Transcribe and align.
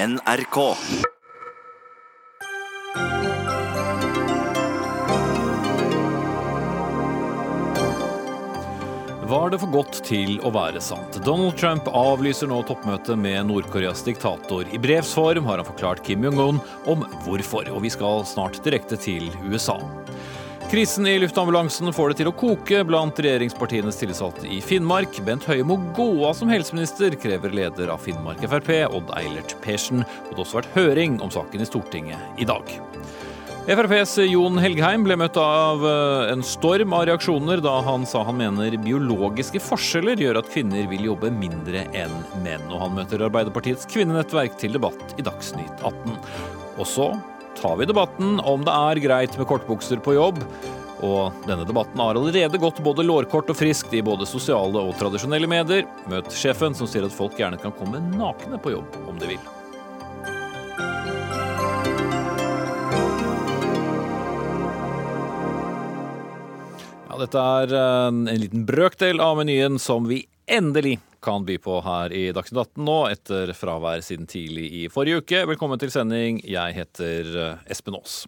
NRK. 0.00 0.58
Var 9.30 9.50
det 9.50 9.58
for 9.60 9.68
godt 9.68 9.98
til 10.06 10.38
å 10.40 10.50
være 10.54 10.80
sant? 10.80 11.18
Donald 11.26 11.58
Trump 11.60 11.90
avlyser 11.92 12.48
nå 12.48 12.62
toppmøtet 12.70 13.20
med 13.20 13.50
Nord-Koreas 13.50 14.00
diktator. 14.06 14.64
I 14.72 14.80
brevs 14.80 15.12
form 15.18 15.44
har 15.50 15.60
han 15.60 15.68
forklart 15.68 16.00
Kim 16.06 16.24
Jong-un 16.24 16.62
om 16.88 17.04
hvorfor, 17.26 17.68
og 17.68 17.84
vi 17.84 17.92
skal 17.92 18.24
snart 18.24 18.56
direkte 18.64 18.96
til 18.96 19.28
USA. 19.44 19.76
Krisen 20.70 21.06
i 21.06 21.18
luftambulansen 21.18 21.90
får 21.90 22.12
det 22.12 22.16
til 22.20 22.28
å 22.30 22.32
koke 22.38 22.84
blant 22.86 23.18
regjeringspartienes 23.18 23.96
tillitsvalgte 23.98 24.46
i 24.46 24.60
Finnmark. 24.62 25.16
Bent 25.26 25.42
Høie 25.50 25.64
må 25.66 25.74
gå 25.96 26.06
av 26.28 26.36
som 26.38 26.52
helseminister, 26.52 27.16
krever 27.18 27.50
leder 27.58 27.90
av 27.90 27.98
Finnmark 28.04 28.44
Frp, 28.46 28.70
Odd 28.86 29.10
Eilert 29.18 29.56
Persen. 29.64 30.04
Og 30.04 30.28
det 30.28 30.36
har 30.36 30.44
også 30.44 30.60
vært 30.60 30.76
høring 30.76 31.16
om 31.26 31.32
saken 31.34 31.64
i 31.64 31.66
Stortinget 31.66 32.38
i 32.38 32.46
dag. 32.46 32.70
FrPs 33.66 34.14
Jon 34.30 34.62
Helgheim 34.62 35.02
ble 35.08 35.16
møtt 35.18 35.40
av 35.42 35.82
eh, 35.90 36.30
en 36.36 36.46
storm 36.46 36.94
av 36.94 37.08
reaksjoner 37.10 37.64
da 37.66 37.74
han 37.88 38.06
sa 38.06 38.22
han 38.30 38.38
mener 38.38 38.78
biologiske 38.86 39.58
forskjeller 39.66 40.22
gjør 40.22 40.38
at 40.44 40.54
kvinner 40.54 40.86
vil 40.92 41.10
jobbe 41.10 41.32
mindre 41.34 41.82
enn 41.98 42.14
menn. 42.46 42.70
Og 42.70 42.86
han 42.86 42.94
møter 43.00 43.26
Arbeiderpartiets 43.26 43.90
kvinnenettverk 43.90 44.54
til 44.62 44.78
debatt 44.78 45.18
i 45.18 45.26
Dagsnytt 45.26 45.82
18. 45.82 46.14
Og 46.78 46.86
så 46.86 47.10
tar 47.60 47.76
vi 47.76 47.86
debatten 47.88 48.40
om 48.40 48.64
det 48.64 48.72
er 48.72 49.00
greit 49.04 49.36
med 49.38 49.48
kortbukser 49.48 50.00
på 50.04 50.16
jobb. 50.16 50.40
Og 51.04 51.36
denne 51.46 51.64
debatten 51.64 52.00
har 52.00 52.16
allerede 52.16 52.60
gått 52.60 52.82
både 52.84 53.04
lårkort 53.06 53.48
og 53.52 53.56
friskt 53.56 53.92
i 53.96 54.02
både 54.04 54.28
sosiale 54.28 54.82
og 54.84 54.96
tradisjonelle 55.00 55.48
medier. 55.48 55.86
Møt 56.12 56.28
sjefen, 56.36 56.76
som 56.76 56.88
sier 56.88 57.06
at 57.06 57.14
folk 57.14 57.38
gjerne 57.40 57.60
kan 57.60 57.72
komme 57.76 58.02
nakne 58.16 58.60
på 58.60 58.74
jobb 58.74 59.00
om 59.08 59.20
de 59.20 59.32
vil. 59.32 59.48
Ja, 67.08 67.16
dette 67.20 67.46
er 67.64 67.76
en 67.80 68.26
liten 68.28 68.68
brøkdel 68.68 69.24
av 69.24 69.40
menyen 69.40 69.80
som 69.80 70.08
vi 70.08 70.26
endelig 70.50 70.98
kan 71.22 71.44
by 71.44 71.58
på 71.62 71.80
her 71.84 72.12
i 72.16 72.24
Dagsnytt 72.34 72.60
18 72.74 72.84
nå, 72.86 72.98
etter 73.12 73.52
fravær 73.56 74.02
siden 74.04 74.28
tidlig 74.30 74.66
i 74.80 74.82
forrige 74.92 75.20
uke. 75.22 75.44
Velkommen 75.52 75.80
til 75.80 75.92
sending. 75.92 76.42
Jeg 76.48 76.76
heter 76.76 77.30
eh, 77.44 77.70
Espen 77.70 77.98
Aas. 77.98 78.22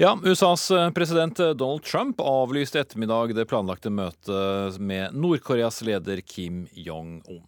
Ja, 0.00 0.16
USAs 0.24 0.70
eh, 0.74 0.90
president 0.96 1.38
Donald 1.54 1.84
Trump 1.86 2.22
avlyste 2.24 2.80
ettermiddag 2.82 3.36
det 3.36 3.46
planlagte 3.50 3.92
møtet 3.94 4.80
med 4.80 5.14
Nord-Koreas 5.14 5.82
leder 5.86 6.24
Kim 6.26 6.64
Jong-un. 6.72 7.44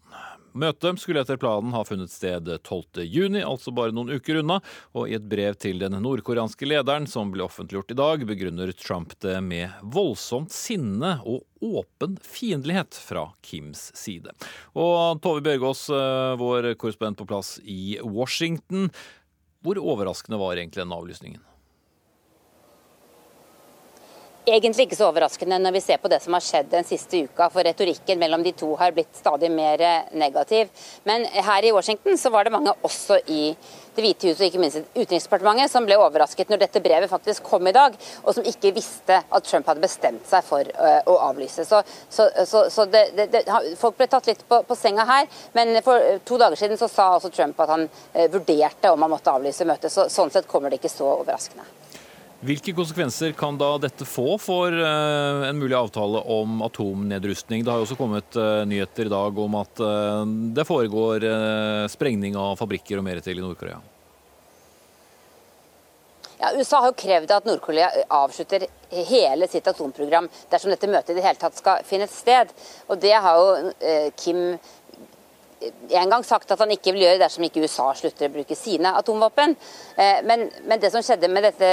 Møtet 0.56 1.00
skulle 1.02 1.20
etter 1.20 1.36
planen 1.40 1.74
ha 1.76 1.82
funnet 1.84 2.12
sted 2.12 2.48
12. 2.56 3.04
juni, 3.04 3.42
altså 3.44 3.74
bare 3.76 3.92
noen 3.92 4.14
uker 4.16 4.40
unna, 4.40 4.58
og 4.96 5.10
i 5.10 5.16
et 5.18 5.26
brev 5.28 5.58
til 5.60 5.82
den 5.82 5.98
nordkoreanske 6.00 6.68
lederen, 6.68 7.08
som 7.10 7.32
ble 7.34 7.44
offentliggjort 7.44 7.92
i 7.92 7.98
dag, 7.98 8.24
begrunner 8.28 8.72
Trump 8.80 9.12
det 9.24 9.36
med 9.44 9.74
voldsomt 9.82 10.54
sinne 10.54 11.18
og 11.28 11.44
åpen 11.60 12.16
fiendtlighet 12.24 12.96
fra 12.96 13.28
Kims 13.44 13.90
side. 13.96 14.32
Og 14.72 15.20
Tove 15.24 15.44
Bjørgaas, 15.44 15.86
eh, 15.92 16.38
vår 16.40 16.72
korrespondent 16.80 17.20
på 17.20 17.28
plass 17.28 17.58
i 17.62 17.98
Washington, 18.00 18.88
hvor 19.60 19.80
overraskende 19.82 20.40
var 20.40 20.56
egentlig 20.56 20.84
den 20.84 20.96
avlysningen? 20.96 21.44
Egentlig 24.46 24.86
ikke 24.86 24.98
så 24.98 25.08
overraskende 25.10 25.58
når 25.58 25.74
vi 25.74 25.82
ser 25.82 25.98
på 26.02 26.10
det 26.10 26.20
som 26.22 26.36
har 26.36 26.44
skjedd 26.44 26.68
den 26.70 26.86
siste 26.86 27.24
uka, 27.26 27.48
for 27.50 27.66
retorikken 27.66 28.20
mellom 28.20 28.44
de 28.46 28.52
to 28.56 28.68
har 28.78 28.94
blitt 28.94 29.18
stadig 29.18 29.50
mer 29.50 29.82
negativ. 30.14 30.70
Men 31.04 31.26
her 31.26 31.66
i 31.66 31.72
Washington 31.74 32.18
så 32.18 32.30
var 32.30 32.46
det 32.46 32.54
mange 32.54 32.74
også 32.86 33.20
i 33.26 33.56
Det 33.96 34.02
hvite 34.04 34.28
huset 34.28 34.42
og 34.42 34.50
ikke 34.50 34.60
minst 34.60 34.76
Utenriksdepartementet 34.92 35.72
som 35.72 35.86
ble 35.88 35.96
overrasket 35.96 36.50
når 36.52 36.58
dette 36.60 36.82
brevet 36.84 37.08
faktisk 37.08 37.46
kom 37.48 37.64
i 37.64 37.72
dag, 37.72 37.94
og 38.24 38.34
som 38.36 38.44
ikke 38.44 38.74
visste 38.76 39.22
at 39.24 39.46
Trump 39.48 39.70
hadde 39.70 39.80
bestemt 39.80 40.26
seg 40.28 40.44
for 40.44 40.68
uh, 40.76 41.00
å 41.08 41.14
avlyse. 41.30 41.64
Så, 41.64 41.80
så, 42.12 42.26
så, 42.44 42.66
så 42.68 42.84
det, 42.92 43.06
det, 43.16 43.40
folk 43.80 43.96
ble 43.96 44.10
tatt 44.12 44.28
litt 44.28 44.44
på, 44.44 44.60
på, 44.68 44.76
senga 44.76 45.08
her, 45.08 45.24
men 45.56 45.80
for 45.80 46.20
to 46.28 46.36
dager 46.36 46.60
siden 46.60 46.76
så 46.76 46.90
sa 46.92 47.08
også 47.14 47.32
Trump 47.32 47.64
at 47.64 47.72
han 47.72 47.88
uh, 47.88 48.28
vurderte 48.36 48.92
om 48.92 49.00
han 49.08 49.14
måtte 49.16 49.32
avlyse 49.32 49.64
møtet. 49.64 49.88
Så, 49.88 50.10
sånn 50.12 50.34
sett 50.34 50.50
kommer 50.50 50.68
det 50.68 50.82
ikke 50.82 50.92
så 50.92 51.14
overraskende. 51.16 51.64
Hvilke 52.46 52.70
konsekvenser 52.76 53.32
kan 53.34 53.56
da 53.58 53.72
dette 53.82 54.06
få 54.06 54.36
for 54.38 54.70
uh, 54.70 55.46
en 55.48 55.58
mulig 55.58 55.74
avtale 55.74 56.20
om 56.30 56.60
atomnedrustning? 56.62 57.64
Det 57.64 57.72
har 57.72 57.80
jo 57.80 57.86
også 57.88 57.98
kommet 57.98 58.38
uh, 58.38 58.62
nyheter 58.68 59.08
i 59.08 59.10
dag 59.10 59.40
om 59.42 59.56
at 59.58 59.82
uh, 59.82 60.22
det 60.54 60.66
foregår 60.68 61.26
sprengning 61.90 62.38
av 62.38 62.54
fabrikker 62.60 63.00
og 63.00 63.06
mer 63.08 63.18
til 63.24 63.40
i 63.40 63.42
Nord-Korea. 63.42 63.80
Ja, 66.36 66.52
USA 66.54 66.84
har 66.84 66.92
jo 66.92 66.98
krevd 67.00 67.34
at 67.34 67.48
Nord-Korea 67.48 67.88
avslutter 68.14 68.68
hele 69.10 69.48
sitt 69.50 69.66
atomprogram 69.66 70.28
dersom 70.52 70.70
dette 70.70 70.90
møtet 70.92 71.16
i 71.16 71.18
det 71.18 71.26
hele 71.26 71.40
tatt 71.40 71.58
skal 71.58 71.82
finne 71.88 72.06
sted. 72.12 72.52
Og 72.86 73.00
Det 73.02 73.14
har 73.16 73.40
jo 73.40 74.10
Kim 74.20 74.42
en 76.00 76.12
gang 76.12 76.24
sagt 76.26 76.50
at 76.52 76.60
han 76.62 76.72
ikke 76.74 76.94
vil 76.94 77.04
gjøre 77.06 77.20
dersom 77.22 77.46
ikke 77.46 77.62
USA 77.64 77.88
slutter 77.96 78.28
å 78.28 78.34
bruke 78.34 78.56
sine 78.58 78.92
atomvåpen. 78.98 79.54
Eh, 79.96 80.22
men, 80.26 80.46
men 80.68 80.82
det 80.82 80.90
som 80.94 81.04
skjedde 81.04 81.30
med 81.32 81.46
dette, 81.46 81.70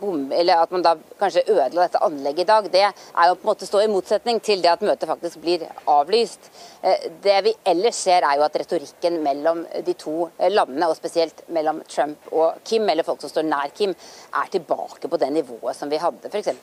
bom, 0.00 0.26
at 0.32 0.74
man 0.74 0.84
da 0.84 0.94
kanskje 1.20 1.46
ødela 1.46 1.86
dette 1.86 2.02
anlegget 2.04 2.44
i 2.44 2.48
dag, 2.48 2.70
det 2.72 2.84
er 2.86 3.30
jo 3.30 3.36
på 3.38 3.46
en 3.46 3.50
måte 3.50 3.68
stå 3.68 3.82
i 3.84 3.90
motsetning 3.92 4.40
til 4.44 4.62
det 4.64 4.72
at 4.72 4.84
møtet 4.86 5.08
faktisk 5.10 5.42
blir 5.44 5.66
avlyst. 5.88 6.50
Eh, 6.82 7.08
det 7.24 7.38
vi 7.48 7.54
ellers 7.72 8.02
ser, 8.08 8.26
er 8.26 8.38
jo 8.38 8.46
at 8.46 8.60
retorikken 8.62 9.20
mellom 9.24 9.64
de 9.86 9.96
to 9.98 10.28
landene, 10.48 10.88
og 10.88 10.98
spesielt 10.98 11.44
mellom 11.54 11.82
Trump 11.88 12.32
og 12.32 12.62
Kim, 12.64 12.88
eller 12.88 13.06
folk 13.06 13.22
som 13.24 13.32
står 13.32 13.48
nær 13.48 13.74
Kim, 13.74 13.94
er 14.38 14.52
tilbake 14.52 15.08
på 15.08 15.20
det 15.20 15.32
nivået 15.34 15.76
som 15.76 15.90
vi 15.90 16.00
hadde 16.00 16.30
f.eks. 16.30 16.54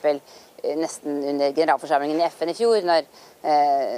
Eh, 0.66 0.76
nesten 0.78 1.22
under 1.32 1.54
generalforsamlingen 1.56 2.20
i 2.20 2.28
FN 2.30 2.52
i 2.52 2.58
fjor, 2.58 2.82
når, 2.86 3.08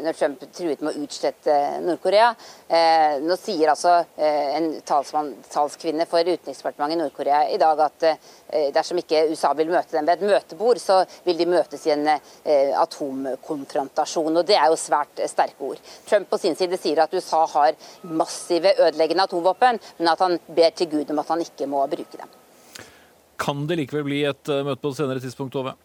når 0.05 0.17
Trump 0.19 0.43
truet 0.53 0.83
med 0.85 0.93
å 0.93 1.05
utslette 1.07 1.55
Nord-Korea. 1.81 2.35
Eh, 2.69 3.17
nå 3.25 3.37
sier 3.41 3.71
altså 3.73 3.95
eh, 4.21 4.57
en 4.59 4.67
talsmann, 4.87 5.31
talskvinne 5.49 6.05
for 6.09 6.21
Utenriksdepartementet 6.21 6.99
i 6.99 7.01
Nord-Korea 7.01 7.41
i 7.49 7.57
dag 7.61 7.81
at 7.81 8.05
eh, 8.11 8.69
dersom 8.75 9.01
ikke 9.01 9.25
USA 9.33 9.55
vil 9.57 9.73
møte 9.73 9.97
dem 9.97 10.05
ved 10.09 10.19
et 10.19 10.27
møtebord, 10.29 10.81
så 10.83 11.01
vil 11.25 11.39
de 11.39 11.49
møtes 11.49 11.87
i 11.89 11.95
en 11.95 12.07
atomkonfrontasjon. 12.83 14.37
og 14.37 14.47
Det 14.47 14.59
er 14.59 14.69
jo 14.69 14.79
svært 14.81 15.25
sterke 15.31 15.73
ord. 15.73 15.83
Trump 16.09 16.29
på 16.31 16.41
sin 16.43 16.57
side 16.59 16.77
sier 16.81 17.03
at 17.05 17.15
USA 17.15 17.45
har 17.55 17.77
massive 18.05 18.75
ødeleggende 18.77 19.29
atomvåpen, 19.29 19.81
men 19.99 20.13
at 20.13 20.25
han 20.25 20.39
ber 20.47 20.77
til 20.77 20.93
Gud 20.93 21.13
om 21.15 21.25
at 21.25 21.35
han 21.35 21.45
ikke 21.45 21.71
må 21.71 21.87
bruke 21.89 22.21
dem. 22.21 22.39
Kan 23.39 23.69
det 23.71 23.79
likevel 23.81 24.09
bli 24.09 24.25
et 24.29 24.51
møte 24.51 24.83
på 24.83 24.93
et 24.93 24.99
senere 24.99 25.23
tidspunkt, 25.23 25.55
Tove? 25.55 25.77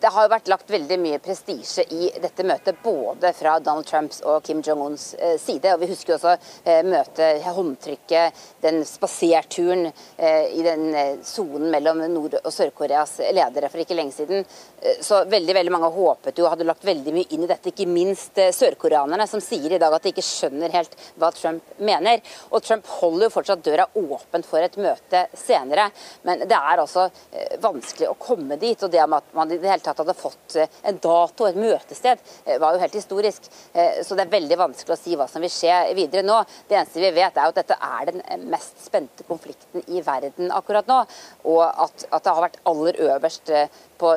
Det 0.00 0.12
har 0.12 0.26
jo 0.26 0.30
vært 0.30 0.50
lagt 0.50 0.70
veldig 0.70 0.96
mye 1.00 1.18
prestisje 1.24 1.84
i 1.94 2.10
dette 2.20 2.44
møtet, 2.46 2.76
både 2.84 3.32
fra 3.36 3.56
Donald 3.64 3.86
Trumps 3.88 4.20
og 4.28 4.42
Kim 4.44 4.60
Jong-uns 4.64 5.14
eh, 5.14 5.36
side. 5.40 5.72
Og 5.72 5.80
Vi 5.80 5.88
husker 5.90 6.12
jo 6.12 6.18
også 6.18 6.34
eh, 6.68 6.82
møtet, 6.84 7.44
håndtrykket, 7.46 8.42
den 8.64 8.82
spaserturen 8.86 9.86
eh, 9.88 10.52
i 10.52 10.64
den 10.66 10.90
sonen 11.24 11.70
mellom 11.72 12.02
Nord- 12.12 12.38
og 12.42 12.52
Sør-Koreas 12.52 13.16
ledere 13.34 13.70
for 13.72 13.82
ikke 13.82 13.96
lenge 13.96 14.14
siden. 14.16 14.44
Så 15.02 15.22
veldig 15.26 15.54
veldig 15.56 15.72
mange 15.72 15.88
håpet 15.94 16.38
jo, 16.38 16.46
hadde 16.52 16.66
lagt 16.68 16.84
veldig 16.86 17.14
mye 17.16 17.30
inn 17.34 17.46
i 17.46 17.48
dette, 17.48 17.72
ikke 17.72 17.88
minst 17.88 18.36
sørkoreanerne, 18.36 19.24
som 19.26 19.40
sier 19.42 19.72
i 19.72 19.80
dag 19.80 19.94
at 19.96 20.04
de 20.04 20.12
ikke 20.12 20.24
skjønner 20.24 20.74
helt 20.76 20.92
hva 21.16 21.32
Trump 21.34 21.72
mener. 21.82 22.20
Og 22.52 22.62
Trump 22.62 22.86
holder 23.00 23.26
jo 23.26 23.34
fortsatt 23.38 23.64
døra 23.64 23.88
åpen 23.96 24.44
for 24.46 24.62
et 24.62 24.76
møte 24.78 25.24
senere, 25.34 25.88
men 26.28 26.44
det 26.44 26.58
er 26.58 26.84
altså 26.84 27.08
vanskelig 27.64 28.12
å 28.12 28.18
komme 28.20 28.60
dit. 28.60 28.82
og 28.84 28.92
det 28.92 29.02
med 29.06 29.24
at 29.24 29.35
man 29.36 29.52
i 29.52 29.58
det 29.60 29.70
hele 29.70 29.84
tatt 29.84 30.00
hadde 30.02 30.16
fått 30.16 30.56
eh, 30.56 30.70
en 30.88 30.98
dato, 31.02 31.46
et 31.46 31.58
møtested, 31.58 32.22
eh, 32.44 32.58
var 32.62 32.74
jo 32.74 32.82
helt 32.82 32.96
historisk. 32.96 33.48
Eh, 33.72 34.02
så 34.06 34.16
det 34.16 34.26
er 34.26 34.34
veldig 34.34 34.58
vanskelig 34.60 34.96
å 34.96 35.00
si 35.00 35.16
hva 35.18 35.28
som 35.30 35.44
vil 35.44 35.52
skje 35.52 35.74
videre 35.96 36.24
nå. 36.26 36.38
Det 36.68 36.78
eneste 36.78 37.02
vi 37.02 37.12
vet, 37.16 37.36
er 37.36 37.50
at 37.50 37.60
dette 37.60 37.76
er 37.76 38.10
den 38.10 38.46
mest 38.50 38.80
spente 38.84 39.26
konflikten 39.28 39.84
i 39.92 40.02
verden 40.04 40.52
akkurat 40.54 40.88
nå. 40.90 41.02
Og 41.52 41.62
at, 41.66 42.06
at 42.10 42.24
det 42.24 42.34
har 42.34 42.46
vært 42.46 42.62
aller 42.66 43.00
øverst 43.06 43.52
på 43.96 44.10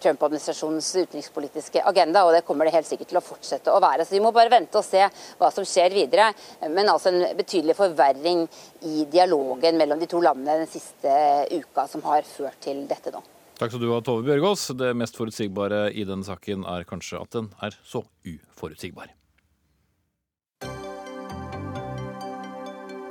Trump-administrasjonens 0.00 0.88
utenrikspolitiske 0.96 1.82
agenda, 1.90 2.22
og 2.24 2.32
det 2.32 2.44
kommer 2.46 2.64
det 2.64 2.72
helt 2.78 2.88
sikkert 2.88 3.10
til 3.10 3.20
å 3.20 3.24
fortsette 3.24 3.74
å 3.74 3.82
være. 3.82 4.06
Så 4.06 4.16
vi 4.16 4.22
må 4.24 4.32
bare 4.32 4.52
vente 4.52 4.80
og 4.80 4.86
se 4.86 5.02
hva 5.40 5.50
som 5.52 5.66
skjer 5.68 5.92
videre. 5.96 6.30
Men 6.68 6.88
altså 6.92 7.12
en 7.12 7.26
betydelig 7.36 7.76
forverring 7.76 8.46
i 8.88 9.04
dialogen 9.12 9.76
mellom 9.80 10.00
de 10.00 10.08
to 10.10 10.22
landene 10.24 10.62
den 10.62 10.72
siste 10.72 11.12
uka 11.52 11.86
som 11.90 12.04
har 12.08 12.24
ført 12.28 12.62
til 12.64 12.86
dette 12.88 13.12
nå. 13.12 13.20
Takk 13.60 13.74
skal 13.74 13.82
du 13.82 13.90
ha, 13.92 13.98
Tove 14.00 14.24
Bjørgaas. 14.24 14.70
Det 14.72 14.94
mest 14.96 15.18
forutsigbare 15.20 15.90
i 15.92 16.06
denne 16.08 16.24
saken 16.24 16.62
er 16.64 16.86
kanskje 16.88 17.18
at 17.20 17.34
den 17.36 17.50
er 17.60 17.74
så 17.84 18.00
uforutsigbar. 18.24 19.12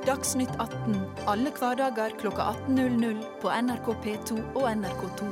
Dagsnytt 0.08 0.50
18 0.58 0.96
alle 1.30 1.54
hverdager 1.54 2.16
klokka 2.18 2.50
18.00 2.66 3.22
på 3.38 3.52
NRK 3.62 3.94
P2 4.02 4.40
og 4.58 4.66
NRK2. 4.72 5.30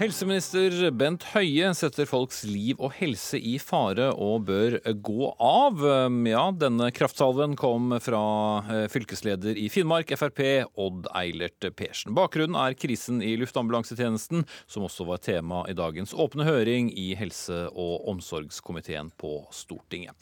Helseminister 0.00 0.86
Bent 0.96 1.26
Høie 1.34 1.74
setter 1.76 2.06
folks 2.08 2.38
liv 2.48 2.78
og 2.80 2.94
helse 2.96 3.36
i 3.36 3.58
fare 3.60 4.06
og 4.16 4.46
bør 4.48 4.78
gå 4.96 5.26
av. 5.44 5.82
Ja, 6.24 6.46
denne 6.56 6.86
kraftsalven 6.96 7.52
kom 7.60 7.92
fra 8.00 8.22
eh, 8.62 8.86
fylkesleder 8.88 9.60
i 9.60 9.66
Finnmark, 9.68 10.14
Frp, 10.16 10.40
Odd 10.80 11.10
Eilert 11.20 11.68
Persen. 11.76 12.14
Bakgrunnen 12.16 12.56
er 12.56 12.78
krisen 12.80 13.20
i 13.20 13.34
luftambulansetjenesten, 13.42 14.46
som 14.64 14.86
også 14.88 15.04
var 15.10 15.20
tema 15.20 15.66
i 15.68 15.76
dagens 15.76 16.16
åpne 16.16 16.48
høring 16.48 16.88
i 16.96 17.10
helse- 17.20 17.66
og 17.68 18.08
omsorgskomiteen 18.14 19.12
på 19.20 19.42
Stortinget. 19.52 20.16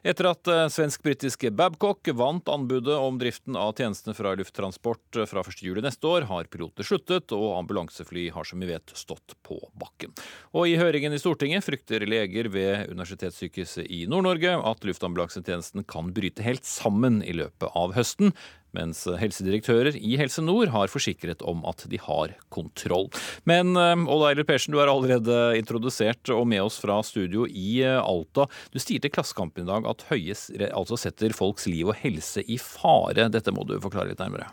Etter 0.00 0.30
at 0.30 0.48
eh, 0.48 0.66
svensk-britiske 0.72 1.50
Babcock 1.52 2.08
vant 2.16 2.48
anbudet 2.48 2.96
om 2.96 3.18
driften 3.20 3.56
av 3.58 3.74
tjenestene 3.76 4.14
fra 4.16 4.32
Lufttransport 4.38 5.18
eh, 5.20 5.28
fra 5.28 5.42
1.7 5.44 5.76
neste 5.84 6.08
år, 6.08 6.24
har 6.30 6.48
piloter 6.48 6.86
sluttet, 6.88 7.34
og 7.36 7.58
ambulansefly 7.58 8.30
har 8.32 8.48
som 8.48 8.64
vi 8.64 8.70
vet 8.70 8.94
stått 8.96 9.36
på 9.44 9.58
bakken. 9.76 10.14
Og 10.56 10.70
i 10.70 10.78
høringen 10.80 11.12
i 11.12 11.20
Stortinget 11.20 11.66
frykter 11.66 12.06
leger 12.08 12.48
ved 12.48 12.94
Universitetssykehuset 12.94 13.92
i 13.92 14.06
Nord-Norge 14.08 14.56
at 14.72 14.88
luftambulansetjenesten 14.88 15.84
kan 15.84 16.14
bryte 16.16 16.48
helt 16.48 16.64
sammen 16.64 17.20
i 17.20 17.36
løpet 17.36 17.68
av 17.76 17.92
høsten, 17.98 18.32
mens 18.76 19.02
helsedirektører 19.20 19.96
i 19.98 20.16
Helse 20.20 20.44
Nord 20.44 20.72
har 20.74 20.92
forsikret 20.92 21.42
om 21.46 21.64
at 21.68 21.84
de 21.90 22.00
har 22.02 22.34
kontroll. 22.52 23.10
Men 23.48 23.74
eh, 23.78 24.06
Odd 24.06 24.26
Eiler 24.30 24.46
Persen, 24.48 24.74
du 24.74 24.80
er 24.82 24.92
allerede 24.92 25.40
introdusert 25.58 26.32
og 26.34 26.46
med 26.50 26.64
oss 26.64 26.80
fra 26.82 27.00
studio 27.06 27.46
i 27.48 27.80
eh, 27.86 27.98
Alta. 28.00 28.48
Du 28.72 28.80
sier 28.82 29.02
til 29.02 29.12
Klassekampen 29.14 29.66
i 29.66 29.70
dag 29.70 29.88
at 29.90 30.06
Høie 30.10 30.36
altså 30.70 30.98
setter 31.00 31.34
folks 31.36 31.68
liv 31.70 31.90
og 31.90 31.98
helse 32.02 32.44
i 32.46 32.60
fare. 32.60 33.30
Dette 33.32 33.54
må 33.54 33.66
du 33.66 33.78
forklare 33.82 34.12
litt 34.12 34.22
nærmere. 34.22 34.50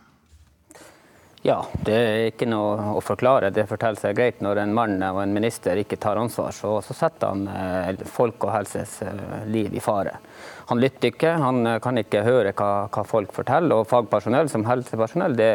Ja, 1.48 1.62
det 1.80 1.94
er 1.96 2.26
ikke 2.28 2.44
noe 2.50 2.98
å 2.98 3.00
forklare. 3.00 3.54
Det 3.56 3.64
forteller 3.70 4.02
seg 4.02 4.18
greit 4.18 4.42
når 4.44 4.60
en 4.66 4.74
mann 4.76 4.98
og 5.14 5.22
en 5.22 5.32
minister 5.32 5.80
ikke 5.80 5.96
tar 6.04 6.20
ansvar. 6.20 6.52
Så, 6.52 6.74
så 6.84 6.96
setter 6.98 7.32
han 7.32 7.46
eh, 7.48 8.04
folk 8.04 8.44
og 8.44 8.52
helses 8.52 8.98
liv 9.48 9.72
i 9.72 9.80
fare. 9.80 10.18
Han 10.68 10.82
lytter 10.84 11.14
ikke, 11.14 11.38
han 11.40 11.62
eh, 11.64 11.80
kan 11.80 12.02
ikke 12.02 12.26
høre 12.28 12.52
hva, 12.52 12.72
hva 12.92 13.06
folk 13.08 13.32
forteller. 13.32 13.80
Og 13.80 13.88
fagpersonell 13.88 14.52
som 14.52 14.68
helsepersonell, 14.68 15.40
det 15.40 15.54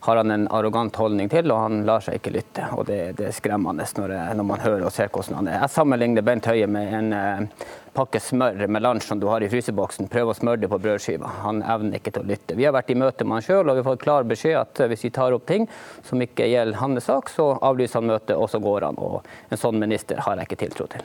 har 0.00 0.16
han 0.16 0.30
en 0.30 0.46
arrogant 0.48 0.96
holdning 0.96 1.28
til, 1.28 1.50
og 1.52 1.60
han 1.60 1.82
lar 1.88 2.00
seg 2.04 2.16
ikke 2.16 2.32
lytte. 2.32 2.68
Og 2.76 2.86
det, 2.88 2.98
det 3.18 3.26
er 3.28 3.36
skremmende 3.36 3.84
når, 3.98 4.14
når, 4.38 4.46
man 4.48 4.62
hører 4.64 4.86
og 4.88 4.94
ser 4.94 5.10
hvordan 5.12 5.40
han 5.42 5.50
er. 5.50 5.58
Jeg 5.60 5.74
sammenligner 5.74 6.24
Bent 6.24 6.48
Høie 6.48 6.68
med 6.70 6.94
en 6.96 7.12
eh, 7.16 7.66
pakke 7.92 8.22
smør 8.22 8.64
med 8.70 8.84
lunsj 8.84 9.10
som 9.10 9.20
du 9.20 9.28
har 9.28 9.44
i 9.44 9.50
fryseboksen. 9.52 10.08
Prøv 10.12 10.32
å 10.32 10.36
smøre 10.38 10.62
det 10.62 10.70
på 10.72 10.80
brødskiva. 10.80 11.34
Han 11.44 11.60
evner 11.60 12.00
ikke 12.00 12.14
til 12.16 12.24
å 12.24 12.30
lytte. 12.30 12.56
Vi 12.56 12.64
har 12.64 12.74
vært 12.76 12.94
i 12.94 12.98
møte 12.98 13.26
med 13.26 13.38
han 13.38 13.46
sjøl 13.46 13.66
og 13.66 13.76
vi 13.76 13.82
har 13.82 13.88
fått 13.90 14.04
klar 14.06 14.28
beskjed 14.28 14.56
at 14.62 14.84
hvis 14.88 15.04
vi 15.08 15.12
tar 15.20 15.36
opp 15.36 15.44
ting 15.50 15.68
som 16.06 16.24
ikke 16.24 16.48
gjelder 16.48 16.80
hans 16.80 17.08
sak, 17.10 17.28
så 17.32 17.52
avlyser 17.60 18.00
han 18.00 18.12
møtet, 18.14 18.36
og 18.36 18.48
så 18.52 18.60
går 18.62 18.88
han. 18.88 19.00
Og 19.00 19.52
en 19.52 19.60
sånn 19.60 19.80
minister 19.80 20.22
har 20.24 20.40
jeg 20.40 20.48
ikke 20.48 20.62
tiltro 20.64 20.88
til. 20.92 21.04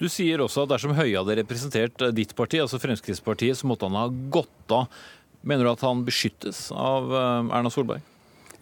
Du 0.00 0.08
sier 0.10 0.40
også 0.42 0.64
at 0.64 0.72
dersom 0.72 0.96
Høie 0.96 1.14
hadde 1.14 1.36
representert 1.38 2.08
ditt 2.16 2.32
parti, 2.38 2.58
altså 2.64 2.80
Fremskrittspartiet, 2.82 3.60
så 3.60 3.68
måtte 3.70 3.86
han 3.86 4.00
ha 4.00 4.08
gått 4.34 4.74
av. 4.74 4.88
Mener 5.46 5.66
du 5.66 5.72
at 5.72 5.84
han 5.84 6.04
beskyttes 6.06 6.68
av 6.74 7.12
eh, 7.12 7.52
Erna 7.58 7.70
Solberg? 7.70 8.11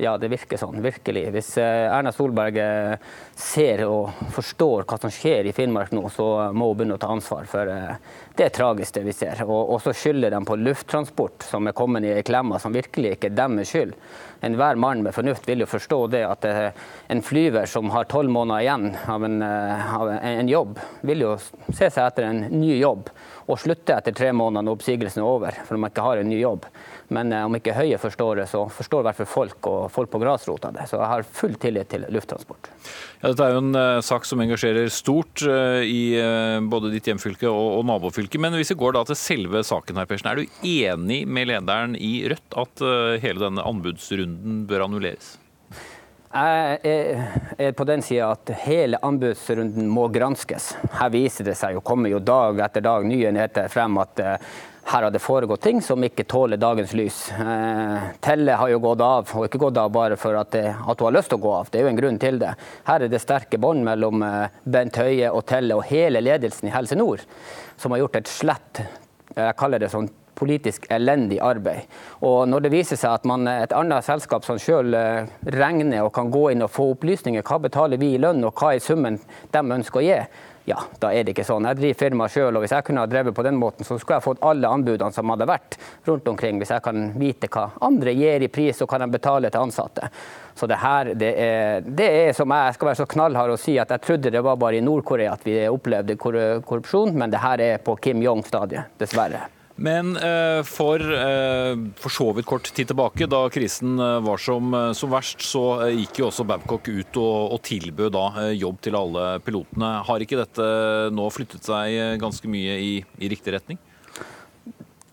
Ja, 0.01 0.15
det 0.17 0.31
virker 0.33 0.57
sånn. 0.57 0.81
Virkelig. 0.81 1.27
Hvis 1.35 1.51
eh, 1.61 1.87
Erna 1.93 2.13
Solberg 2.15 2.57
eh, 2.63 3.11
ser 3.37 3.85
og 3.85 4.23
forstår 4.33 4.87
hva 4.89 4.99
som 5.03 5.13
skjer 5.13 5.51
i 5.51 5.53
Finnmark 5.57 5.93
nå, 5.93 6.07
så 6.15 6.27
må 6.57 6.71
hun 6.71 6.79
begynne 6.79 6.97
å 6.97 7.03
ta 7.03 7.11
ansvar. 7.13 7.45
For 7.51 7.69
det 7.69 8.47
er 8.47 8.55
tragisk, 8.57 8.97
det 8.97 9.05
vi 9.05 9.17
ser. 9.17 9.45
Og, 9.45 9.77
så 9.85 9.93
skylder 9.97 10.33
de 10.33 10.41
på 10.49 10.57
lufttransport, 10.61 11.45
som 11.45 11.69
er 11.69 11.77
kommet 11.77 12.09
i 12.09 12.17
klemma, 12.25 12.59
som 12.63 12.73
virkelig 12.73 13.19
ikke 13.19 13.29
er 13.31 13.39
deres 13.43 13.75
skyld 13.75 13.95
enhver 14.41 14.75
mann 14.75 15.03
med 15.03 15.15
fornuft 15.15 15.49
vil 15.49 15.65
jo 15.65 15.69
forstå 15.69 15.99
det 16.15 16.23
at 16.25 16.45
eh, 16.49 16.71
en 17.13 17.23
flyver 17.23 17.69
som 17.69 17.91
har 17.93 18.09
tolv 18.11 18.33
måneder 18.33 18.65
igjen 18.65 18.87
av 19.13 19.25
en, 19.25 19.43
eh, 19.43 19.97
av 19.97 20.13
en, 20.17 20.49
jobb, 20.49 20.79
vil 21.07 21.27
jo 21.27 21.35
se 21.69 21.91
seg 21.91 22.07
etter 22.07 22.29
en 22.29 22.41
ny 22.55 22.79
jobb 22.79 23.11
og 23.51 23.61
slutte 23.61 23.99
etter 23.99 24.17
tre 24.17 24.33
måneder 24.33 24.65
når 24.65 24.79
oppsigelsen 24.79 25.23
er 25.23 25.29
over, 25.29 25.61
for 25.67 25.81
man 25.81 25.93
ikke 25.93 26.07
har 26.07 26.23
en 26.23 26.31
ny 26.31 26.41
jobb. 26.41 26.67
Men 27.11 27.33
eh, 27.35 27.45
om 27.47 27.57
ikke 27.59 27.75
Høie 27.75 27.99
forstår 27.99 28.39
det, 28.39 28.47
så 28.53 28.63
forstår 28.71 29.03
i 29.03 29.09
hvert 29.09 29.19
fall 29.19 29.29
folk 29.31 29.69
og 29.71 29.81
folk 29.91 30.13
på 30.13 30.21
grasrota 30.23 30.71
det. 30.75 30.87
Så 30.91 31.01
jeg 31.01 31.11
har 31.11 31.27
full 31.27 31.57
tillit 31.61 31.91
til 31.91 32.07
lufttransport. 32.15 32.71
Ja, 33.19 33.33
dette 33.33 33.49
er 33.49 33.57
jo 33.57 33.65
en 33.65 33.75
uh, 33.75 33.99
sak 34.05 34.29
som 34.29 34.43
engasjerer 34.45 34.87
stort 34.95 35.43
uh, 35.43 35.83
i 35.83 36.15
uh, 36.23 36.63
både 36.71 36.93
ditt 36.95 37.11
hjemfylke 37.11 37.51
og, 37.51 37.81
og 37.81 37.85
nabofylke. 37.91 38.39
Men 38.43 38.55
hvis 38.59 38.71
vi 38.73 38.79
går 38.85 38.95
da 38.97 39.05
til 39.11 39.19
selve 39.19 39.65
saken 39.67 39.99
her, 39.99 40.09
Persen. 40.11 40.31
Er 40.31 40.39
du 40.39 40.63
enig 40.67 41.25
med 41.27 41.51
lederen 41.51 41.99
i 41.99 42.15
Rødt 42.31 42.59
at 42.63 42.83
hele 43.23 43.43
denne 43.43 43.65
anbudsrunden 43.67 44.65
bør 44.71 44.87
annulleres? 44.87 45.35
Jeg 46.31 46.79
er 47.59 47.73
på 47.75 47.85
den 47.89 48.05
sida 48.07 48.29
at 48.37 48.53
hele 48.63 49.01
anbudsrunden 49.03 49.89
må 49.91 50.07
granskes. 50.15 50.73
Her 50.95 51.11
viser 51.11 51.49
det 51.49 51.57
seg 51.59 51.75
jo, 51.75 51.83
kommer 51.83 52.13
jo 52.13 52.23
dag 52.23 52.63
etter 52.69 52.85
dag 52.87 53.07
nye 53.07 53.33
nyheter 53.35 53.67
frem 53.73 53.99
at 53.99 54.23
her 54.91 55.03
har 55.03 55.11
det 55.11 55.23
foregått 55.23 55.63
ting 55.63 55.83
som 55.85 56.03
ikke 56.05 56.25
tåler 56.31 56.61
dagens 56.61 56.95
lys. 56.97 57.19
Eh, 57.33 58.09
Telle 58.25 58.57
har 58.59 58.73
jo 58.73 58.81
gått 58.83 59.05
av, 59.05 59.35
og 59.37 59.47
ikke 59.47 59.61
gått 59.63 59.79
av 59.79 59.93
bare 59.95 60.17
for 60.19 60.39
at, 60.41 60.51
det, 60.57 60.65
at, 60.73 60.99
hun 60.99 61.11
har 61.11 61.19
lyst 61.19 61.31
til 61.31 61.39
å 61.39 61.45
gå 61.45 61.53
av. 61.59 61.69
Det 61.71 61.81
er 61.81 61.87
jo 61.87 61.93
en 61.93 62.01
grunn 62.01 62.19
til 62.23 62.41
det. 62.43 62.55
Her 62.89 63.05
er 63.05 63.13
det 63.13 63.23
sterke 63.23 63.61
bånd 63.61 63.85
mellom 63.87 64.25
eh, 64.27 64.57
Bent 64.65 64.99
Høie 64.99 65.31
og 65.31 65.45
Telle 65.51 65.79
og 65.79 65.87
hele 65.91 66.25
ledelsen 66.25 66.71
i 66.71 66.75
Helse 66.75 66.99
Nord, 66.99 67.23
som 67.79 67.95
har 67.95 68.03
gjort 68.05 68.21
et 68.23 68.33
slett 68.33 68.85
jeg 69.37 69.57
kaller 69.59 69.79
det 69.79 69.91
sånn 69.93 70.09
politisk 70.41 70.87
elendig 70.93 71.37
arbeid. 71.45 71.85
Og 72.25 72.47
når 72.49 72.65
det 72.65 72.73
viser 72.73 72.99
seg 72.99 73.19
at 73.19 73.27
man, 73.29 73.45
et 73.51 73.75
annet 73.77 74.07
selskap 74.07 74.47
som 74.47 74.59
selv 74.63 74.97
eh, 74.97 75.29
regner 75.53 76.07
og 76.07 76.15
kan 76.17 76.33
gå 76.33 76.47
inn 76.53 76.65
og 76.65 76.73
få 76.73 76.91
opplysninger, 76.95 77.45
hva 77.45 77.61
betaler 77.61 78.01
vi 78.01 78.15
i 78.15 78.23
lønn 78.23 78.47
og 78.49 78.57
hva 78.57 78.73
er 78.75 78.85
summen 78.85 79.21
de 79.53 79.63
ønsker 79.77 80.01
å 80.01 80.07
gi, 80.07 80.17
ja, 80.71 80.79
da 81.03 81.11
er 81.13 81.27
det 81.27 81.35
ikke 81.35 81.47
sånn. 81.47 81.67
Jeg 81.69 81.79
driver 81.81 81.99
firma 81.99 82.29
sjøl, 82.31 82.57
og 82.57 82.65
hvis 82.65 82.75
jeg 82.77 82.87
kunne 82.87 83.03
ha 83.05 83.11
drevet 83.11 83.37
på 83.37 83.45
den 83.47 83.59
måten, 83.61 83.87
så 83.87 83.99
skulle 83.99 84.21
jeg 84.21 84.27
fått 84.27 84.45
alle 84.47 84.71
anbudene 84.71 85.15
som 85.15 85.33
hadde 85.33 85.49
vært 85.51 85.77
rundt 86.09 86.31
omkring, 86.31 86.61
hvis 86.61 86.73
jeg 86.75 86.85
kan 86.85 87.11
vite 87.21 87.51
hva 87.51 87.69
andre 87.87 88.15
gir 88.17 88.47
i 88.47 88.51
pris 88.53 88.83
og 88.85 88.91
hva 88.91 89.03
de 89.03 89.11
betaler 89.13 89.53
til 89.53 89.67
ansatte. 89.67 90.11
Så 90.55 90.69
det 90.71 90.81
her, 90.83 91.13
det 91.19 91.31
er, 91.41 91.87
det 91.87 92.11
er 92.25 92.35
som 92.37 92.53
jeg 92.55 92.77
skal 92.77 92.91
være 92.91 93.01
så 93.03 93.09
knallhard 93.15 93.55
og 93.55 93.63
si 93.63 93.79
at 93.81 93.95
jeg 93.95 94.05
trodde 94.07 94.35
det 94.35 94.45
var 94.45 94.59
bare 94.61 94.81
i 94.81 94.85
Nord-Korea 94.85 95.37
at 95.37 95.47
vi 95.47 95.57
opplevde 95.69 96.19
korrupsjon, 96.21 97.17
men 97.17 97.33
det 97.33 97.43
her 97.43 97.65
er 97.71 97.81
på 97.85 97.97
Kim 98.03 98.23
Jong-stadiet, 98.25 98.93
dessverre. 99.01 99.49
Men 99.81 100.13
eh, 100.17 100.61
for, 100.69 101.01
eh, 101.01 101.73
for 101.97 102.13
så 102.13 102.27
vidt 102.37 102.49
kort 102.49 102.69
tid 102.69 102.91
tilbake, 102.91 103.25
da 103.31 103.47
krisen 103.53 103.97
eh, 103.97 104.19
var 104.21 104.41
som, 104.43 104.75
som 104.97 105.13
verst, 105.13 105.41
så 105.47 105.65
gikk 105.89 106.21
jo 106.21 106.29
også 106.29 106.45
Babcock 106.49 106.91
ut 106.91 107.21
og, 107.21 107.55
og 107.57 107.63
tilbød 107.65 108.13
da 108.13 108.51
jobb 108.53 108.83
til 108.85 108.99
alle 109.01 109.31
pilotene. 109.45 109.95
Har 110.05 110.21
ikke 110.21 110.43
dette 110.43 110.67
nå 111.17 111.31
flyttet 111.33 111.65
seg 111.65 112.21
ganske 112.21 112.53
mye 112.53 112.77
i, 112.77 112.93
i 113.25 113.33
riktig 113.33 113.57
retning? 113.57 113.81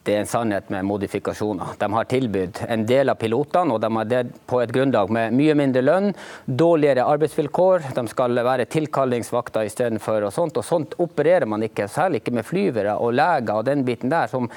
Det 0.08 0.14
er 0.16 0.22
en 0.24 0.30
sannhet 0.30 0.70
med 0.72 0.86
modifikasjoner. 0.88 1.74
De 1.82 1.88
har 1.92 2.06
tilbudt 2.08 2.62
en 2.72 2.86
del 2.88 3.12
av 3.12 3.18
pilotene, 3.20 3.76
og 3.76 3.82
de 3.84 3.90
har 3.92 4.06
det 4.08 4.22
på 4.48 4.62
et 4.64 4.72
grunnlag 4.72 5.12
med 5.12 5.36
mye 5.36 5.56
mindre 5.60 5.84
lønn, 5.84 6.14
dårligere 6.48 7.04
arbeidsvilkår. 7.12 7.90
De 7.98 8.06
skal 8.08 8.40
være 8.48 8.70
tilkallingsvakter 8.72 9.68
istedenfor 9.68 10.30
og 10.30 10.32
sånt. 10.32 10.56
Og 10.56 10.64
sånt 10.64 10.96
opererer 11.04 11.44
man 11.52 11.66
ikke, 11.68 11.90
særlig 11.92 12.22
ikke 12.22 12.38
med 12.40 12.48
flyvere 12.48 12.96
og 13.04 13.18
leger 13.20 13.60
og 13.60 13.68
den 13.68 13.84
biten 13.84 14.14
der. 14.14 14.32
som 14.32 14.48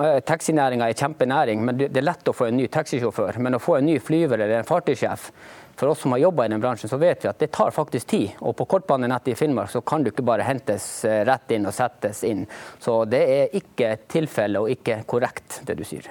eh, 0.00 0.20
Taxinæringa 0.24 0.88
er 0.88 0.96
kjempenæring, 0.96 1.64
men 1.68 1.76
det 1.76 1.92
er 1.92 2.08
lett 2.08 2.32
å 2.32 2.32
få 2.32 2.48
en 2.48 2.56
ny 2.56 2.70
taxisjåfør. 2.72 3.42
Men 3.44 3.60
å 3.60 3.60
få 3.60 3.76
en 3.76 3.90
ny 3.92 3.98
flyver 4.00 4.40
eller 4.40 4.62
en 4.62 4.72
fartøysjef 4.72 5.28
for 5.76 5.92
oss 5.92 6.02
som 6.04 6.12
har 6.12 6.18
jobba 6.18 6.46
i 6.46 6.52
den 6.52 6.60
bransjen, 6.60 6.90
så 6.90 6.96
vet 7.00 7.24
vi 7.24 7.30
at 7.30 7.38
det 7.42 7.50
tar 7.54 7.74
faktisk 7.74 8.06
tid. 8.12 8.30
Og 8.40 8.56
på 8.56 8.66
kortbanenettet 8.74 9.34
i 9.34 9.38
Finnmark 9.38 9.72
så 9.72 9.80
kan 9.80 10.04
du 10.04 10.12
ikke 10.12 10.26
bare 10.26 10.46
hentes 10.46 10.86
eh, 11.08 11.22
rett 11.28 11.54
inn 11.54 11.68
og 11.68 11.76
settes 11.76 12.24
inn. 12.28 12.44
Så 12.82 13.02
det 13.10 13.22
er 13.36 13.56
ikke 13.58 13.94
tilfelle 14.10 14.62
og 14.62 14.72
ikke 14.72 15.02
korrekt, 15.08 15.62
det 15.66 15.78
du 15.80 15.86
sier. 15.88 16.10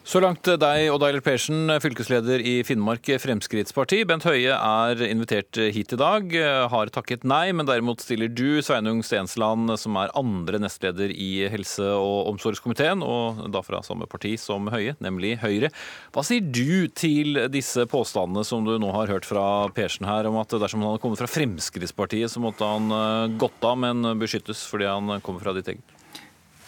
Så 0.00 0.16
langt 0.18 0.48
deg, 0.48 0.86
Odd 0.90 1.02
Eilert 1.04 1.26
Persen, 1.26 1.68
fylkesleder 1.84 2.40
i 2.40 2.54
Finnmark 2.64 3.04
Fremskrittsparti. 3.20 3.98
Bent 4.08 4.24
Høie 4.24 4.54
er 4.56 5.02
invitert 5.04 5.58
hit 5.76 5.92
i 5.92 5.98
dag, 6.00 6.32
har 6.72 6.90
takket 6.90 7.26
nei, 7.28 7.52
men 7.52 7.68
derimot 7.68 8.00
stiller 8.00 8.32
du, 8.32 8.62
Sveinung 8.64 9.02
Stensland, 9.04 9.68
som 9.78 9.98
er 10.00 10.10
andre 10.18 10.62
nestleder 10.64 11.12
i 11.12 11.44
helse- 11.52 11.92
og 12.00 12.32
omsorgskomiteen, 12.32 13.04
og 13.04 13.44
da 13.52 13.60
fra 13.62 13.82
samme 13.86 14.08
parti 14.10 14.32
som 14.40 14.72
Høie, 14.72 14.96
nemlig 15.04 15.36
Høyre. 15.44 15.68
Hva 16.16 16.24
sier 16.26 16.48
du 16.48 16.88
til 16.88 17.44
disse 17.52 17.84
påstandene 17.92 18.42
som 18.48 18.64
du 18.64 18.78
nå 18.80 18.90
har 18.96 19.12
hørt 19.12 19.28
fra 19.28 19.68
Persen 19.76 20.08
her, 20.08 20.32
om 20.32 20.40
at 20.40 20.56
dersom 20.56 20.80
han 20.80 20.94
hadde 20.94 21.04
kommet 21.04 21.20
fra 21.20 21.30
Fremskrittspartiet, 21.30 22.32
så 22.32 22.42
måtte 22.42 22.66
han 22.66 22.88
eh, 22.88 23.38
gått 23.38 23.68
av, 23.68 23.76
men 23.84 24.16
beskyttes 24.18 24.64
fordi 24.64 24.88
han 24.88 25.20
kommer 25.20 25.44
fra 25.44 25.54
ditt 25.60 25.74
eget? 25.76 25.99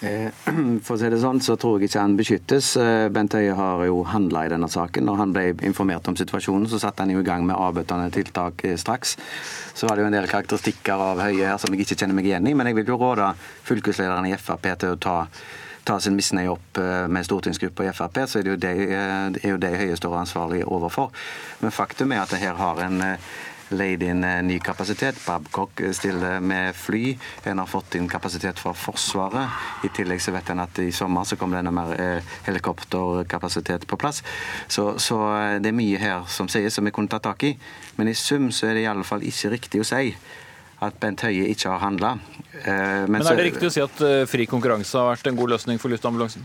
Eh, 0.03 0.31
for 0.85 0.97
å 0.97 0.99
si 0.99 1.09
det 1.13 1.21
sånn, 1.23 1.41
så 1.45 1.55
tror 1.61 1.79
jeg 1.79 1.91
ikke 1.91 2.03
han 2.03 2.17
beskyttes. 2.19 2.73
Eh, 2.81 3.07
Bent 3.15 3.37
Høie 3.39 3.55
har 3.55 3.85
jo 3.87 4.03
handla 4.09 4.45
i 4.47 4.53
denne 4.53 4.69
saken. 4.73 5.07
Når 5.07 5.21
han 5.21 5.35
ble 5.35 5.45
informert 5.69 6.09
om 6.11 6.19
situasjonen, 6.19 6.67
så 6.71 6.81
satte 6.83 7.05
han 7.05 7.15
jo 7.15 7.23
i 7.23 7.27
gang 7.27 7.47
med 7.47 7.59
avbøtende 7.59 8.11
tiltak 8.15 8.65
eh, 8.67 8.79
straks. 8.81 9.17
Så 9.79 9.87
var 9.87 9.97
det 9.97 10.05
jo 10.05 10.11
en 10.11 10.19
del 10.19 10.31
karakteristikker 10.31 11.07
av 11.11 11.23
Høie 11.23 11.47
her 11.47 11.61
som 11.63 11.75
jeg 11.75 11.87
ikke 11.87 12.01
kjenner 12.03 12.19
meg 12.19 12.31
igjen 12.31 12.51
i. 12.51 12.57
Men 12.59 12.71
jeg 12.71 12.81
vil 12.81 12.95
jo 12.95 12.99
råde 13.03 13.31
fylkeslederen 13.69 14.27
i 14.31 14.35
Frp 14.41 14.73
til 14.83 14.97
å 14.97 15.01
ta, 15.07 15.17
ta 15.87 16.01
sin 16.03 16.19
misnøye 16.19 16.51
opp 16.51 16.83
med 17.13 17.27
stortingsgruppa 17.27 17.87
i 17.87 17.95
Frp, 17.95 18.21
så 18.27 18.41
er 18.41 18.47
det 18.47 18.53
jo 18.53 18.59
det, 18.63 18.75
er 18.91 19.49
jo 19.55 19.63
det 19.63 19.73
Høie 19.79 19.97
står 19.99 20.19
ansvarlig 20.25 20.63
overfor. 20.67 21.11
Men 21.63 21.75
faktum 21.75 22.13
er 22.15 22.25
at 22.25 22.35
det 22.35 22.43
her 22.43 22.59
har 22.59 22.83
en 22.85 23.01
leid 23.77 24.03
inn 24.07 24.25
eh, 24.25 24.41
ny 24.45 24.59
kapasitet. 24.63 25.19
Babcock 25.27 25.81
stiller 25.97 26.41
med 26.41 26.77
fly. 26.77 27.17
En 27.49 27.59
har 27.63 27.71
fått 27.71 27.97
inn 27.99 28.09
kapasitet 28.11 28.61
fra 28.63 28.75
Forsvaret. 28.77 29.59
I 29.87 29.91
tillegg 29.95 30.23
så 30.23 30.35
vet 30.35 30.53
en 30.53 30.63
at 30.65 30.79
i 30.83 30.91
sommer 30.95 31.27
så 31.29 31.39
kommer 31.41 31.59
det 31.59 31.65
enda 31.65 31.75
mer 31.75 31.95
eh, 31.97 32.35
helikopterkapasitet 32.49 33.87
på 33.91 33.99
plass. 34.01 34.23
Så, 34.69 34.93
så, 35.03 35.19
det 35.63 35.73
er 35.73 35.77
mye 35.77 36.01
her 36.01 36.29
som 36.31 36.51
sies 36.53 36.75
som 36.75 36.87
vi 36.87 36.95
kunne 36.95 37.11
tatt 37.13 37.27
tak 37.27 37.45
i. 37.49 37.53
Men 37.99 38.13
i 38.13 38.17
sum 38.19 38.51
så 38.53 38.71
er 38.71 38.79
det 38.79 38.87
i 38.87 38.91
alle 38.91 39.07
fall 39.07 39.25
ikke 39.27 39.55
riktig 39.57 39.83
å 39.83 39.89
si 39.89 40.15
at 40.83 40.97
Bent 40.99 41.23
Høie 41.23 41.47
ikke 41.53 41.71
har 41.71 41.79
handla. 41.79 42.17
Men, 42.67 43.13
Men 43.13 43.23
er 43.23 43.39
det 43.39 43.53
riktig 43.53 43.69
å 43.69 43.75
si 43.75 43.83
at 43.85 44.01
fri 44.27 44.49
konkurranse 44.51 44.99
har 44.99 45.13
vært 45.13 45.29
en 45.31 45.39
god 45.39 45.53
løsning 45.55 45.79
for 45.79 45.95
luftambulansen? 45.95 46.43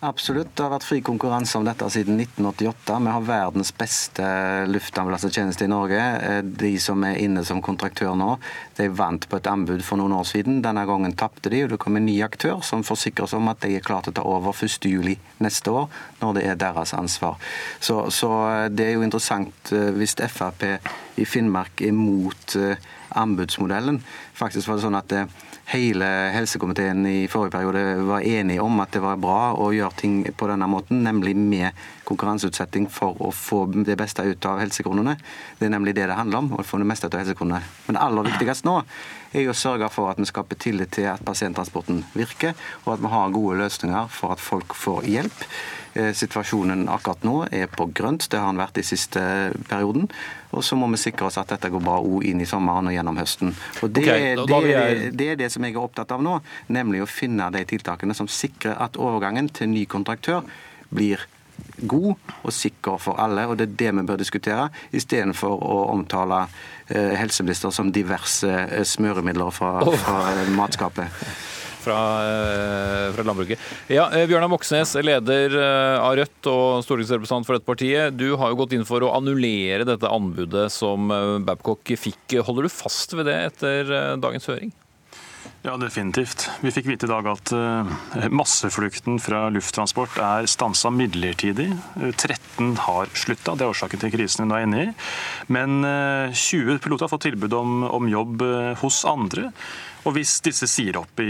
Absolutt. 0.00 0.54
Det 0.56 0.64
har 0.64 0.70
vært 0.72 0.86
fri 0.88 0.98
konkurranse 1.04 1.58
om 1.58 1.66
dette 1.66 1.84
siden 1.92 2.16
1988. 2.22 2.94
Vi 3.04 3.10
har 3.12 3.24
verdens 3.26 3.70
beste 3.76 4.28
luftambulansetjeneste 4.70 5.66
i 5.66 5.68
Norge. 5.68 6.00
Eh, 6.00 6.38
de 6.40 6.70
som 6.80 7.04
er 7.04 7.18
inne 7.20 7.42
som 7.44 7.60
kontraktør 7.60 8.14
nå, 8.16 8.30
de 8.78 8.86
vant 8.96 9.26
på 9.28 9.36
et 9.36 9.50
anbud 9.52 9.84
for 9.84 10.00
noen 10.00 10.14
år 10.16 10.24
siden. 10.30 10.62
Denne 10.64 10.86
gangen 10.88 11.12
tapte 11.20 11.52
de, 11.52 11.66
og 11.66 11.74
det 11.74 11.80
kom 11.84 12.00
en 12.00 12.08
ny 12.08 12.16
aktør 12.24 12.64
som 12.64 12.86
forsikrer 12.86 13.28
oss 13.28 13.36
om 13.36 13.52
at 13.52 13.60
de 13.60 13.74
er 13.76 13.84
klare 13.84 14.08
til 14.08 14.14
å 14.14 14.18
ta 14.22 14.24
over 14.24 14.56
1.7 14.56 15.18
neste 15.44 15.76
år, 15.82 15.92
når 16.22 16.38
det 16.38 16.46
er 16.48 16.56
deres 16.64 16.96
ansvar. 16.96 17.36
Så, 17.76 18.06
så, 18.08 18.32
eh, 18.54 18.70
det 18.72 18.88
er 18.88 18.96
jo 18.96 19.04
interessant 19.04 19.74
eh, 19.76 19.92
hvis 20.00 20.16
Frp 20.32 20.64
i 21.20 21.28
Finnmark 21.28 21.84
er 21.84 21.92
mot 21.92 22.56
anbudsmodellen. 23.20 24.00
Faktisk 24.38 24.70
var 24.70 24.78
det 24.78 24.84
sånn 24.86 24.96
at 24.96 25.12
hele 25.70 26.06
helsekomiteen 26.34 27.04
i 27.06 27.28
forrige 27.30 27.54
periode 27.54 27.82
var 28.08 28.24
enige 28.26 28.62
om 28.62 28.80
at 28.82 28.92
det 28.94 29.02
var 29.04 29.20
bra 29.22 29.52
å 29.54 29.70
gjøre 29.74 29.98
ting 30.00 30.16
på 30.34 30.48
denne 30.50 30.66
måten, 30.70 31.04
nemlig 31.06 31.36
med 31.38 31.76
konkurranseutsetting 32.08 32.88
for 32.90 33.20
å 33.22 33.30
få 33.34 33.62
det 33.86 33.94
beste 34.00 34.24
ut 34.26 34.50
av 34.50 34.58
helsekronene. 34.62 35.14
Det 35.58 35.68
er 35.68 35.74
nemlig 35.76 35.94
det 35.98 36.08
det 36.10 36.18
handler 36.18 36.42
om, 36.42 36.52
å 36.58 36.66
få 36.66 36.80
det 36.82 36.88
meste 36.90 37.06
ut 37.06 37.14
av 37.14 37.22
helsekronene. 37.22 37.62
Men 37.86 37.98
det 37.98 38.02
aller 38.02 38.30
viktigste 38.32 38.66
nå 38.66 38.80
er 39.32 39.50
å 39.50 39.56
sørge 39.56 39.88
for 39.92 40.10
at 40.10 40.20
vi 40.20 40.28
skaper 40.28 40.58
tillit 40.60 40.94
til 40.96 41.08
at 41.10 41.22
pasienttransporten 41.26 42.02
virker, 42.16 42.56
og 42.84 42.94
at 42.96 43.04
vi 43.04 43.12
har 43.12 43.34
gode 43.34 43.60
løsninger 43.60 44.10
for 44.14 44.34
at 44.34 44.42
folk 44.42 44.74
får 44.74 45.06
hjelp. 45.10 45.44
Eh, 45.92 46.12
situasjonen 46.14 46.84
akkurat 46.90 47.24
nå 47.26 47.36
er 47.50 47.66
på 47.70 47.88
grønt, 47.94 48.28
det 48.30 48.38
har 48.38 48.52
den 48.52 48.60
vært 48.60 48.78
i 48.78 48.86
siste 48.86 49.22
perioden. 49.70 50.06
Og 50.54 50.62
så 50.66 50.78
må 50.78 50.86
vi 50.92 51.00
sikre 51.02 51.26
oss 51.26 51.38
at 51.38 51.50
dette 51.50 51.70
går 51.70 51.82
bra 51.82 51.96
òg 51.98 52.26
inn 52.30 52.42
i 52.42 52.46
sommeren 52.46 52.90
og 52.90 52.94
gjennom 52.94 53.18
høsten. 53.18 53.54
Og 53.82 53.90
det, 53.90 54.06
okay, 54.06 54.36
det, 54.38 54.60
er, 54.70 55.02
det, 55.10 55.28
er 55.32 55.40
det 55.40 55.50
som 55.54 55.66
jeg 55.66 55.74
er 55.74 55.82
opptatt 55.82 56.14
av 56.14 56.22
nå, 56.22 56.38
nemlig 56.70 57.02
å 57.02 57.10
finne 57.10 57.50
de 57.54 57.64
tiltakene 57.74 58.14
som 58.14 58.30
sikrer 58.30 58.78
at 58.78 58.98
overgangen 58.98 59.50
til 59.54 59.70
ny 59.72 59.84
kontraktør 59.90 60.46
blir 60.94 61.26
god 61.90 62.14
og 62.42 62.52
sikker 62.54 62.98
for 63.02 63.20
alle. 63.20 63.46
og 63.46 63.58
Det 63.58 63.68
er 63.68 63.78
det 63.84 63.94
vi 64.00 64.06
bør 64.08 64.20
diskutere, 64.20 64.68
istedenfor 64.92 65.62
å 65.62 65.78
omtale 65.94 66.44
eh, 66.88 67.16
helseminister 67.20 67.74
som 67.74 67.92
diverse 67.92 68.50
eh, 68.50 68.84
smøremidler 68.84 69.54
fra, 69.54 69.78
fra 70.04 70.20
matskapet 70.56 71.08
fra, 71.80 71.98
eh, 72.24 73.12
fra 73.14 73.24
landbruket. 73.24 73.58
Ja, 73.88 74.08
eh, 74.12 74.26
Bjørnar 74.28 74.50
Moxnes, 74.52 74.94
leder 75.04 75.56
eh, 75.56 76.00
av 76.00 76.16
Rødt 76.18 76.50
og 76.50 76.84
stortingsrepresentant 76.84 77.48
for 77.48 77.56
dette 77.56 77.68
partiet. 77.68 78.16
Du 78.16 78.36
har 78.36 78.52
jo 78.52 78.60
gått 78.60 78.76
inn 78.76 78.86
for 78.88 79.04
å 79.04 79.12
annullere 79.16 79.88
dette 79.88 80.10
anbudet 80.10 80.68
som 80.74 81.10
Babcock 81.46 81.94
fikk. 81.96 82.40
Holder 82.46 82.68
du 82.68 82.72
fast 82.72 83.16
ved 83.16 83.30
det 83.30 83.38
etter 83.50 83.94
dagens 84.20 84.48
høring? 84.50 84.74
Ja, 85.60 85.74
definitivt. 85.76 86.46
Vi 86.64 86.70
fikk 86.72 86.86
vite 86.88 87.04
i 87.04 87.10
dag 87.10 87.26
at 87.28 87.50
masseflukten 88.32 89.18
fra 89.20 89.42
lufttransport 89.52 90.16
er 90.24 90.48
stansa 90.48 90.88
midlertidig. 90.88 91.66
13 92.16 92.78
har 92.86 93.12
slutta, 93.12 93.52
det 93.60 93.66
er 93.66 93.74
årsaken 93.74 94.00
til 94.00 94.14
krisen 94.14 94.46
vi 94.46 94.48
nå 94.48 94.56
er 94.56 94.64
inne 94.64 94.80
i. 94.86 94.88
Men 95.52 95.84
20 96.32 96.80
piloter 96.80 97.04
har 97.04 97.12
fått 97.12 97.26
tilbud 97.28 97.58
om, 97.60 97.82
om 97.92 98.08
jobb 98.08 98.40
hos 98.80 99.02
andre. 99.04 99.50
Og 100.08 100.14
Hvis 100.16 100.38
disse 100.40 100.64
sier 100.70 100.96
opp 100.96 101.20
i, 101.20 101.28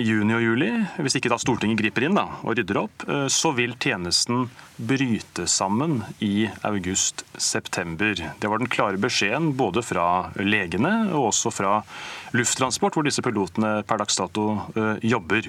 juni 0.00 0.32
og 0.36 0.40
juli, 0.40 0.70
hvis 1.04 1.18
ikke 1.18 1.28
da 1.28 1.36
Stortinget 1.40 1.82
griper 1.82 2.06
inn 2.06 2.16
da, 2.16 2.24
og 2.48 2.56
rydder 2.56 2.78
opp, 2.80 3.04
eh, 3.12 3.26
så 3.32 3.52
vil 3.56 3.74
tjenesten 3.76 4.46
bryte 4.76 5.44
sammen 5.48 5.98
i 6.24 6.48
august-september. 6.64 8.22
Det 8.40 8.48
var 8.48 8.60
den 8.60 8.72
klare 8.72 9.00
beskjeden 9.00 9.52
både 9.56 9.84
fra 9.84 10.32
legene 10.40 11.10
og 11.12 11.30
også 11.30 11.52
fra 11.52 11.78
Lufttransport, 12.36 12.96
hvor 12.96 13.04
disse 13.04 13.24
pilotene 13.24 13.82
per 13.88 14.00
dags 14.00 14.18
dato 14.18 14.48
uh, 14.76 14.96
jobber. 15.00 15.48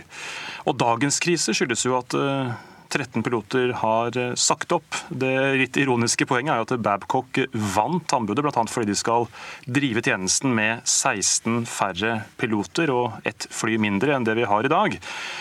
Og 0.68 0.78
Dagens 0.80 1.20
krise 1.24 1.56
skyldes 1.56 1.84
jo 1.88 1.98
at 1.98 2.16
uh, 2.16 2.56
13 2.90 3.24
piloter 3.26 3.74
har 3.82 4.18
eh, 4.18 4.34
sagt 4.40 4.72
opp. 4.76 4.98
Det 5.10 5.34
litt 5.60 5.78
ironiske 5.80 6.28
poenget 6.30 6.56
er 6.56 6.66
at 6.66 6.84
Babcock 6.84 7.42
vant 7.76 8.16
anbudet, 8.18 8.44
bl.a. 8.46 8.66
fordi 8.72 8.92
de 8.92 8.98
skal 8.98 9.28
drive 9.66 10.04
tjenesten 10.06 10.56
med 10.58 10.84
16 10.88 11.66
færre 11.70 12.22
piloter 12.40 12.92
og 12.94 13.22
ett 13.28 13.50
fly 13.54 13.78
mindre 13.82 14.16
enn 14.16 14.28
det 14.28 14.38
vi 14.40 14.48
har 14.50 14.66
i 14.66 14.74
dag. 14.74 15.00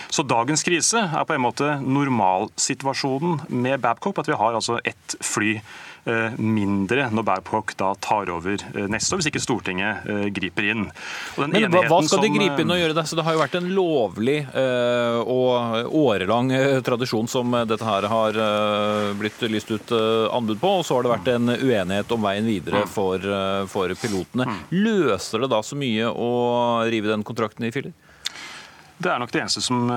Så 0.09 0.25
dagens 0.27 0.65
krise 0.67 1.07
er 1.07 1.27
på 1.27 1.37
en 1.37 1.45
måte 1.47 1.77
normalsituasjonen 1.83 3.47
med 3.49 3.81
Babcock, 3.83 4.19
at 4.21 4.31
vi 4.31 4.39
har 4.39 4.57
altså 4.57 4.81
ett 4.83 5.17
fly 5.23 5.57
Eh, 5.57 5.86
mindre 6.37 7.07
når 7.11 7.25
Babcock 7.27 7.73
da 7.79 7.91
tar 7.99 8.29
over 8.31 8.55
eh, 8.57 8.87
neste 8.91 9.15
år, 9.15 9.21
hvis 9.21 9.29
ikke 9.31 9.41
Stortinget 9.43 10.07
eh, 10.09 10.25
griper 10.33 10.69
inn. 10.71 10.85
Men 11.37 11.55
Hva 11.73 11.99
skal 12.05 12.23
de 12.23 12.31
gripe 12.33 12.63
inn 12.63 12.73
og 12.73 12.79
gjøre? 12.79 12.95
Det? 12.97 13.05
Så 13.09 13.19
det 13.19 13.25
har 13.27 13.35
jo 13.35 13.41
vært 13.43 13.57
en 13.59 13.69
lovlig 13.75 14.37
og 14.57 15.93
årelang 15.97 16.49
tradisjon 16.85 17.27
som 17.29 17.53
dette 17.67 17.85
her 17.85 18.07
har 18.09 18.37
blitt 19.19 19.41
lyst 19.51 19.71
ut 19.71 19.93
anbud 20.33 20.59
på, 20.61 20.71
og 20.79 20.85
så 20.85 20.97
har 20.97 21.05
det 21.05 21.13
vært 21.13 21.31
en 21.33 21.53
uenighet 21.53 22.11
om 22.13 22.25
veien 22.25 22.47
videre 22.47 22.83
mm. 22.85 22.91
for, 22.91 23.29
for 23.71 23.93
pilotene. 24.01 24.47
Mm. 24.47 24.59
Løser 24.87 25.43
det 25.43 25.51
da 25.53 25.61
så 25.65 25.77
mye 25.79 26.09
å 26.11 26.29
rive 26.89 27.11
den 27.11 27.25
kontrakten 27.27 27.67
i 27.67 27.73
filler? 27.75 27.95
Det 28.97 29.11
er 29.13 29.21
nok 29.21 29.33
det 29.33 29.43
eneste 29.43 29.61
som, 29.61 29.89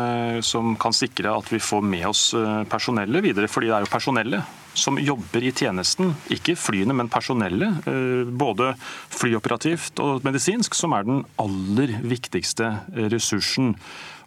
som, 0.44 0.74
kan 0.80 0.94
sikre 0.96 1.32
at 1.32 1.48
vi 1.52 1.60
får 1.62 1.84
med 1.84 2.08
oss 2.10 2.24
personellet 2.68 3.24
videre. 3.30 3.48
fordi 3.48 3.70
det 3.70 3.78
er 3.78 3.86
jo 3.86 3.92
personellet 3.94 4.59
som 4.74 4.98
jobber 5.00 5.44
i 5.44 5.52
tjenesten, 5.52 6.14
ikke 6.32 6.56
flyene, 6.58 6.94
men 6.96 7.10
personellet, 7.12 7.86
eh, 7.90 8.22
både 8.30 8.72
flyoperativt 9.14 10.00
og 10.02 10.24
medisinsk, 10.26 10.74
som 10.78 10.94
er 10.96 11.08
den 11.08 11.24
aller 11.42 11.96
viktigste 12.02 12.72
ressursen. 13.10 13.74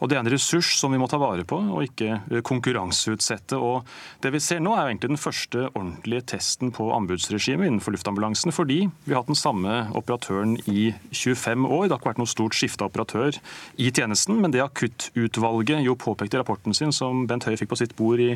Og 0.03 0.09
Det 0.11 0.17
er 0.17 0.25
en 0.25 0.33
ressurs 0.33 0.73
som 0.75 0.91
vi 0.91 0.99
må 0.99 1.07
ta 1.07 1.15
vare 1.15 1.45
på, 1.47 1.55
og 1.55 1.85
ikke 1.85 2.09
eh, 2.19 2.41
konkurranseutsette. 2.43 3.55
Og 3.55 3.87
Det 4.19 4.33
vi 4.35 4.41
ser 4.43 4.59
nå, 4.59 4.73
er 4.75 4.83
jo 4.83 4.91
egentlig 4.91 5.13
den 5.13 5.21
første 5.21 5.69
ordentlige 5.69 6.25
testen 6.33 6.73
på 6.75 6.89
anbudsregimet 6.91 7.69
innenfor 7.69 7.95
luftambulansen. 7.95 8.51
Fordi 8.51 8.81
vi 9.05 9.13
har 9.13 9.23
hatt 9.23 9.31
den 9.31 9.39
samme 9.39 9.87
operatøren 9.95 10.57
i 10.67 10.91
25 11.15 11.69
år. 11.69 11.87
Det 11.87 11.95
har 11.95 12.01
ikke 12.01 12.11
vært 12.11 12.19
noe 12.19 12.33
stort 12.33 12.57
skifte 12.59 12.83
av 12.83 12.91
operatør 12.91 13.39
i 13.79 13.91
tjenesten. 13.95 14.41
Men 14.43 14.51
det 14.51 14.65
akuttutvalget 14.65 15.87
jo 15.87 15.95
påpekte 15.95 16.35
i 16.35 16.43
rapporten 16.43 16.75
sin, 16.75 16.91
som 16.91 17.23
Bent 17.29 17.47
Høie 17.47 17.61
fikk 17.61 17.71
på 17.71 17.79
sitt 17.79 17.95
bord 17.95 18.19
i 18.19 18.33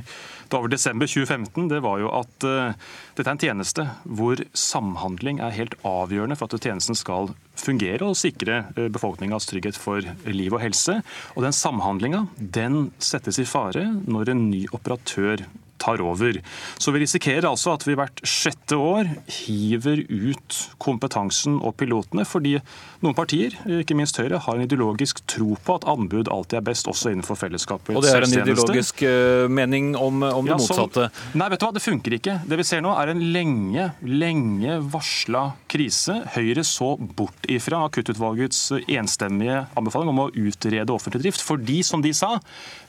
var 0.47 0.71
desember 0.71 1.07
2015, 1.07 1.67
det 1.67 1.81
var 1.83 1.99
jo 1.99 2.11
at 2.15 2.45
uh, 2.47 2.71
dette 3.17 3.27
er 3.27 3.33
en 3.35 3.41
tjeneste 3.41 3.83
hvor 4.05 4.39
samhandling 4.57 5.41
er 5.43 5.55
helt 5.55 5.75
avgjørende 5.87 6.37
for 6.39 6.47
at 6.47 6.63
tjenesten 6.63 6.97
skal 6.97 7.33
fungere 7.61 8.07
og 8.07 8.17
sikre 8.19 8.63
uh, 8.77 8.87
befolkningas 8.93 9.49
trygghet 9.49 9.77
for 9.79 10.05
liv 10.27 10.55
og 10.55 10.63
helse. 10.63 10.99
Og 11.35 11.45
den 11.45 11.55
samhandlinga 11.55 12.25
den 12.37 12.91
settes 12.99 13.39
i 13.41 13.47
fare 13.47 13.85
når 14.07 14.33
en 14.33 14.49
ny 14.51 14.65
operatør 14.75 15.45
tar 15.81 16.01
over. 16.03 16.39
Så 16.81 16.93
vi 16.93 17.03
risikerer 17.03 17.47
altså 17.49 17.73
at 17.75 17.85
vi 17.87 17.95
hvert 17.97 18.21
sjette 18.27 18.77
år 18.77 19.09
hiver 19.39 20.03
ut 20.09 20.59
kompetansen 20.83 21.59
og 21.61 21.75
pilotene, 21.79 22.25
fordi 22.27 22.57
noen 23.03 23.15
partier, 23.17 23.55
ikke 23.79 23.97
minst 23.97 24.17
Høyre, 24.17 24.39
har 24.41 24.57
en 24.57 24.65
ideologisk 24.65 25.21
tro 25.29 25.55
på 25.63 25.77
at 25.77 25.87
anbud 25.89 26.31
alltid 26.33 26.59
er 26.61 26.65
best, 26.65 26.89
også 26.89 27.11
innenfor 27.13 27.37
fellesskapets 27.39 27.97
Og 27.97 28.05
det 28.05 28.13
er 28.13 28.25
en 28.25 28.35
ideologisk 28.41 29.03
uh, 29.05 29.45
mening 29.51 29.91
om, 29.95 30.23
om 30.25 30.47
det 30.47 30.55
ja, 30.55 30.59
motsatte? 30.61 31.07
Som, 31.13 31.37
nei, 31.39 31.49
vet 31.53 31.61
du 31.61 31.67
hva, 31.67 31.73
det 31.75 31.83
funker 31.85 32.17
ikke. 32.17 32.37
Det 32.49 32.59
vi 32.61 32.67
ser 32.67 32.83
nå 32.85 32.93
er 32.97 33.13
en 33.13 33.23
lenge, 33.35 33.89
lenge 34.07 34.79
varsla 34.93 35.43
krise. 35.69 36.19
Høyre 36.37 36.65
så 36.67 36.93
bort 36.97 37.49
ifra 37.51 37.83
akuttutvalgets 37.87 38.63
enstemmige 38.87 39.65
anbefaling 39.77 40.13
om 40.13 40.25
å 40.25 40.29
utrede 40.33 40.93
offentlig 40.93 41.27
drift, 41.27 41.45
fordi, 41.45 41.81
som 41.85 42.03
de 42.03 42.13
sa, 42.17 42.37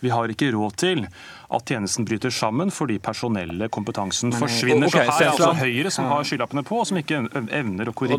vi 0.01 0.13
har 0.15 0.33
ikke 0.33 0.53
råd 0.55 0.79
til 0.81 1.05
at 1.49 1.65
tjenesten 1.65 2.05
bryter 2.05 2.31
sammen 2.31 2.71
fordi 2.71 2.99
personelle 3.01 3.69
kompetansen 3.73 4.33
forsvinner. 4.37 4.91
Okay, 4.91 5.07
så 5.07 5.13
her 5.17 5.23
er 5.23 5.31
altså 5.31 5.53
Høyre 5.57 5.93
som 5.93 6.09
har 6.11 6.27
skylappene 6.29 6.63
på, 6.69 6.81
og 6.83 6.89
som 6.91 6.99
ikke 7.01 7.23
evner 7.57 7.89
å 7.89 7.95
korrigere 7.97 8.19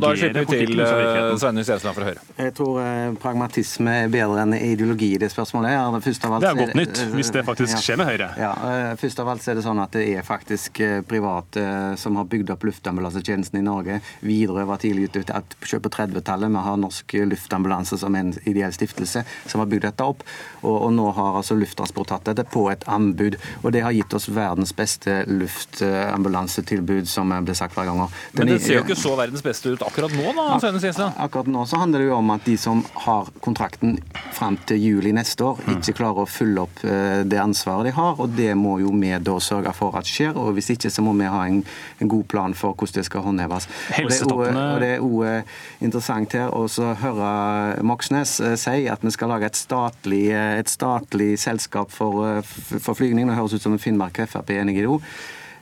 politikken. 0.50 0.79
Og 0.81 0.89
da 0.89 1.27
til 1.29 1.41
Sveinung 1.43 1.67
Stensland 1.67 1.98
fra 2.00 2.07
Høyre. 2.07 2.24
Jeg 2.39 2.55
tror 2.57 2.79
eh, 2.81 3.12
pragmatisme 3.21 3.93
er 4.05 4.09
bedre 4.13 4.45
enn 4.48 4.55
ideologi 4.57 5.12
i 5.13 5.19
det 5.21 5.29
spørsmålet. 5.29 5.75
Ja, 5.75 5.83
det, 5.93 6.00
alt, 6.09 6.41
det 6.41 6.50
er 6.50 6.57
godt 6.57 6.79
nytt, 6.79 7.03
hvis 7.13 7.29
det 7.36 7.43
faktisk 7.45 7.75
ja, 7.77 7.83
skjer 7.86 8.01
med 8.01 8.09
Høyre. 8.09 8.31
Ja, 8.41 8.53
eh, 8.71 8.95
Først 9.00 9.21
av 9.21 9.29
alt 9.36 9.45
er 9.45 9.59
det 9.59 9.65
sånn 9.67 9.83
at 9.83 9.93
det 9.93 10.07
er 10.09 10.25
faktisk 10.25 10.81
eh, 10.86 10.98
private 11.05 11.67
som 12.01 12.17
har 12.17 12.25
bygd 12.33 12.50
opp 12.55 12.65
luftambulansetjenesten 12.65 13.62
i 13.62 13.63
Norge. 13.67 14.00
Widerøe 14.25 14.65
var 14.71 14.81
tidlig 14.81 15.12
ute 15.13 15.21
på 15.29 15.93
30-tallet. 15.93 16.50
Vi 16.50 16.65
har 16.65 16.81
Norsk 16.81 17.17
Luftambulanse 17.29 18.01
som 18.01 18.17
en 18.17 18.33
ideell 18.50 18.74
stiftelse 18.74 19.21
som 19.45 19.62
har 19.62 19.69
bygd 19.69 19.86
dette 19.91 20.09
opp. 20.15 20.25
Og, 20.63 20.74
og 20.74 20.91
nå 20.98 21.12
har 21.13 21.38
altså 21.43 21.59
Lufttransport 21.59 22.09
tatt 22.09 22.33
dette 22.33 22.50
på 22.50 22.65
et 22.74 22.89
anbud 22.89 23.18
anbud. 23.19 23.38
Og 23.63 23.71
det 23.71 23.83
har 23.83 23.91
gitt 23.91 24.13
oss 24.13 24.29
verdens 24.29 24.73
beste 24.75 25.23
luftambulansetilbud, 25.27 27.07
som 27.07 27.33
ble 27.45 27.55
sagt 27.55 27.75
hver 27.77 27.89
gang. 27.89 28.01
Men 28.33 28.53
det 28.53 28.59
ser 28.63 28.79
jo 28.79 28.85
ikke 28.85 28.97
så 28.99 29.15
verdens 29.19 29.43
beste 29.45 29.73
ut 29.73 29.83
akkurat 29.85 30.13
nå, 30.15 30.33
da? 30.38 30.47
Ak? 30.55 31.19
Akkurat 31.25 31.49
nå 31.51 31.65
så 31.69 31.79
handler 31.81 32.03
det 32.03 32.09
jo 32.09 32.17
om 32.17 32.33
at 32.33 32.45
de 32.47 32.55
som 32.59 32.83
har 33.05 33.29
kontrakten 33.43 33.97
fram 34.35 34.57
til 34.69 34.79
juli 34.81 35.13
neste 35.15 35.45
år, 35.45 35.59
mm. 35.65 35.79
ikke 35.79 35.97
klarer 35.99 36.23
å 36.23 36.29
følge 36.29 36.65
opp 36.65 36.83
eh, 36.88 37.21
det 37.27 37.41
ansvaret 37.41 37.89
de 37.89 37.95
har. 37.97 38.19
og 38.19 38.35
Det 38.38 38.51
må 38.57 38.79
jo 38.83 38.93
vi 38.99 39.11
da 39.23 39.38
sørge 39.43 39.73
for 39.77 39.97
at 39.99 40.07
skjer. 40.09 40.38
og 40.38 40.53
Hvis 40.57 40.71
ikke 40.75 40.91
så 40.91 41.03
må 41.05 41.13
vi 41.19 41.29
ha 41.29 41.45
en, 41.47 41.61
en 41.99 42.11
god 42.11 42.25
plan 42.31 42.55
for 42.57 42.75
hvordan 42.75 42.99
det 42.99 43.05
skal 43.07 43.25
håndheves. 43.25 43.69
Og 44.29 44.45
Det 44.81 44.89
er 44.95 45.03
òg 45.03 45.25
eh, 45.27 45.57
interessant 45.85 46.33
her 46.35 46.53
å 46.55 46.65
høre 47.01 47.29
Moxnes 47.85 48.38
eh, 48.43 48.55
si 48.59 48.88
at 48.91 49.03
vi 49.05 49.13
skal 49.13 49.31
lage 49.33 49.49
et 49.49 49.59
statlig, 49.59 50.25
et 50.33 50.69
statlig 50.69 51.33
selskap 51.41 51.91
for, 51.93 52.41
for 52.45 52.97
flygning. 53.09 53.29
Det 53.29 53.37
høres 53.37 53.57
ut 53.57 53.65
som 53.65 53.77
Finnmark 53.81 54.21
Frp 54.29 54.53
er 54.53 54.63
enig 54.63 54.77
i 54.77 54.85
det 54.85 54.89
òg. 54.89 55.05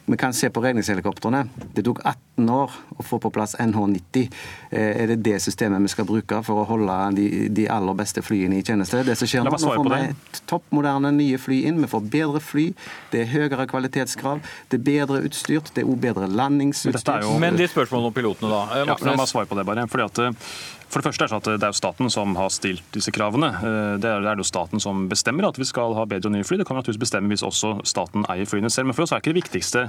Vi 0.07 0.19
kan 0.19 0.33
se 0.35 0.49
på 0.51 0.63
redningshelikoptrene. 0.63 1.47
Det 1.75 1.83
tok 1.83 2.03
18 2.03 2.26
år 2.37 2.73
å 2.97 3.05
få 3.05 3.19
på 3.21 3.31
plass 3.33 3.55
NH90. 3.59 4.29
Eh, 4.69 5.01
er 5.03 5.11
det 5.11 5.19
det 5.25 5.39
systemet 5.41 5.81
vi 5.81 5.91
skal 5.91 6.07
bruke 6.09 6.41
for 6.45 6.61
å 6.61 6.67
holde 6.69 6.97
de, 7.17 7.27
de 7.49 7.67
aller 7.71 7.97
beste 7.97 8.21
flyene 8.25 8.59
i 8.59 8.63
tjeneste? 8.65 9.01
Det 9.07 9.17
som 9.17 9.29
skjer 9.29 9.47
nå, 9.47 9.53
nå 9.57 9.73
får 9.79 9.91
vi 9.93 10.39
toppmoderne 10.49 11.11
nye 11.17 11.41
fly 11.41 11.63
inn. 11.69 11.81
Vi 11.83 11.91
får 11.91 12.07
bedre 12.13 12.43
fly. 12.43 12.69
Det 13.13 13.25
er 13.25 13.31
høyere 13.33 13.67
kvalitetskrav. 13.69 14.41
Det 14.69 14.79
er 14.79 14.85
bedre 14.87 15.23
utstyrt. 15.27 15.73
Det 15.73 15.83
er 15.83 15.91
òg 15.91 16.01
bedre 16.05 16.29
landingsutstyr. 16.29 17.29
Men 17.41 17.59
de 17.59 17.69
spørsmålene 17.71 18.13
om 18.13 18.17
pilotene, 18.17 18.53
da. 18.53 18.81
Ja, 18.83 18.97
la 18.97 19.17
meg 19.17 19.29
svare 19.29 19.49
på 19.49 19.57
det, 19.57 19.67
bare. 19.67 19.87
Fordi 19.91 20.07
at 20.07 20.25
eh, 20.27 20.49
for 20.87 21.01
det 21.01 21.09
første 21.09 21.25
er 21.25 21.27
det, 21.27 21.33
sånn 21.33 21.41
at 21.41 21.59
det 21.59 21.67
er 21.67 21.73
jo 21.73 21.77
staten 21.77 22.11
som 22.11 22.35
har 22.39 22.51
stilt 22.53 22.85
disse 22.95 23.11
kravene. 23.11 23.49
Eh, 23.59 23.95
det 23.99 24.07
er, 24.07 24.23
det 24.23 24.39
jo 24.39 24.47
staten 24.47 24.79
som 24.79 25.07
bestemmer 25.11 25.49
at 25.49 25.59
vi 25.59 25.67
skal 25.67 25.95
ha 25.97 26.05
bedre 26.07 26.31
og 26.31 26.37
nye 26.37 26.47
fly. 26.47 26.61
Det 26.61 26.67
kan 26.67 26.77
vi 26.77 26.83
naturligvis 26.83 27.03
bestemme 27.03 27.31
hvis 27.33 27.43
også 27.43 27.73
staten 27.87 28.23
eier 28.31 28.47
flyene 28.47 28.71
selv. 28.71 28.89
Men 28.89 28.95
for 28.95 29.03
oss 29.03 29.11
er 29.11 29.19
ikke 29.19 29.33
det 29.33 29.41
viktigste 29.41 29.83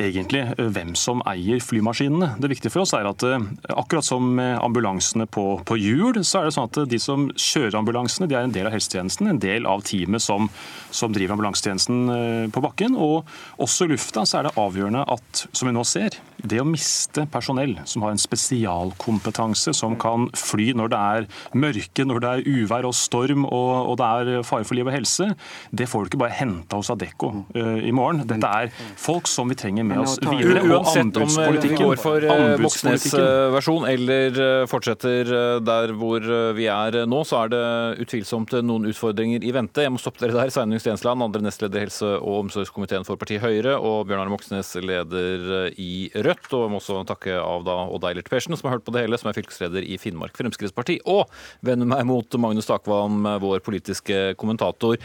egentlig 0.00 0.46
eh, 0.54 0.70
hvem 0.72 0.94
som 0.96 1.20
eier 1.28 1.60
flymaskinene. 1.96 2.30
Det 2.42 2.50
viktige 2.52 2.72
for 2.74 2.84
oss 2.84 2.94
er 2.96 3.08
at 3.08 3.24
eh, 3.26 3.48
akkurat 3.74 4.06
som 4.06 4.38
ambulansene 4.38 5.26
på, 5.26 5.46
på 5.64 5.78
hjul, 5.80 6.22
så 6.22 6.42
er 6.42 6.48
det 6.48 6.56
sånn 6.56 6.70
at 6.70 6.80
de 6.90 7.00
som 7.02 7.28
kjører 7.34 7.78
ambulansene, 7.80 8.28
de 8.30 8.38
er 8.38 8.46
en 8.46 8.54
del 8.54 8.68
av 8.68 8.76
helsetjenesten, 8.76 9.30
en 9.30 9.42
del 9.42 9.68
av 9.68 9.84
teamet 9.88 10.24
som, 10.24 10.50
som 10.90 11.14
driver 11.14 11.36
ambulansetjenesten 11.36 12.50
på 12.54 12.64
bakken. 12.64 12.96
Og 12.98 13.28
også 13.62 13.88
i 13.88 13.94
lufta 13.94 14.26
så 14.28 14.40
er 14.40 14.48
det 14.48 14.58
avgjørende 14.60 15.06
at, 15.16 15.46
som 15.52 15.70
vi 15.70 15.76
nå 15.76 15.86
ser, 15.88 16.20
det 16.46 16.60
å 16.62 16.66
miste 16.66 17.24
personell 17.32 17.74
som 17.88 18.04
har 18.04 18.14
en 18.14 18.20
spesialkompetanse, 18.20 19.72
som 19.74 19.96
kan 19.98 20.28
fly 20.38 20.70
når 20.78 20.92
det 20.92 20.98
er 20.98 21.26
mørke, 21.58 22.06
når 22.06 22.22
det 22.22 22.30
er 22.30 22.44
uvær 22.46 22.86
og 22.86 22.94
storm 22.94 23.46
og, 23.48 23.72
og 23.90 23.98
det 23.98 24.08
er 24.08 24.46
fare 24.46 24.66
for 24.68 24.78
liv 24.78 24.86
og 24.86 24.94
helse, 24.94 25.32
det 25.74 25.88
får 25.90 26.04
du 26.04 26.12
ikke 26.12 26.22
bare 26.22 26.36
henta 26.38 26.78
hos 26.78 26.90
Adecco 26.94 27.32
uh, 27.56 27.78
i 27.82 27.92
morgen. 27.94 28.22
Dette 28.28 28.52
er 28.62 28.70
folk 29.00 29.26
som 29.30 29.50
vi 29.50 29.58
trenger 29.58 29.86
med 29.88 30.04
oss 30.04 30.18
videre. 30.22 30.62
Uansett 30.68 31.18
om 31.18 31.34
eh, 31.42 31.58
vi 31.64 31.72
går 31.78 32.02
for 32.02 32.28
Moxnes 32.62 33.08
versjon 33.54 33.88
eller 33.88 34.38
fortsetter 34.70 35.32
der 35.64 35.94
hvor 35.98 36.22
vi 36.54 36.68
er 36.70 37.00
nå, 37.08 37.22
så 37.26 37.44
er 37.44 37.52
det 37.54 37.64
utvilsomt 38.04 38.54
noen 38.62 38.88
utfordringer 38.92 39.42
i 39.42 39.52
vente. 39.54 39.82
Jeg 39.84 39.94
må 39.94 40.00
stoppe 40.02 40.22
dere 40.22 40.36
der. 40.36 40.52
Sveinung 40.54 40.80
Stensland, 40.82 41.24
andre 41.24 41.42
nestleder 41.44 41.82
i 41.82 41.86
helse- 41.86 42.14
og 42.18 42.44
omsorgskomiteen 42.44 43.06
for 43.08 43.20
partiet 43.20 43.42
Høyre, 43.42 43.76
og 43.78 44.06
Bjørnar 44.08 44.30
Moxnes, 44.32 44.74
leder 44.84 45.72
i 45.74 46.08
Rødt. 46.14 46.27
Og 46.28 46.66
jeg 46.66 46.72
må 46.72 46.80
også 46.82 47.00
takke 47.08 47.40
av 47.40 47.66
da 47.66 47.80
Odd 47.88 48.06
Eilert 48.10 48.30
Persen, 48.30 48.56
som 48.56 48.68
har 48.68 48.78
hørt 48.78 48.86
på 48.86 48.94
det 48.94 49.06
hele, 49.06 49.18
som 49.20 49.30
er 49.30 49.38
fylkesleder 49.38 49.86
i 49.86 49.98
Finnmark 50.00 50.36
Fremskrittsparti. 50.38 51.00
Og 51.08 51.26
vender 51.64 51.88
meg 51.88 52.06
mot 52.08 52.40
Magnus 52.40 52.68
Takvam, 52.68 53.24
vår 53.42 53.62
politiske 53.66 54.32
kommentator. 54.40 55.00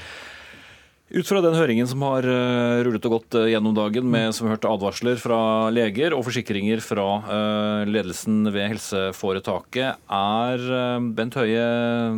Ut 1.13 1.27
fra 1.29 1.43
den 1.45 1.53
høringen 1.53 1.85
som 1.85 2.01
har 2.07 2.25
eh, 2.25 2.79
rullet 2.87 3.03
og 3.05 3.19
gått 3.19 3.35
eh, 3.37 3.51
gjennom 3.51 3.75
dagen, 3.77 4.07
med 4.09 4.31
som 4.33 4.47
hørte 4.49 4.71
advarsler 4.71 5.19
fra 5.21 5.69
leger 5.69 6.15
og 6.17 6.23
forsikringer 6.25 6.81
fra 6.81 7.05
eh, 7.21 7.83
ledelsen 7.85 8.39
ved 8.47 8.71
helseforetaket, 8.71 10.01
er 10.09 10.65
Bent 11.13 11.37
Høie 11.37 11.67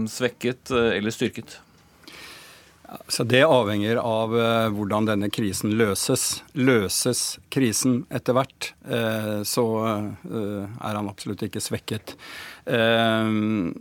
svekket 0.07 0.71
eller 0.71 1.11
styrket? 1.11 1.57
Så 3.07 3.23
Det 3.23 3.43
avhenger 3.43 3.99
av 4.01 4.33
hvordan 4.75 5.07
denne 5.09 5.29
krisen 5.33 5.75
løses. 5.79 6.43
Løses 6.53 7.37
krisen 7.53 8.03
etter 8.13 8.35
hvert, 8.37 8.71
så 9.47 9.65
er 9.85 10.91
han 10.95 11.09
absolutt 11.11 11.45
ikke 11.47 11.63
svekket. 11.63 12.15
Eh, 12.65 13.25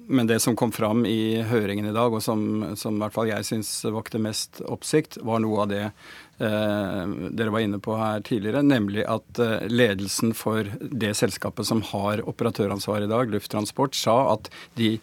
men 0.06 0.26
det 0.26 0.40
som 0.40 0.56
kom 0.56 0.72
fram 0.72 1.06
i 1.06 1.40
høringen 1.48 1.88
i 1.88 1.94
dag, 1.94 2.12
og 2.12 2.22
som, 2.22 2.74
som 2.76 2.98
i 2.98 3.02
hvert 3.02 3.16
fall 3.16 3.30
jeg 3.30 3.48
syns 3.48 3.70
vakte 3.94 4.20
mest 4.20 4.60
oppsikt, 4.68 5.18
var 5.24 5.40
noe 5.40 5.62
av 5.64 5.70
det 5.70 5.84
eh, 5.86 7.14
dere 7.32 7.54
var 7.54 7.64
inne 7.64 7.80
på 7.80 7.96
her 7.96 8.24
tidligere, 8.26 8.64
nemlig 8.66 9.06
at 9.08 9.40
eh, 9.40 9.64
ledelsen 9.72 10.34
for 10.36 10.68
det 10.80 11.14
selskapet 11.16 11.68
som 11.68 11.80
har 11.94 12.24
operatøransvar 12.28 13.06
i 13.06 13.10
dag, 13.10 13.32
Lufttransport, 13.32 13.96
sa 13.96 14.18
at 14.34 14.52
de 14.76 14.98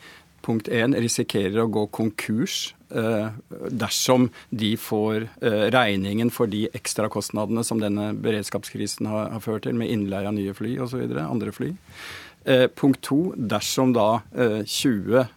punkt 0.45 0.69
1 0.69 0.93
risikerer 1.01 1.63
å 1.63 1.71
gå 1.73 1.87
konkurs 1.93 2.71
dersom 3.71 4.29
de 4.49 4.73
får 4.79 5.27
regningen 5.73 6.31
for 6.33 6.51
de 6.51 6.65
ekstrakostnadene 6.75 7.63
som 7.63 7.79
denne 7.81 8.11
beredskapskrisen 8.19 9.07
har 9.09 9.39
ført 9.43 9.65
til, 9.67 9.77
med 9.79 9.91
innleie 9.93 10.27
av 10.27 10.35
nye 10.35 10.55
fly 10.57 10.75
osv., 10.83 11.05
andre 11.23 11.53
fly. 11.55 11.71
Eh, 12.43 12.67
punkt 12.67 13.01
to, 13.01 13.33
dersom 13.35 13.93
da 13.93 14.21
eh, 14.33 14.63
20 14.65 15.27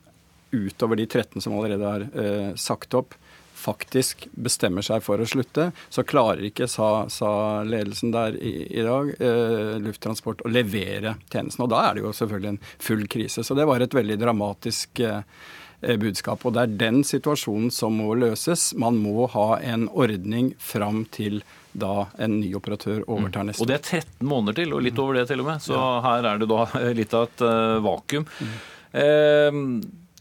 utover 0.51 0.97
de 0.97 1.07
13 1.07 1.43
som 1.43 1.57
allerede 1.59 1.91
er 1.91 2.07
eh, 2.17 2.55
sagt 2.57 2.95
opp, 2.97 3.17
faktisk 3.65 4.27
bestemmer 4.33 4.85
seg 4.85 5.03
for 5.05 5.21
å 5.21 5.27
slutte, 5.29 5.71
så 5.93 6.05
klarer 6.07 6.49
ikke, 6.49 6.69
sa, 6.69 7.07
sa 7.13 7.63
ledelsen 7.65 8.13
der 8.15 8.37
i, 8.37 8.55
i 8.73 8.85
dag, 8.85 9.13
eh, 9.19 9.75
Lufttransport 9.85 10.45
å 10.45 10.53
levere 10.53 11.17
tjenesten. 11.33 11.65
Og 11.65 11.73
da 11.73 11.85
er 11.89 11.97
det 11.97 12.05
jo 12.05 12.15
selvfølgelig 12.17 12.55
en 12.55 12.63
full 12.89 13.05
krise. 13.11 13.45
Så 13.45 13.57
det 13.57 13.69
var 13.69 13.85
et 13.85 13.97
veldig 13.97 14.19
dramatisk 14.21 15.05
eh, 15.05 15.21
eh 15.21 15.64
budskap. 16.01 16.45
Og 16.47 16.55
det 16.57 16.65
er 16.65 16.79
den 16.81 17.03
situasjonen 17.07 17.73
som 17.75 17.99
må 18.01 18.15
løses. 18.19 18.73
Man 18.81 19.01
må 19.03 19.29
ha 19.35 19.49
en 19.63 19.89
ordning 19.93 20.55
fram 20.63 21.05
til 21.15 21.43
da 21.75 22.07
en 22.23 22.39
ny 22.39 22.53
operatør 22.55 23.03
overtar 23.03 23.43
mm. 23.43 23.51
neste 23.51 23.63
år. 23.63 23.67
Og 23.67 23.71
det 23.71 23.79
er 23.81 24.05
13 24.05 24.31
måneder 24.31 24.61
til, 24.61 24.77
og 24.77 24.85
litt 24.87 25.01
over 25.03 25.19
det 25.19 25.27
til 25.31 25.43
og 25.43 25.51
med. 25.51 25.65
Så 25.65 25.75
ja. 25.75 25.91
her 26.07 26.31
er 26.31 26.41
det 26.41 26.51
da 26.51 26.63
litt 27.01 27.17
av 27.19 27.29
et 27.29 27.45
uh, 27.45 27.83
vakuum. 27.85 28.27
Mm. 28.39 28.57
Eh, 28.95 29.61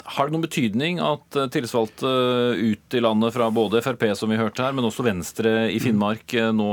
har 0.04 0.28
det 0.28 0.34
noen 0.34 0.44
betydning 0.44 0.98
at 1.00 1.38
eh, 1.38 1.50
tillitsvalgte 1.54 2.10
eh, 2.10 2.64
ut 2.74 2.98
i 2.98 3.02
landet 3.04 3.36
fra 3.36 3.48
både 3.54 3.84
Frp, 3.86 4.08
som 4.18 4.34
vi 4.34 4.40
hørte 4.40 4.66
her, 4.66 4.74
men 4.76 4.88
også 4.90 5.06
Venstre 5.06 5.54
i 5.70 5.78
mm. 5.78 5.84
Finnmark 5.86 6.36
nå 6.58 6.72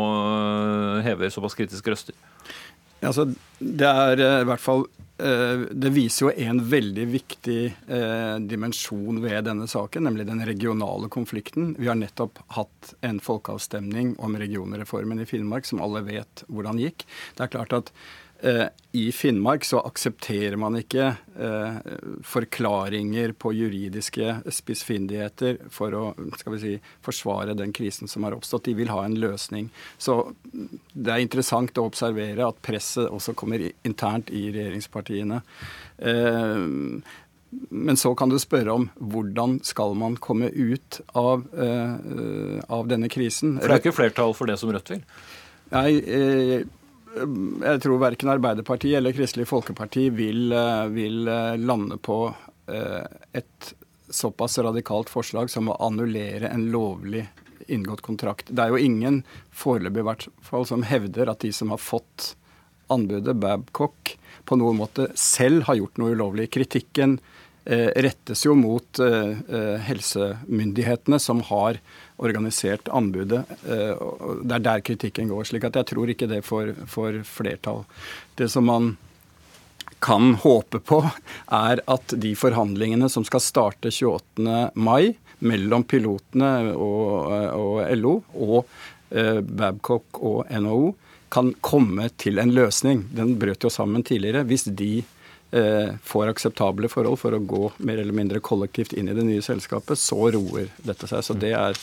hever 1.04 1.30
såpass 1.30 1.54
kritiske 1.58 1.92
røster? 1.92 2.16
Altså, 3.04 3.28
det 3.60 3.86
er 3.86 4.24
i 4.40 4.48
hvert 4.48 4.64
fall 4.64 4.84
Eh, 4.84 5.09
det 5.20 5.90
viser 5.94 6.26
jo 6.26 6.30
en 6.48 6.62
veldig 6.70 7.04
viktig 7.10 7.58
eh, 7.68 8.36
dimensjon 8.40 9.20
ved 9.22 9.44
denne 9.48 9.68
saken, 9.70 10.06
nemlig 10.08 10.26
den 10.28 10.42
regionale 10.46 11.10
konflikten. 11.12 11.74
Vi 11.78 11.90
har 11.90 11.98
nettopp 11.98 12.40
hatt 12.56 12.94
en 13.06 13.20
folkeavstemning 13.22 14.14
om 14.18 14.38
regionreformen 14.40 15.20
i 15.20 15.28
Finnmark, 15.28 15.68
som 15.68 15.82
alle 15.84 16.04
vet 16.06 16.44
hvordan 16.48 16.80
gikk. 16.80 17.06
Det 17.36 17.46
er 17.46 17.54
klart 17.54 17.76
at 17.76 17.94
Eh, 17.94 18.29
I 18.92 19.12
Finnmark 19.12 19.64
så 19.64 19.78
aksepterer 19.86 20.56
man 20.58 20.74
ikke 20.80 21.04
eh, 21.38 21.76
forklaringer 22.26 23.34
på 23.38 23.52
juridiske 23.54 24.32
spissfindigheter 24.50 25.60
for 25.70 25.94
å 25.94 26.02
skal 26.40 26.56
vi 26.56 26.60
si, 26.62 26.72
forsvare 27.06 27.54
den 27.58 27.74
krisen 27.76 28.10
som 28.10 28.26
har 28.26 28.34
oppstått. 28.34 28.66
De 28.66 28.74
vil 28.80 28.90
ha 28.90 29.04
en 29.04 29.14
løsning. 29.20 29.68
Så 29.98 30.16
det 30.50 31.12
er 31.12 31.22
interessant 31.22 31.78
å 31.78 31.86
observere 31.86 32.48
at 32.48 32.58
presset 32.66 33.06
også 33.06 33.36
kommer 33.38 33.68
internt 33.86 34.32
i 34.34 34.48
regjeringspartiene. 34.50 35.42
Eh, 35.98 36.66
men 37.70 37.98
så 37.98 38.14
kan 38.18 38.30
du 38.30 38.38
spørre 38.42 38.74
om 38.74 38.88
hvordan 38.98 39.60
skal 39.66 39.94
man 39.98 40.18
komme 40.22 40.50
ut 40.54 41.00
av, 41.18 41.42
av 41.50 42.90
denne 42.90 43.08
krisen. 43.10 43.56
For 43.58 43.66
det 43.66 43.74
er 43.74 43.82
ikke 43.82 43.96
flertall 43.96 44.36
for 44.38 44.46
det 44.46 44.54
som 44.60 44.70
Rødt 44.70 44.92
vil? 44.94 45.02
Nei, 45.74 46.62
jeg 47.14 47.80
tror 47.82 47.98
verken 48.00 48.30
Arbeiderpartiet 48.30 48.96
eller 48.98 49.12
Kristelig 49.14 49.48
Folkeparti 49.50 50.08
vil, 50.14 50.52
eh, 50.52 50.86
vil 50.94 51.28
eh, 51.28 51.56
lande 51.58 51.98
på 51.98 52.34
eh, 52.70 53.04
et 53.32 53.74
såpass 54.10 54.58
radikalt 54.58 55.10
forslag 55.10 55.50
som 55.50 55.68
å 55.70 55.78
annullere 55.82 56.48
en 56.50 56.70
lovlig 56.70 57.28
inngått 57.70 58.00
kontrakt. 58.02 58.50
Det 58.50 58.62
er 58.62 58.68
jo 58.72 58.78
ingen, 58.82 59.22
foreløpig 59.54 60.00
i 60.02 60.08
hvert 60.08 60.28
fall, 60.42 60.66
som 60.66 60.82
hevder 60.86 61.30
at 61.30 61.40
de 61.44 61.52
som 61.54 61.70
har 61.74 61.82
fått 61.82 62.34
anbudet, 62.90 63.36
Babcock, 63.38 64.16
på 64.46 64.56
noen 64.58 64.76
måte 64.80 65.10
selv 65.18 65.62
har 65.68 65.74
gjort 65.78 65.98
noe 66.02 66.14
ulovlig. 66.16 66.50
Kritikken 66.50 67.20
rettes 67.70 68.42
jo 68.42 68.56
mot 68.58 68.98
helsemyndighetene, 68.98 71.20
som 71.22 71.44
har 71.52 71.78
organisert 72.20 72.88
anbudet. 72.92 73.44
Eh, 73.64 74.02
det 74.44 74.56
er 74.58 74.64
der 74.64 74.82
kritikken 74.84 75.30
går. 75.30 75.48
slik 75.48 75.64
at 75.68 75.78
jeg 75.80 75.90
tror 75.92 76.12
ikke 76.12 76.28
det 76.30 76.42
får, 76.46 76.74
får 76.90 77.22
flertall. 77.28 77.84
Det 78.36 78.50
som 78.52 78.68
man 78.68 78.96
kan 80.00 80.34
håpe 80.40 80.80
på, 80.80 81.02
er 81.52 81.82
at 81.84 82.14
de 82.16 82.32
forhandlingene 82.36 83.08
som 83.12 83.24
skal 83.28 83.42
starte 83.44 83.92
28. 83.92 84.70
mai 84.74 85.14
mellom 85.44 85.84
pilotene 85.88 86.72
og, 86.72 87.28
og 87.56 87.82
LO 87.96 88.14
og 88.36 88.58
eh, 89.10 89.40
Babcock 89.40 90.20
og 90.20 90.50
NHO, 90.50 90.92
kan 91.30 91.52
komme 91.62 92.08
til 92.18 92.40
en 92.42 92.50
løsning. 92.50 93.04
Den 93.14 93.36
brøt 93.38 93.62
jo 93.62 93.70
sammen 93.70 94.02
tidligere. 94.02 94.42
Hvis 94.48 94.66
de 94.66 95.04
får 95.50 96.28
akseptable 96.30 96.86
forhold 96.86 97.18
for 97.18 97.34
å 97.34 97.40
gå 97.42 97.72
mer 97.82 97.98
eller 97.98 98.14
mindre 98.14 98.38
kollektivt 98.38 98.92
inn 98.94 99.10
i 99.10 99.16
det 99.16 99.24
nye 99.26 99.42
selskapet, 99.42 99.98
så 99.98 100.28
roer 100.30 100.68
dette 100.86 101.08
seg. 101.10 101.24
Så 101.26 101.34
det 101.34 101.50
er 101.58 101.78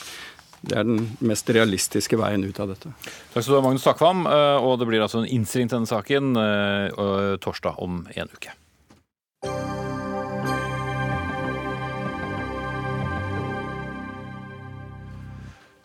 det 0.62 0.77
er 0.77 0.88
den 0.88 1.03
mest 1.23 1.49
realistiske 1.53 2.17
veien 2.19 2.45
ut 2.47 2.60
av 2.60 2.71
dette. 2.73 2.91
Takk 3.34 3.43
skal 3.43 3.53
du 3.53 3.58
ha, 3.60 3.65
Magnus 3.67 3.86
Takvam. 3.86 4.25
Eh, 4.25 4.63
og 4.63 4.80
det 4.82 4.88
blir 4.89 5.03
altså 5.03 5.21
en 5.21 5.30
innstilling 5.30 5.69
til 5.69 5.80
denne 5.80 5.91
saken 5.91 6.39
eh, 6.41 7.36
torsdag 7.43 7.84
om 7.84 8.01
en 8.15 8.34
uke. 8.34 8.56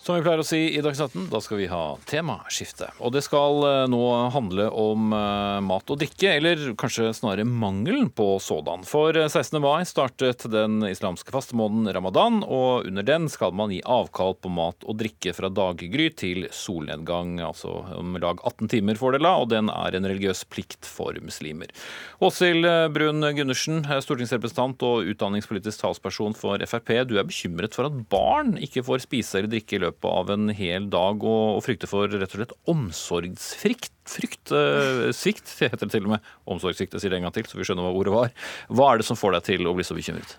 Som 0.02 0.16
vi 0.16 0.22
pleier 0.24 0.40
å 0.42 0.44
si 0.46 0.58
i 0.74 0.80
Dagsnytt 0.82 1.12
18, 1.14 1.26
da 1.30 1.38
skal 1.38 1.60
vi 1.60 1.68
ha 1.70 1.80
temaskifte. 2.10 2.88
Og 3.06 3.12
det 3.14 3.20
skal 3.22 3.62
eh, 3.68 3.82
nå 3.86 4.00
handle 4.34 4.64
om 4.74 5.12
eh, 5.14 5.58
mat 5.62 5.92
og 5.94 6.00
drikke, 6.00 6.32
eller 6.40 6.72
kanskje 6.74 7.12
snarere 7.14 7.46
mangelen 7.46 8.08
på 8.10 8.26
sådan. 8.42 8.82
For 8.82 9.14
16. 9.14 9.60
Eh, 9.60 9.62
mai 9.62 9.86
startet 9.86 10.42
den 10.50 10.82
islamske 10.88 11.30
fastemåneden 11.30 11.94
ramadan, 11.94 12.40
og 12.42 12.88
under 12.90 13.06
den 13.06 13.28
skal 13.30 13.54
man 13.54 13.70
gi 13.70 13.78
avkall 13.86 14.34
på 14.42 14.50
mat 14.50 14.82
og 14.82 14.98
drikke 15.04 15.36
fra 15.38 15.52
daggry 15.54 16.08
til 16.18 16.48
solnedgang, 16.50 17.38
altså 17.38 17.70
om 17.94 18.18
lag 18.18 18.42
18 18.42 18.72
timer 18.74 18.98
får 18.98 19.20
det 19.20 19.22
la, 19.22 19.36
og 19.38 19.52
den 19.54 19.70
er 19.70 19.94
en 19.94 20.10
religiøs 20.10 20.42
plikt 20.50 20.82
for 20.82 21.14
muslimer. 21.22 21.70
Åshild 22.18 22.66
Brun 22.98 23.22
Gundersen, 23.38 23.84
stortingsrepresentant 23.86 24.82
og 24.82 25.14
utdanningspolitisk 25.14 25.86
talsperson 25.86 26.34
for 26.34 26.66
Frp, 26.66 26.96
du 27.06 27.16
er 27.22 27.30
bekymret 27.30 27.78
for 27.78 27.86
at 27.86 28.02
barn 28.10 28.56
ikke 28.58 28.82
får 28.90 29.06
spise 29.06 29.38
eller 29.38 29.54
drikke 29.54 29.78
i 29.78 29.84
løpet 29.84 29.91
løpet 29.92 30.08
av 30.10 30.32
en 30.34 30.52
hel 30.56 30.88
dag 30.90 31.22
og, 31.22 31.58
og 31.58 31.64
frykte 31.64 31.90
for 31.90 32.10
rett 32.10 32.34
og 32.34 32.40
slett 32.40 32.56
omsorgsfrykt. 32.72 33.92
Frykt, 34.08 34.50
eh, 34.56 35.10
svikt, 35.14 35.52
heter 35.62 35.84
det 35.86 35.92
til 35.94 36.08
og 36.08 36.16
med. 36.16 36.32
Omsorgssvikt, 36.50 36.98
sier 36.98 37.12
det 37.12 37.20
en 37.20 37.28
gang 37.28 37.36
til, 37.36 37.46
så 37.46 37.60
vi 37.60 37.68
skjønner 37.68 37.86
hva 37.86 37.94
ordet 37.94 38.16
var. 38.16 38.32
Hva 38.72 38.92
er 38.92 39.02
det 39.02 39.08
som 39.08 39.18
får 39.18 39.38
deg 39.38 39.52
til 39.52 39.68
å 39.68 39.76
bli 39.76 39.86
så 39.86 39.98
bekymret? 39.98 40.38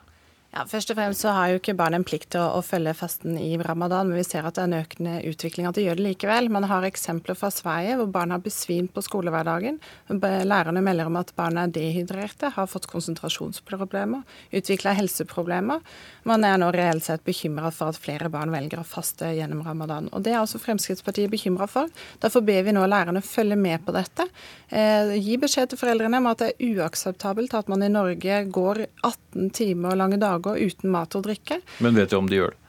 Ja, 0.53 0.67
først 0.69 0.91
og 0.93 0.99
fremst 0.99 1.23
så 1.23 1.31
har 1.33 1.49
jo 1.49 1.57
ikke 1.57 1.73
barn 1.73 1.95
en 1.97 2.03
plikt 2.05 2.27
til 2.35 2.43
å, 2.43 2.59
å, 2.59 2.61
følge 2.61 2.91
fasten 2.93 3.39
i 3.41 3.55
ramadan, 3.57 4.11
men 4.11 4.19
vi 4.19 4.25
ser 4.27 4.45
at 4.45 4.53
det 4.53 4.61
er 4.61 4.67
en 4.67 4.83
økende 4.83 5.13
utvikling 5.25 5.65
at 5.65 5.79
de 5.79 5.87
gjør 5.87 5.97
det 5.97 6.03
likevel. 6.05 6.49
Man 6.53 6.67
har 6.69 6.85
eksempler 6.85 7.33
fra 7.39 7.49
Sverige 7.49 7.95
hvor 7.97 8.11
barn 8.13 8.35
har 8.35 8.43
besvimt 8.43 8.93
på 8.93 9.01
skolehverdagen. 9.01 9.79
Lærerne 10.13 10.83
melder 10.85 11.09
om 11.09 11.17
at 11.17 11.31
barna 11.33 11.63
er 11.65 11.73
dehydrerte, 11.73 12.51
har 12.53 12.69
fått 12.69 12.85
konsentrasjonsproblemer, 12.91 14.21
utvikla 14.53 14.93
helseproblemer. 14.99 15.81
Man 16.29 16.45
er 16.45 16.61
nå 16.61 16.69
reelt 16.77 17.07
sett 17.07 17.25
bekymra 17.25 17.73
for 17.73 17.89
at 17.89 17.97
flere 17.97 18.29
barn 18.29 18.53
velger 18.53 18.83
å 18.83 18.85
faste 18.85 19.33
gjennom 19.33 19.65
ramadan. 19.65 20.11
Og 20.13 20.21
Det 20.21 20.35
er 20.35 20.43
også 20.43 20.61
Fremskrittspartiet 20.61 21.33
bekymra 21.33 21.65
for. 21.65 21.89
Derfor 22.21 22.45
ber 22.45 22.61
vi 22.69 22.77
nå 22.77 22.85
lærerne 22.85 23.25
følge 23.25 23.57
med 23.57 23.81
på 23.87 23.97
dette. 23.97 24.29
Eh, 24.69 25.17
gi 25.17 25.41
beskjed 25.41 25.73
til 25.73 25.81
foreldrene 25.81 26.21
om 26.21 26.29
at 26.29 26.45
det 26.45 26.53
er 26.53 26.77
uakseptabelt 26.77 27.57
at 27.57 27.73
man 27.73 27.81
i 27.81 27.89
Norge 27.89 28.43
går 28.53 28.85
18 29.01 29.49
timer 29.57 29.97
lange 29.97 30.21
dager 30.21 30.42
dager 30.43 30.67
uten 30.67 30.91
mat 30.93 31.15
og 31.15 31.25
drikke. 31.25 31.61
Men 31.83 31.95
vet 31.95 32.11
du 32.11 32.19
om 32.19 32.29
de 32.29 32.41
gjør 32.41 32.53
det? 32.53 32.59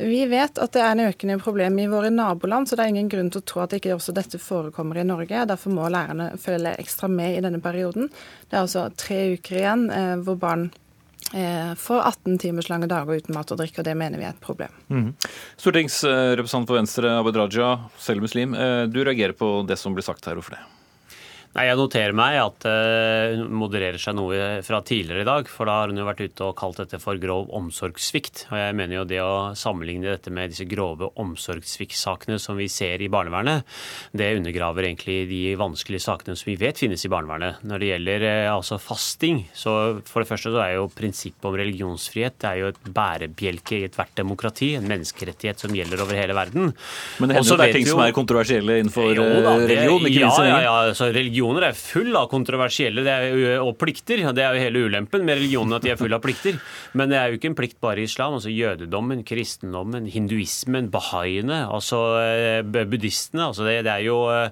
Vi 0.00 0.26
vet 0.26 0.58
at 0.58 0.72
det 0.72 0.80
er 0.80 0.94
en 0.94 1.02
økende 1.10 1.36
problem 1.42 1.78
i 1.82 1.88
våre 1.90 2.10
naboland, 2.14 2.68
så 2.68 2.76
det 2.76 2.84
er 2.84 2.92
ingen 2.94 3.10
grunn 3.10 3.28
til 3.32 3.42
å 3.42 3.46
tro 3.46 3.64
at 3.64 3.74
ikke 3.76 3.92
også 3.96 4.14
dette 4.16 4.38
forekommer 4.40 5.00
i 5.00 5.04
Norge. 5.04 5.42
Derfor 5.50 5.74
må 5.74 5.88
lærerne 5.92 6.30
følge 6.40 6.72
ekstra 6.80 7.10
med 7.10 7.36
i 7.36 7.42
denne 7.44 7.60
perioden. 7.60 8.08
Det 8.48 8.56
er 8.56 8.62
altså 8.62 8.86
tre 8.96 9.34
uker 9.34 9.60
igjen 9.60 9.84
eh, 9.92 10.14
hvor 10.24 10.38
barn 10.40 10.70
eh, 11.34 11.74
får 11.76 12.00
18 12.14 12.40
timers 12.46 12.70
lange 12.72 12.88
dager 12.90 13.20
uten 13.20 13.36
mat 13.36 13.52
og 13.52 13.60
drikke, 13.60 13.82
og 13.82 13.90
det 13.90 13.96
mener 13.98 14.22
vi 14.22 14.28
er 14.28 14.32
et 14.32 14.44
problem. 14.44 14.80
Mm. 14.88 15.12
Stortingsrepresentant 15.60 16.70
for 16.70 16.80
Venstre, 16.80 17.16
Abid 17.20 17.40
Raja, 17.42 17.74
selv 18.00 18.24
muslim. 18.24 18.56
Eh, 18.56 18.84
du 18.88 19.02
reagerer 19.04 19.36
på 19.36 19.58
det 19.68 19.76
som 19.80 19.96
blir 19.96 20.06
sagt 20.06 20.30
her, 20.30 20.38
hvorfor 20.38 20.56
det? 20.56 20.64
Nei, 21.50 21.64
Jeg 21.66 21.78
noterer 21.80 22.14
meg 22.14 22.36
at 22.38 22.64
eh, 22.70 23.32
hun 23.34 23.56
modererer 23.58 23.98
seg 23.98 24.14
noe 24.14 24.60
fra 24.62 24.78
tidligere 24.86 25.24
i 25.24 25.26
dag. 25.26 25.48
For 25.50 25.66
da 25.66 25.80
har 25.80 25.90
hun 25.90 25.98
jo 25.98 26.06
vært 26.06 26.22
ute 26.22 26.46
og 26.46 26.54
kalt 26.60 26.78
dette 26.78 27.00
for 27.02 27.18
grov 27.18 27.48
omsorgssvikt. 27.58 28.44
Og 28.52 28.60
jeg 28.60 28.76
mener 28.78 29.00
jo 29.00 29.06
det 29.10 29.18
å 29.18 29.50
sammenligne 29.58 30.12
dette 30.12 30.30
med 30.30 30.52
disse 30.52 30.68
grove 30.70 31.08
omsorgssviktsakene 31.18 32.38
som 32.38 32.54
vi 32.54 32.68
ser 32.70 33.02
i 33.02 33.08
barnevernet, 33.10 33.66
det 34.14 34.28
undergraver 34.38 34.86
egentlig 34.86 35.24
de 35.30 35.40
vanskelige 35.58 36.04
sakene 36.04 36.38
som 36.38 36.52
vi 36.52 36.54
vet 36.60 36.78
finnes 36.78 37.02
i 37.02 37.10
barnevernet. 37.10 37.66
Når 37.66 37.82
det 37.82 37.90
gjelder 37.90 38.26
eh, 38.28 38.52
altså 38.52 38.78
fasting, 38.78 39.42
så 39.50 39.74
for 40.06 40.22
det 40.22 40.30
første 40.30 40.54
så 40.54 40.62
er 40.62 40.76
jo 40.76 40.86
prinsippet 40.94 41.50
om 41.50 41.58
religionsfrihet 41.58 42.38
det 42.44 42.50
er 42.52 42.62
jo 42.62 42.70
et 42.70 42.80
bærebjelke 42.94 43.80
i 43.80 43.88
ethvert 43.88 44.14
demokrati. 44.22 44.70
En 44.78 44.86
menneskerettighet 44.86 45.66
som 45.66 45.74
gjelder 45.74 46.06
over 46.06 46.14
hele 46.14 46.38
verden. 46.38 46.70
Men 47.18 47.34
det 47.34 47.40
hender 47.40 47.56
jo 47.56 47.58
det 47.58 47.68
er 47.72 47.78
ting 47.80 47.90
jo, 47.90 47.98
som 47.98 48.06
er 48.06 48.14
kontroversielle 48.14 48.78
innenfor 48.84 49.12
jo, 49.18 49.26
da, 49.26 49.58
det, 49.58 49.68
religion? 49.74 50.06
Ikke 50.06 50.22
ja, 50.22 50.32
ja, 50.46 50.62
ja, 50.68 50.78
altså 50.94 51.10
religion 51.10 51.39
religioner 51.40 51.70
er 51.70 51.76
full 51.76 52.16
av 52.18 52.28
kontroversielle 52.30 53.02
jo, 53.32 53.52
og 53.64 53.76
plikter. 53.80 54.20
Det 54.36 54.44
er 54.44 54.56
jo 54.56 54.64
hele 54.64 54.82
ulempen 54.86 55.24
med 55.24 55.38
religionene, 55.38 55.78
at 55.78 55.86
de 55.86 55.92
er 55.94 55.98
full 56.00 56.12
av 56.12 56.20
plikter. 56.20 56.58
Men 56.92 57.10
det 57.10 57.16
er 57.16 57.30
jo 57.30 57.38
ikke 57.38 57.50
en 57.50 57.56
plikt 57.56 57.78
bare 57.80 58.02
i 58.02 58.08
islam. 58.08 58.36
altså 58.36 58.52
Jødedommen, 58.52 59.22
kristendommen, 59.24 60.08
hinduismen, 60.10 60.90
bahaiene, 60.92 61.62
altså 61.70 62.00
eh, 62.20 62.60
buddhistene. 62.64 63.46
altså 63.48 63.64
det, 63.64 63.84
det, 63.86 63.94
er 63.94 64.04
jo 64.04 64.18
eh, 64.34 64.50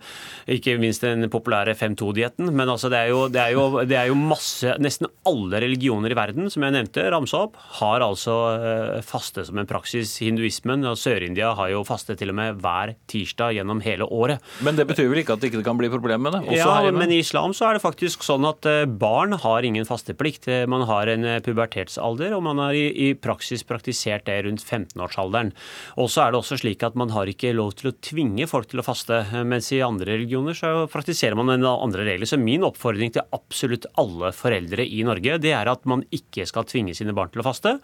ikke 0.56 0.78
minst 0.80 1.04
den 1.04 1.28
populære 1.28 1.76
5-2-dietten. 1.76 2.48
Men 2.52 2.72
altså 2.72 2.88
det 2.88 3.02
er, 3.02 3.12
jo, 3.12 3.26
det, 3.28 3.42
er 3.42 3.56
jo, 3.56 3.84
det 3.84 3.98
er 3.98 4.08
jo 4.12 4.18
masse 4.18 4.76
Nesten 4.78 5.08
alle 5.28 5.60
religioner 5.62 6.12
i 6.12 6.16
verden, 6.16 6.48
som 6.52 6.64
jeg 6.64 6.74
nevnte, 6.74 7.04
ramsa 7.12 7.42
opp, 7.48 7.58
har 7.80 8.04
altså 8.04 8.36
eh, 8.56 9.04
faste 9.04 9.44
som 9.44 9.60
en 9.60 9.68
praksis. 9.68 10.16
Hinduismen 10.24 10.86
og 10.88 10.96
Sør-India 11.00 11.52
har 11.58 11.72
jo 11.72 11.84
faste 11.88 12.16
til 12.18 12.32
og 12.32 12.38
med 12.38 12.62
hver 12.62 12.94
tirsdag 13.10 13.58
gjennom 13.58 13.82
hele 13.84 14.08
året. 14.08 14.44
Men 14.64 14.78
det 14.78 14.88
betyr 14.88 15.10
vel 15.10 15.22
ikke 15.22 15.36
at 15.36 15.44
det 15.44 15.52
ikke 15.52 15.66
kan 15.66 15.78
bli 15.78 15.90
problem 15.92 16.24
med 16.24 16.36
det? 16.36 16.42
Også 16.46 16.58
ja, 16.58 16.77
men 16.94 17.12
i 17.12 17.20
islam 17.22 17.54
så 17.56 17.68
er 17.68 17.76
det 17.76 17.82
faktisk 17.82 18.24
sånn 18.26 18.46
at 18.48 18.66
eh, 18.68 18.84
barn 18.88 19.34
har 19.42 19.66
ingen 19.66 19.86
fasteplikt. 19.88 20.48
Eh, 20.50 20.64
man 20.70 20.84
har 20.88 21.10
en 21.10 21.26
eh, 21.26 21.40
pubertetsalder, 21.44 22.34
og 22.36 22.44
man 22.46 22.60
har 22.62 22.76
i, 22.76 22.86
i 22.88 23.08
praksis 23.18 23.64
praktisert 23.66 24.26
det 24.28 24.38
rundt 24.46 24.64
15-årsalderen. 24.64 25.52
Og 25.98 26.10
så 26.12 26.24
er 26.24 26.32
det 26.32 26.40
også 26.40 26.60
slik 26.62 26.84
at 26.86 26.98
man 26.98 27.12
har 27.14 27.30
ikke 27.30 27.54
lov 27.56 27.74
til 27.78 27.90
å 27.90 27.94
tvinge 28.04 28.48
folk 28.50 28.70
til 28.70 28.82
å 28.82 28.86
faste, 28.86 29.20
mens 29.48 29.70
i 29.74 29.82
andre 29.84 30.14
religioner 30.16 30.56
så 30.58 30.86
praktiserer 30.92 31.38
man 31.38 31.52
en 31.54 31.66
andre 31.68 32.06
regler. 32.08 32.28
Så 32.28 32.40
min 32.40 32.66
oppfordring 32.66 33.14
til 33.14 33.26
absolutt 33.36 33.88
alle 34.00 34.32
foreldre 34.36 34.86
i 34.86 35.02
Norge, 35.06 35.38
det 35.42 35.54
er 35.56 35.70
at 35.70 35.86
man 35.88 36.04
ikke 36.14 36.46
skal 36.48 36.68
tvinge 36.68 36.96
sine 36.96 37.16
barn 37.16 37.32
til 37.34 37.42
å 37.42 37.48
faste. 37.48 37.76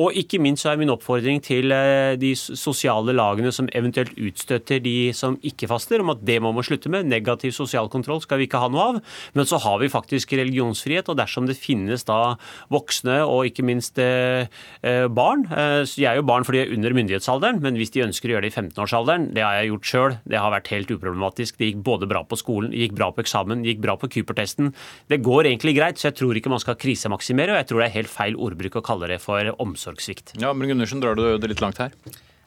Og 0.00 0.16
ikke 0.18 0.42
minst 0.42 0.64
så 0.64 0.72
er 0.72 0.80
min 0.80 0.92
oppfordring 0.92 1.42
til 1.44 1.72
de 2.20 2.34
sosiale 2.36 3.14
lagene 3.16 3.52
som 3.54 3.68
eventuelt 3.76 4.14
utstøtter 4.18 4.82
de 4.84 5.12
som 5.16 5.38
ikke 5.46 5.68
faster, 5.70 6.02
om 6.02 6.12
at 6.14 6.22
det 6.26 6.40
man 6.42 6.54
må 6.56 6.64
slutte 6.66 6.90
med. 6.92 7.08
Negativ 7.10 7.54
sosial 7.56 7.90
kontroll 7.92 8.22
skal 8.24 8.33
skal 8.34 8.42
vi 8.42 8.48
ikke 8.48 8.60
ha 8.62 8.70
noe 8.72 8.84
av. 8.84 9.00
Men 9.38 9.46
så 9.48 9.60
har 9.62 9.78
vi 9.82 9.90
faktisk 9.92 10.34
religionsfrihet, 10.34 11.08
og 11.10 11.18
dersom 11.20 11.46
det 11.46 11.56
finnes 11.58 12.04
da 12.08 12.36
voksne 12.74 13.20
og 13.24 13.50
ikke 13.50 13.64
minst 13.66 13.98
eh, 14.02 14.50
eh 14.82 15.06
barn 15.14 15.44
eh, 15.52 15.84
Jeg 15.84 16.08
er 16.10 16.18
jo 16.18 16.26
barn 16.26 16.44
fordi 16.44 16.62
jeg 16.62 16.68
er 16.68 16.76
under 16.76 16.96
myndighetsalderen, 16.96 17.60
men 17.62 17.78
hvis 17.78 17.92
de 17.94 18.04
ønsker 18.04 18.30
å 18.30 18.34
gjøre 18.34 18.48
det 18.48 18.52
i 18.52 18.56
15-årsalderen, 18.56 19.30
det 19.36 19.44
har 19.44 19.60
jeg 19.60 19.70
gjort 19.70 19.90
sjøl, 19.90 20.16
det 20.24 20.40
har 20.40 20.52
vært 20.54 20.72
helt 20.74 20.90
uproblematisk. 20.90 21.58
Det 21.58 21.70
gikk 21.70 21.84
både 21.86 22.10
bra 22.10 22.24
på 22.26 22.38
skolen, 22.40 22.72
det 22.74 22.88
gikk 22.88 22.98
bra 22.98 23.10
på 23.14 23.24
eksamen, 23.24 23.62
det 23.62 23.74
gikk 23.74 23.84
bra 23.86 23.96
på 24.00 24.10
Cooper-testen. 24.16 24.74
Det 25.12 25.22
går 25.22 25.50
egentlig 25.52 25.76
greit, 25.78 26.00
så 26.00 26.10
jeg 26.10 26.18
tror 26.18 26.36
ikke 26.38 26.52
man 26.52 26.62
skal 26.62 26.78
krisemaksimere, 26.80 27.54
og 27.54 27.62
jeg 27.62 27.70
tror 27.70 27.82
det 27.82 27.88
er 27.90 27.98
helt 28.00 28.12
feil 28.12 28.38
ordbruk 28.38 28.80
å 28.80 28.84
kalle 28.84 29.10
det 29.12 29.20
for 29.22 29.54
omsorgssvikt. 29.62 30.36
Ja, 30.42 30.54
men 30.56 30.70
Gundersen, 30.70 31.04
drar 31.04 31.18
du 31.18 31.26
det 31.38 31.52
litt 31.52 31.62
langt 31.64 31.82
her? 31.82 31.94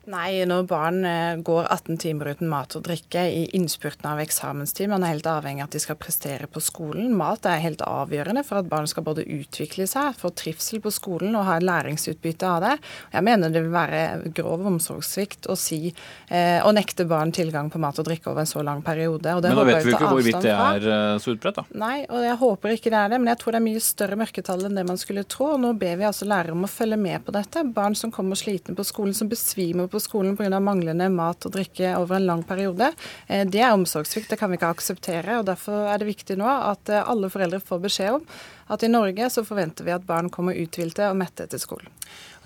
Nei, 0.07 0.45
når 0.47 0.63
barn 0.69 1.01
eh, 1.03 1.35
går 1.43 1.65
18 1.67 1.97
timer 1.99 2.29
uten 2.31 2.47
mat 2.47 2.71
og 2.77 2.85
drikke 2.85 3.25
i 3.27 3.41
innspurten 3.57 4.05
av 4.07 4.21
eksamenstid, 4.23 4.87
man 4.87 5.03
er 5.03 5.17
helt 5.17 5.27
avhengig 5.27 5.65
av 5.65 5.67
at 5.67 5.75
de 5.75 5.81
skal 5.83 5.97
prestere 5.99 6.47
på 6.47 6.61
skolen. 6.63 7.09
Mat 7.19 7.43
er 7.49 7.59
helt 7.59 7.83
avgjørende 7.83 8.45
for 8.47 8.61
at 8.61 8.69
barn 8.71 8.87
skal 8.87 9.03
både 9.03 9.25
utvikle 9.27 9.83
seg, 9.89 10.15
få 10.15 10.31
trivsel 10.31 10.79
på 10.85 10.93
skolen 10.95 11.35
og 11.35 11.43
ha 11.49 11.57
læringsutbytte 11.59 12.47
av 12.47 12.63
det. 12.63 12.71
Jeg 13.17 13.25
mener 13.27 13.51
det 13.51 13.65
vil 13.65 13.73
være 13.73 14.31
grov 14.37 14.63
omsorgssvikt 14.71 15.49
å 15.51 15.57
si 15.59 15.81
eh, 15.91 16.63
å 16.63 16.71
nekte 16.71 17.03
barn 17.09 17.35
tilgang 17.35 17.67
på 17.73 17.83
mat 17.83 17.99
og 17.99 18.07
drikke 18.07 18.31
over 18.31 18.45
en 18.45 18.51
så 18.53 18.63
lang 18.63 18.85
periode. 18.87 19.35
men 19.43 19.59
da 19.59 19.67
vet 19.67 19.89
vi 19.89 19.91
ikke 19.91 20.13
hvorvidt 20.13 20.39
det 20.47 20.55
er 20.55 20.87
eh, 20.93 21.17
så 21.19 21.35
utbredt, 21.35 21.59
da. 21.59 21.67
Nei, 21.83 22.05
og 22.07 22.23
jeg 22.29 22.39
håper 22.45 22.77
ikke 22.77 22.95
det 22.95 23.01
er 23.01 23.11
det, 23.11 23.21
men 23.25 23.33
jeg 23.33 23.41
tror 23.43 23.57
det 23.57 23.61
er 23.61 23.67
mye 23.67 23.83
større 23.83 24.21
mørketall 24.23 24.65
enn 24.69 24.79
det 24.79 24.87
man 24.87 25.03
skulle 25.03 25.27
tro. 25.27 25.51
og 25.57 25.61
Nå 25.67 25.75
ber 25.83 25.99
vi 25.99 26.07
altså 26.07 26.31
lærere 26.31 26.55
om 26.55 26.63
å 26.63 26.71
følge 26.71 27.01
med 27.03 27.27
på 27.27 27.35
dette. 27.35 27.67
Barn 27.75 27.99
som 27.99 28.15
kommer 28.15 28.39
slitne 28.39 28.77
på 28.77 28.87
skolen, 28.87 29.11
som 29.17 29.27
besvimer 29.27 29.91
på 29.91 29.96
på 29.97 30.03
skolen 30.03 30.37
pga. 30.37 30.59
manglende 30.61 31.09
mat 31.09 31.45
og 31.47 31.55
drikke 31.55 31.95
over 31.97 32.19
en 32.19 32.27
lang 32.29 32.43
periode. 32.45 32.91
Eh, 33.27 33.45
det 33.45 33.63
er 33.63 33.73
omsorgssvikt, 33.73 34.29
det 34.29 34.39
kan 34.39 34.51
vi 34.51 34.59
ikke 34.59 34.73
akseptere. 34.75 35.39
og 35.39 35.47
Derfor 35.49 35.89
er 35.89 35.97
det 35.97 36.11
viktig 36.11 36.37
nå 36.37 36.47
at 36.47 36.89
eh, 36.89 37.01
alle 37.01 37.31
foreldre 37.33 37.59
får 37.59 37.83
beskjed 37.87 38.19
om 38.19 38.27
at 38.67 38.83
i 38.83 38.91
Norge 38.91 39.29
så 39.31 39.45
forventer 39.47 39.87
vi 39.87 39.95
at 39.95 40.05
barn 40.05 40.29
kommer 40.29 40.57
uthvilte 40.59 41.07
og 41.09 41.17
mette 41.19 41.47
til 41.47 41.61
skolen. 41.61 41.87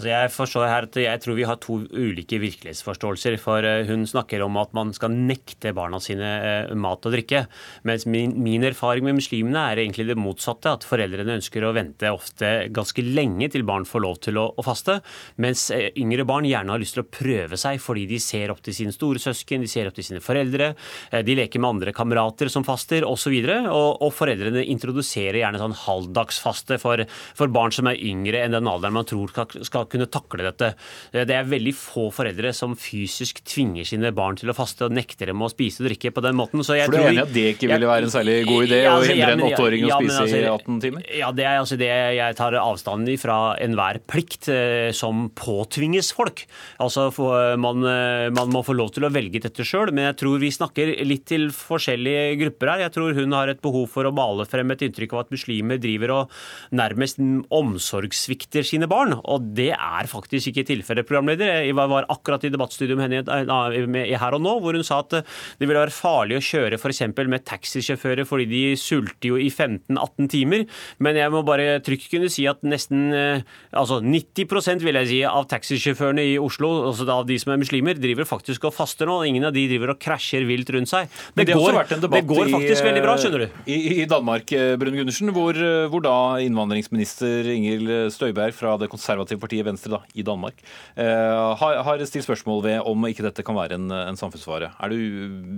Altså 0.02 0.10
jeg 0.10 0.30
forstår 0.34 0.64
her 0.66 0.86
at 0.88 0.96
jeg 0.98 1.22
tror 1.22 1.36
vi 1.38 1.44
har 1.46 1.58
to 1.62 1.76
ulike 1.86 2.40
virkelighetsforståelser. 2.42 3.36
For 3.38 3.62
eh, 3.62 3.86
hun 3.86 4.08
snakker 4.10 4.42
om 4.42 4.56
at 4.58 4.72
man 4.74 4.90
skal 4.98 5.14
nekte 5.14 5.76
barna 5.78 6.00
sine 6.02 6.32
eh, 6.42 6.72
mat 6.74 7.06
og 7.06 7.14
drikke. 7.14 7.44
Mens 7.86 8.08
min, 8.10 8.34
min 8.42 8.66
erfaring 8.66 9.06
med 9.06 9.20
muslimene 9.20 9.62
er 9.70 9.84
egentlig 9.84 10.08
det 10.10 10.18
motsatte. 10.18 10.74
At 10.74 10.88
foreldrene 10.90 11.36
ønsker 11.38 11.68
å 11.68 11.74
vente 11.78 12.10
ofte 12.10 12.50
ganske 12.74 13.06
lenge 13.06 13.52
til 13.54 13.66
barn 13.68 13.86
får 13.86 14.04
lov 14.08 14.18
til 14.26 14.40
å, 14.42 14.48
å 14.58 14.66
faste. 14.66 14.98
Mens 15.38 15.68
eh, 15.76 15.92
yngre 16.02 16.26
barn 16.26 16.50
gjerne 16.50 16.74
har 16.74 16.82
lyst 16.82 16.98
til 16.98 17.06
å 17.06 17.12
prøve 17.12 17.62
seg 17.62 17.78
fordi 17.86 18.08
de 18.10 18.18
ser 18.26 18.56
opp 18.56 18.66
til 18.66 18.74
sine 18.80 18.96
store 18.98 19.22
søsken, 19.22 19.62
de 19.62 19.70
ser 19.70 19.92
opp 19.92 20.00
til 20.00 20.08
sine 20.08 20.24
foreldre, 20.24 20.72
de 21.12 21.36
leker 21.38 21.62
med 21.62 21.76
andre 21.76 21.94
kamerater 21.94 22.50
som 22.50 22.66
faster 22.66 23.06
osv. 23.06 23.38
Og, 23.38 23.70
og, 23.70 24.02
og 24.08 24.18
foreldrene 24.18 24.66
introduserer 24.66 25.44
gjerne 25.44 25.62
sånn 25.62 25.78
halvdagsfaste 25.86 26.82
for, 26.82 27.06
for 27.38 27.54
barn 27.54 27.74
som 27.76 27.90
er 27.92 28.02
yngre 28.02 28.42
enn 28.42 28.58
den 28.58 28.70
alderen 28.70 28.98
man 28.98 29.08
tror 29.10 29.30
skal, 29.36 29.90
kunne 29.91 30.10
takle 30.12 30.47
dette. 30.47 30.71
Det 31.13 31.36
er 31.36 31.47
veldig 31.47 31.73
få 31.77 32.08
foreldre 32.13 32.54
som 32.56 32.75
fysisk 32.80 33.43
tvinger 33.47 33.88
sine 33.88 34.12
barn 34.15 34.38
til 34.39 34.51
å 34.51 34.56
faste 34.58 34.88
og 34.88 34.95
nekter 34.95 35.32
dem 35.32 35.43
å 35.43 35.49
spise 35.51 35.84
og 35.84 35.89
drikke 35.89 36.13
på 36.15 36.23
den 36.25 36.38
måten. 36.39 36.63
Så 36.65 36.77
jeg 36.77 36.89
For 36.89 36.97
du 36.97 37.01
er 37.04 37.12
enig 37.12 37.23
at 37.25 37.34
det 37.36 37.45
ikke 37.56 37.71
ville 37.71 37.89
være 37.89 38.08
en 38.08 38.13
særlig 38.13 38.38
god 38.47 38.67
idé 38.67 38.82
ja, 38.82 38.95
altså, 38.95 39.12
å 39.12 39.15
hindre 39.15 39.36
en 39.36 39.45
åtteåring 39.49 39.86
å 39.88 39.99
spise 39.99 40.19
altså, 40.25 40.39
i 40.39 40.49
18 40.51 40.82
timer? 40.86 41.08
Ja, 41.21 41.32
det 41.36 41.47
er 41.47 41.60
altså 41.62 41.80
det 41.82 41.91
jeg 41.91 42.38
tar 42.39 42.58
avstand 42.62 43.12
fra 43.21 43.38
enhver 43.62 43.99
plikt 44.10 44.49
eh, 44.51 44.89
som 44.95 45.27
påtvinges 45.38 46.12
folk. 46.15 46.45
Altså 46.84 47.08
for, 47.15 47.56
man, 47.62 47.86
eh, 47.88 48.27
man, 48.34 48.51
må 48.51 48.63
få 48.67 48.75
lov 48.77 48.93
til 48.95 49.08
å 49.08 49.12
velge 49.13 49.41
dette 49.43 49.65
sjøl, 49.67 49.93
men 49.95 50.10
jeg 50.10 50.19
tror 50.21 50.41
vi 50.41 50.51
snakker 50.54 50.93
litt 51.08 51.27
til 51.32 51.49
forskjellige 51.56 52.38
grupper 52.41 52.73
her. 52.73 52.86
Jeg 52.88 52.95
tror 52.97 53.17
hun 53.17 53.38
har 53.38 53.51
et 53.51 53.62
behov 53.63 53.88
for 53.91 54.08
å 54.08 54.13
male 54.15 54.47
frem 54.49 54.73
et 54.73 54.86
inntrykk 54.88 55.15
av 55.15 55.25
at 55.25 55.34
muslimer 55.36 55.82
driver 55.82 56.15
og 56.15 56.41
nærmest 56.75 57.21
omsorgssvikter 57.21 58.65
sine 58.67 58.89
barn. 58.91 59.17
og 59.21 59.51
det 59.58 59.71
er 59.76 60.10
faktisk 60.12 60.52
ikke 60.52 60.66
tilfellet, 60.68 61.08
programleder. 61.08 61.62
Jeg 61.66 61.76
var 61.78 62.08
akkurat 62.12 62.44
i 62.48 62.52
debattstudio 62.54 62.98
med 63.00 63.10
henne 63.10 64.18
her 64.22 64.38
og 64.38 64.44
nå, 64.44 64.58
hvor 64.64 64.78
hun 64.78 64.86
sa 64.86 65.02
at 65.04 65.22
det 65.22 65.68
ville 65.68 65.80
være 65.80 65.94
farlig 65.94 66.38
å 66.40 66.44
kjøre 66.46 66.80
f.eks. 66.80 67.04
med 67.20 67.46
taxisjåfører 67.48 68.28
fordi 68.28 68.48
de 68.50 68.62
sulter 68.80 69.32
jo 69.32 69.40
i 69.40 69.50
15-18 69.50 70.30
timer. 70.32 70.66
Men 71.04 71.20
jeg 71.20 71.34
må 71.34 71.44
bare 71.48 71.80
trygt 71.86 72.10
kunne 72.12 72.30
si 72.32 72.48
at 72.50 72.62
nesten 72.68 73.12
eh, 73.16 73.46
altså 73.78 74.02
90% 74.04 74.86
vil 74.86 75.00
jeg 75.02 75.10
si, 75.12 75.20
av 75.28 75.48
taxisjåførene 75.52 76.26
i 76.34 76.38
Oslo, 76.42 76.72
altså 76.90 77.08
av 77.12 77.28
de 77.30 77.38
som 77.42 77.54
er 77.54 77.62
muslimer, 77.62 78.00
driver 78.02 78.28
faktisk 78.30 78.68
og 78.70 78.76
faster 78.76 79.10
nå. 79.10 79.22
Ingen 79.30 79.48
av 79.50 79.56
de 79.56 79.68
driver 79.72 79.96
og 79.96 80.02
krasjer 80.02 80.46
vilt 80.50 80.72
rundt 80.74 80.92
seg. 80.92 81.10
Det, 81.36 81.48
det, 81.50 81.58
går, 81.58 81.82
det 82.08 82.24
går, 82.30 82.52
faktisk 82.56 82.84
i, 82.84 82.88
veldig 82.90 83.06
bra, 83.06 83.18
skjønner 83.22 83.46
du. 83.46 83.60
I, 83.66 83.80
i 84.02 84.08
Danmark, 84.10 84.52
eh, 84.56 84.76
Brun 84.82 84.98
Gundersen, 85.00 85.32
hvor, 85.36 85.58
eh, 85.58 85.88
hvor 85.92 86.04
da 86.06 86.18
innvandringsminister 86.44 87.52
Ingel 87.54 87.94
Støyberg 88.14 88.56
fra 88.58 88.78
det 88.82 88.92
konservative 88.92 89.42
partiet 89.42 89.61
Venstre 89.67 89.93
da, 89.95 90.02
i 90.15 90.26
Danmark, 90.28 90.63
eh, 90.95 91.56
har, 91.62 91.82
har 91.88 92.06
stilt 92.10 92.28
spørsmål 92.28 92.63
ved 92.65 92.89
om 92.89 93.08
ikke 93.10 93.26
dette 93.28 93.45
kan 93.45 93.58
være 93.58 93.80
en, 93.80 93.89
en 93.91 94.19
samfunnsfare. 94.19 94.74
Er 94.80 94.91
du 94.91 94.97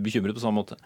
bekymret 0.06 0.36
på 0.36 0.44
samme 0.44 0.64
måte? 0.64 0.80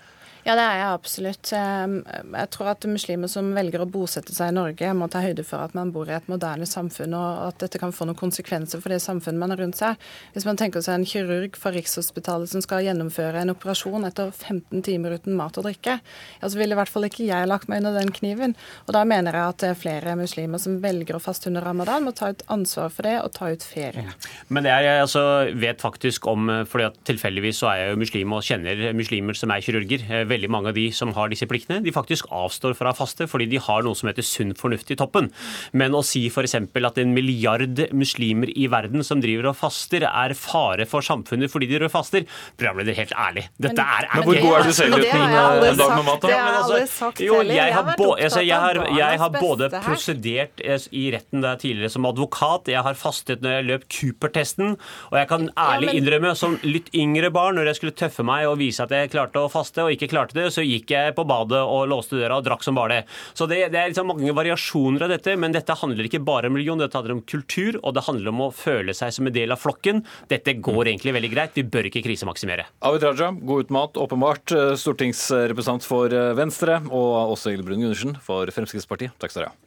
Ja, 0.48 0.54
det 0.56 0.64
er 0.64 0.78
jeg 0.80 0.92
absolutt. 0.96 1.50
Ehm, 1.52 1.96
jeg 2.08 2.50
tror 2.56 2.70
at 2.72 2.86
muslimer 2.88 3.28
som 3.28 3.50
velger 3.52 3.82
å 3.84 3.88
bosette 3.92 4.32
seg 4.32 4.54
i 4.54 4.56
Norge, 4.56 4.92
må 4.96 5.10
ta 5.12 5.20
høyde 5.20 5.44
for 5.44 5.60
at 5.60 5.74
man 5.76 5.90
bor 5.92 6.08
i 6.08 6.14
et 6.16 6.30
moderne 6.32 6.64
samfunn, 6.64 7.12
og 7.20 7.42
at 7.50 7.58
dette 7.66 7.82
kan 7.82 7.92
få 7.92 8.06
noen 8.08 8.16
konsekvenser 8.16 8.80
for 8.80 8.94
det 8.94 9.02
samfunnet 9.04 9.42
man 9.42 9.52
har 9.52 9.60
rundt 9.60 9.76
seg. 9.76 10.00
Hvis 10.32 10.48
man 10.48 10.56
tenker 10.56 10.86
seg 10.86 11.02
en 11.02 11.08
kirurg 11.10 11.60
fra 11.60 11.74
Rikshospitalet 11.76 12.54
som 12.54 12.64
skal 12.64 12.86
gjennomføre 12.86 13.42
en 13.42 13.52
operasjon 13.52 14.08
etter 14.08 14.32
15 14.32 14.86
timer 14.88 15.18
uten 15.18 15.36
mat 15.36 15.60
og 15.60 15.68
drikke, 15.68 15.98
ja, 16.00 16.48
så 16.48 16.62
ville 16.62 16.78
i 16.78 16.80
hvert 16.80 16.94
fall 16.94 17.10
ikke 17.10 17.28
jeg 17.28 17.52
lagt 17.52 17.68
meg 17.68 17.84
under 17.84 18.00
den 18.00 18.14
kniven. 18.16 18.56
Og 18.88 18.96
da 18.96 19.04
mener 19.04 19.36
jeg 19.36 19.52
at 19.52 19.68
er 19.68 19.76
flere 19.84 20.16
muslimer 20.16 20.64
som 20.64 20.80
velger 20.80 21.20
å 21.20 21.24
faste 21.28 21.52
under 21.52 21.68
ramadan, 21.68 22.08
må 22.08 22.16
ta 22.16 22.32
ut 22.32 22.46
ansvar 22.56 22.96
for 22.96 23.10
det 23.10 23.18
og 23.20 23.34
ta 23.36 23.52
ut 23.52 23.68
ferie. 23.68 24.16
Men 24.48 24.64
det 24.64 24.72
er 24.72 24.88
jeg 24.88 25.04
altså, 25.10 25.28
vet 25.60 25.84
faktisk 25.84 26.32
om, 26.32 26.48
fordi 26.72 26.88
at 26.88 27.04
tilfeldigvis 27.12 27.60
så 27.66 27.74
er 27.74 27.84
jeg 27.84 27.92
jo 27.92 28.02
muslim 28.06 28.40
og 28.40 28.48
kjenner 28.48 28.88
muslimer 28.96 29.36
som 29.36 29.52
er 29.52 29.68
kirurger. 29.68 30.08
Veldig 30.08 30.37
veldig 30.38 30.52
mange 30.54 30.72
av 30.72 30.78
de 30.78 30.88
som 30.96 31.12
har 31.18 31.32
disse 31.32 31.48
pliktene, 31.50 31.82
de 31.84 31.94
faktisk 31.96 32.30
avstår 32.34 32.78
fra 32.78 32.94
faste 32.98 33.28
fordi 33.30 33.50
de 33.52 33.62
har 33.62 33.84
noe 33.86 33.98
som 33.98 34.10
heter 34.10 34.26
sunn 34.26 34.54
fornuft 34.58 34.92
i 34.94 34.98
toppen. 35.00 35.32
Men 35.78 35.96
å 35.98 36.04
si 36.06 36.28
f.eks. 36.30 36.56
at 36.58 37.02
en 37.02 37.14
milliard 37.16 37.84
muslimer 37.98 38.52
i 38.54 38.68
verden 38.72 39.04
som 39.06 39.22
driver 39.24 39.52
og 39.52 39.58
faster, 39.60 40.06
er 40.08 40.36
fare 40.38 40.88
for 40.90 41.06
samfunnet 41.06 41.52
fordi 41.52 41.70
de 41.72 41.90
faster, 41.92 42.26
programleder, 42.60 42.96
helt 42.98 43.14
ærlig. 43.18 43.48
Dette 43.62 43.84
er, 43.84 44.08
er 44.08 44.22
Men 44.22 44.28
hvor 44.28 44.40
god 44.44 44.56
er 44.58 44.68
du 44.68 44.74
selv 44.76 44.98
uten 44.98 45.24
en 45.24 45.80
dag 45.82 45.94
med 45.96 46.06
mat? 46.08 46.22
Det 46.24 46.34
har 46.34 46.48
jeg 46.48 46.64
aldri 46.64 46.82
sagt 46.92 47.22
jo, 47.24 47.40
jeg 47.48 47.76
har, 47.76 47.92
altså, 47.98 48.42
jeg 48.44 48.62
har, 48.64 48.82
jeg 48.98 49.22
har 49.22 49.38
både 49.38 49.70
prosedert 49.76 50.64
eh, 50.64 50.88
i 50.98 51.08
retten 51.14 51.44
der 51.44 51.60
tidligere 51.62 51.94
som 51.94 52.08
advokat, 52.10 52.72
jeg 52.72 52.84
har 52.86 52.98
fastet 53.00 53.44
når 53.44 53.58
jeg 53.58 53.68
løp 53.72 53.88
Cooper-testen, 53.98 54.76
og 55.12 55.18
jeg 55.20 55.30
kan 55.32 55.50
ærlig 55.58 55.96
innrømme, 56.00 56.34
som 56.38 56.58
litt 56.66 56.90
yngre 56.98 57.32
barn, 57.34 57.58
når 57.58 57.72
jeg 57.72 57.80
skulle 57.82 57.98
tøffe 57.98 58.26
meg 58.28 58.48
og 58.50 58.60
vise 58.62 58.84
at 58.84 58.94
jeg 58.94 59.12
klarte 59.14 59.42
å 59.42 59.52
faste 59.52 59.86
og 59.86 59.94
ikke 59.94 60.10
klarte 60.12 60.17
det, 60.38 60.48
så 60.54 60.66
gikk 60.66 60.92
jeg 60.94 61.16
på 61.18 61.26
badet 61.28 61.62
og 61.62 61.88
låste 61.92 62.18
døra 62.20 62.40
og 62.40 62.48
drakk 62.48 62.66
som 62.66 62.78
bare 62.78 63.00
det. 63.00 63.18
Så 63.38 63.48
det, 63.50 63.62
det 63.74 63.82
er 63.82 63.92
liksom 63.92 64.10
mange 64.12 64.36
variasjoner 64.36 65.06
av 65.06 65.14
dette, 65.14 65.36
men 65.40 65.56
dette 65.56 65.78
handler 65.78 66.10
ikke 66.10 66.24
bare 66.26 66.52
om 66.52 66.58
religion, 66.58 66.82
dette 66.82 66.98
handler 66.98 67.18
om 67.18 67.24
kultur, 67.28 67.80
og 67.84 67.96
det 67.98 68.06
handler 68.08 68.34
om 68.34 68.44
å 68.48 68.52
føle 68.56 68.96
seg 68.98 69.14
som 69.16 69.30
en 69.30 69.36
del 69.36 69.54
av 69.54 69.62
flokken. 69.62 70.04
Dette 70.32 70.58
går 70.58 70.92
egentlig 70.92 71.16
veldig 71.18 71.34
greit, 71.34 71.56
vi 71.58 71.68
bør 71.68 71.92
ikke 71.92 72.06
krisemaksimere. 72.06 72.68
Abid 72.88 73.08
Raja, 73.08 73.32
god 73.38 73.68
ut 73.68 73.78
mat, 73.78 74.02
åpenbart. 74.08 74.56
Eh, 74.56 74.74
stortingsrepresentant 74.80 75.88
for 75.88 76.14
eh, 76.14 76.34
Venstre, 76.38 76.82
og 76.90 77.38
også 77.38 77.54
Egil 77.54 77.66
Brun 77.68 77.84
Gundersen 77.86 78.18
for 78.24 78.50
Fremskrittspartiet. 78.54 79.16
Takk 79.22 79.34
skal 79.34 79.48
dere 79.48 79.56
ha. 79.56 79.67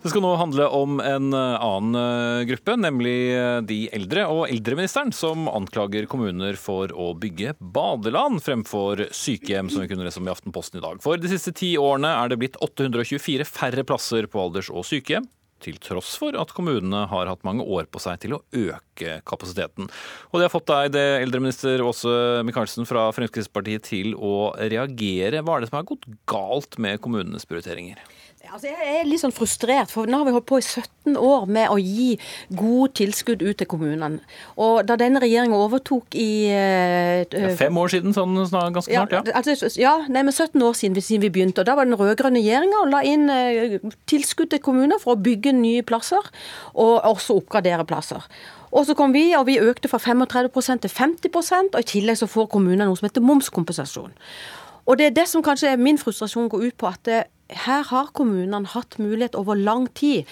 Det 0.00 0.08
skal 0.08 0.22
nå 0.24 0.30
handle 0.40 0.64
om 0.72 0.94
en 1.04 1.34
eh, 1.36 1.56
annen 1.60 1.96
eh, 2.00 2.44
gruppe, 2.48 2.72
nemlig 2.80 3.16
eh, 3.36 3.58
de 3.68 3.82
eldre 3.92 4.22
og 4.32 4.46
eldreministeren, 4.46 5.12
som 5.12 5.44
anklager 5.50 6.06
kommuner 6.08 6.56
for 6.56 6.88
å 6.96 7.10
bygge 7.20 7.52
badeland 7.60 8.40
fremfor 8.40 9.02
sykehjem, 9.12 9.68
som 9.68 9.84
vi 9.84 9.90
kunne 9.90 10.06
lese 10.06 10.22
om 10.22 10.30
i 10.30 10.32
Aftenposten 10.32 10.80
i 10.80 10.84
dag. 10.86 11.02
For 11.04 11.20
de 11.20 11.28
siste 11.28 11.52
ti 11.52 11.74
årene 11.76 12.14
er 12.16 12.32
det 12.32 12.40
blitt 12.40 12.56
824 12.64 13.44
færre 13.44 13.84
plasser 13.84 14.30
på 14.30 14.40
alders- 14.40 14.72
og 14.72 14.88
sykehjem 14.88 15.28
til 15.60 15.76
tross 15.84 16.14
for 16.16 16.32
at 16.40 16.54
kommunene 16.56 17.02
har 17.10 17.28
hatt 17.28 17.44
mange 17.44 17.66
år 17.68 17.84
på 17.92 18.00
seg 18.00 18.22
til 18.22 18.38
å 18.38 18.40
øke 18.56 19.18
kapasiteten. 19.28 19.90
Og 20.30 20.40
det 20.40 20.46
har 20.46 20.54
fått 20.54 20.70
deg, 20.70 20.94
det 20.96 21.04
eldreminister 21.26 21.84
Åse 21.84 22.14
Michaelsen 22.48 22.88
fra 22.88 23.10
Fremskrittspartiet, 23.12 23.84
til 23.90 24.16
å 24.16 24.54
reagere. 24.56 25.44
Hva 25.44 25.58
er 25.58 25.66
det 25.66 25.68
som 25.68 25.82
har 25.82 25.90
gått 25.92 26.08
galt 26.30 26.80
med 26.80 27.04
kommunenes 27.04 27.44
prioriteringer? 27.44 28.00
Altså 28.48 28.70
jeg 28.70 28.94
er 28.96 29.04
litt 29.04 29.20
sånn 29.20 29.34
frustrert, 29.36 29.90
for 29.92 30.08
nå 30.08 30.16
har 30.16 30.24
vi 30.24 30.32
holdt 30.32 30.46
på 30.48 30.58
i 30.58 30.64
17 30.64 31.12
år 31.20 31.42
med 31.52 31.68
å 31.68 31.74
gi 31.76 32.14
gode 32.56 32.94
tilskudd 32.96 33.42
ut 33.44 33.58
til 33.60 33.68
kommunene. 33.68 34.22
Og 34.56 34.78
da 34.88 34.96
denne 34.98 35.20
regjeringa 35.20 35.58
overtok 35.60 36.16
i 36.16 36.48
uh, 36.48 37.20
ja, 37.20 37.50
Fem 37.58 37.76
år 37.76 37.92
siden, 37.92 38.14
sånn 38.16 38.38
ganske 38.40 38.88
snart? 38.88 39.12
Ja, 39.12 39.34
altså, 39.36 39.68
ja 39.76 39.92
nei, 40.08 40.22
men 40.24 40.32
17 40.32 40.56
år 40.56 40.78
siden, 40.78 40.96
siden 41.04 41.26
vi 41.26 41.32
begynte. 41.34 41.60
og 41.60 41.68
Da 41.68 41.74
var 41.76 41.84
den 41.84 41.98
rød-grønne 42.00 42.40
regjeringa 42.40 42.80
og 42.80 42.94
la 42.94 43.02
inn 43.04 43.28
uh, 43.28 43.92
tilskudd 44.10 44.54
til 44.54 44.62
kommuner 44.64 45.02
for 45.02 45.18
å 45.18 45.20
bygge 45.20 45.52
nye 45.58 45.84
plasser, 45.84 46.32
og 46.72 46.94
også 47.10 47.36
oppgradere 47.42 47.84
plasser. 47.84 48.24
Og 48.72 48.88
så 48.88 48.96
kom 48.96 49.12
vi, 49.12 49.26
og 49.36 49.50
vi 49.50 49.58
økte 49.60 49.90
fra 49.92 50.00
35% 50.00 50.86
til 50.86 50.94
50% 50.96 51.76
og 51.76 51.84
i 51.84 51.90
tillegg 51.92 52.22
så 52.22 52.30
får 52.30 52.48
kommunene 52.54 52.88
noe 52.88 52.96
som 52.96 53.10
heter 53.10 53.24
momskompensasjon. 53.24 54.16
Og 54.88 54.96
det 54.98 55.10
er 55.10 55.20
det 55.20 55.26
som 55.28 55.44
kanskje 55.44 55.74
er 55.74 55.82
min 55.82 56.00
frustrasjon 56.00 56.48
går 56.50 56.70
ut 56.70 56.76
på 56.80 56.88
at 56.88 57.04
det, 57.06 57.20
her 57.64 57.84
har 57.90 58.10
kommunene 58.16 58.68
hatt 58.72 58.98
mulighet 59.00 59.36
over 59.38 59.58
lang 59.58 59.88
tid 59.96 60.28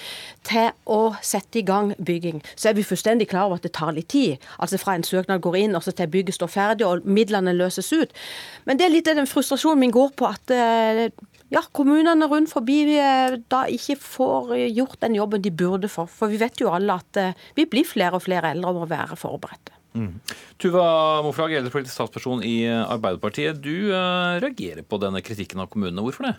til 0.46 0.70
å 0.88 1.14
sette 1.24 1.60
i 1.60 1.64
gang 1.66 1.92
bygging. 1.98 2.42
Så 2.54 2.70
er 2.70 2.78
vi 2.78 2.86
fullstendig 2.86 3.28
klar 3.30 3.48
over 3.48 3.58
at 3.58 3.66
det 3.66 3.74
tar 3.76 3.94
litt 3.96 4.10
tid. 4.12 4.44
Altså 4.58 4.80
fra 4.80 4.96
en 4.96 5.06
søknad 5.06 5.42
går 5.44 5.58
inn 5.62 5.78
og 5.78 5.84
så 5.84 5.94
til 5.96 6.10
bygget 6.12 6.38
står 6.38 6.52
ferdig 6.52 6.86
og 6.86 7.06
midlene 7.08 7.56
løses 7.56 7.90
ut. 7.92 8.14
Men 8.68 8.78
det 8.78 8.86
er 8.86 8.94
litt 8.94 9.08
den 9.08 9.28
frustrasjonen 9.28 9.82
min 9.82 9.94
går 9.94 10.12
på 10.18 10.28
at 10.28 10.52
eh, 10.54 11.08
ja, 11.54 11.62
kommunene 11.72 12.28
rundt 12.28 12.52
forbi 12.52 12.80
eh, 12.96 13.38
da 13.50 13.64
ikke 13.72 13.98
får 14.02 14.54
gjort 14.66 15.00
den 15.04 15.16
jobben 15.18 15.44
de 15.44 15.54
burde 15.54 15.90
for. 15.92 16.10
For 16.10 16.32
vi 16.32 16.40
vet 16.40 16.60
jo 16.60 16.72
alle 16.74 16.98
at 17.00 17.20
eh, 17.20 17.48
vi 17.58 17.68
blir 17.70 17.88
flere 17.88 18.18
og 18.18 18.24
flere 18.26 18.54
eldre 18.54 18.74
og 18.74 18.82
må 18.84 18.90
være 18.90 19.18
forberedte. 19.18 19.74
Mm. 19.98 20.20
Tuva 20.60 20.84
Moflag, 21.24 21.56
eldrepolitisk 21.58 21.96
statsperson 21.96 22.44
i 22.46 22.60
Arbeiderpartiet. 22.68 23.56
Du 23.64 23.88
reagerer 23.88 24.84
på 24.86 25.00
denne 25.00 25.24
kritikken 25.24 25.64
av 25.64 25.70
kommunene. 25.72 26.04
Hvorfor 26.04 26.28
det? 26.28 26.36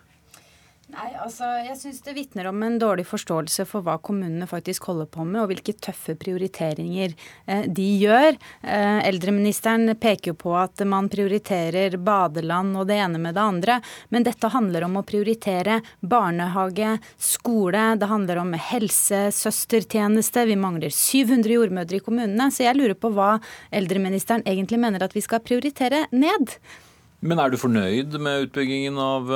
Nei, 0.89 1.11
altså, 1.21 1.45
Jeg 1.61 1.77
syns 1.77 1.99
det 2.01 2.15
vitner 2.17 2.47
om 2.49 2.63
en 2.65 2.79
dårlig 2.81 3.03
forståelse 3.05 3.65
for 3.69 3.85
hva 3.85 3.99
kommunene 4.01 4.47
faktisk 4.49 4.87
holder 4.89 5.05
på 5.13 5.21
med, 5.21 5.43
og 5.43 5.51
hvilke 5.51 5.75
tøffe 5.77 6.15
prioriteringer 6.17 7.13
eh, 7.45 7.67
de 7.69 7.85
gjør. 8.01 8.39
Eh, 8.65 8.97
eldreministeren 9.05 9.93
peker 10.01 10.31
jo 10.31 10.39
på 10.41 10.55
at 10.57 10.81
man 10.89 11.11
prioriterer 11.13 11.99
badeland 12.01 12.73
og 12.81 12.89
det 12.89 12.97
ene 13.03 13.21
med 13.21 13.37
det 13.37 13.45
andre. 13.45 13.77
Men 14.09 14.25
dette 14.25 14.49
handler 14.49 14.87
om 14.87 14.97
å 14.97 15.05
prioritere 15.05 15.77
barnehage, 16.01 16.97
skole, 17.21 17.85
det 18.01 18.09
handler 18.09 18.41
om 18.41 18.57
helsesøstertjeneste. 18.57 20.49
Vi 20.49 20.57
mangler 20.57 20.89
700 20.89 21.53
jordmødre 21.59 22.01
i 22.01 22.05
kommunene. 22.09 22.49
Så 22.49 22.65
jeg 22.65 22.81
lurer 22.81 22.97
på 22.97 23.13
hva 23.13 23.35
eldreministeren 23.69 24.41
egentlig 24.49 24.81
mener 24.81 25.05
at 25.05 25.13
vi 25.13 25.21
skal 25.21 25.45
prioritere 25.45 26.07
ned. 26.09 26.57
Men 27.21 27.41
er 27.41 27.51
du 27.51 27.59
fornøyd 27.59 28.15
med 28.21 28.47
utbyggingen 28.47 28.99
av 29.01 29.31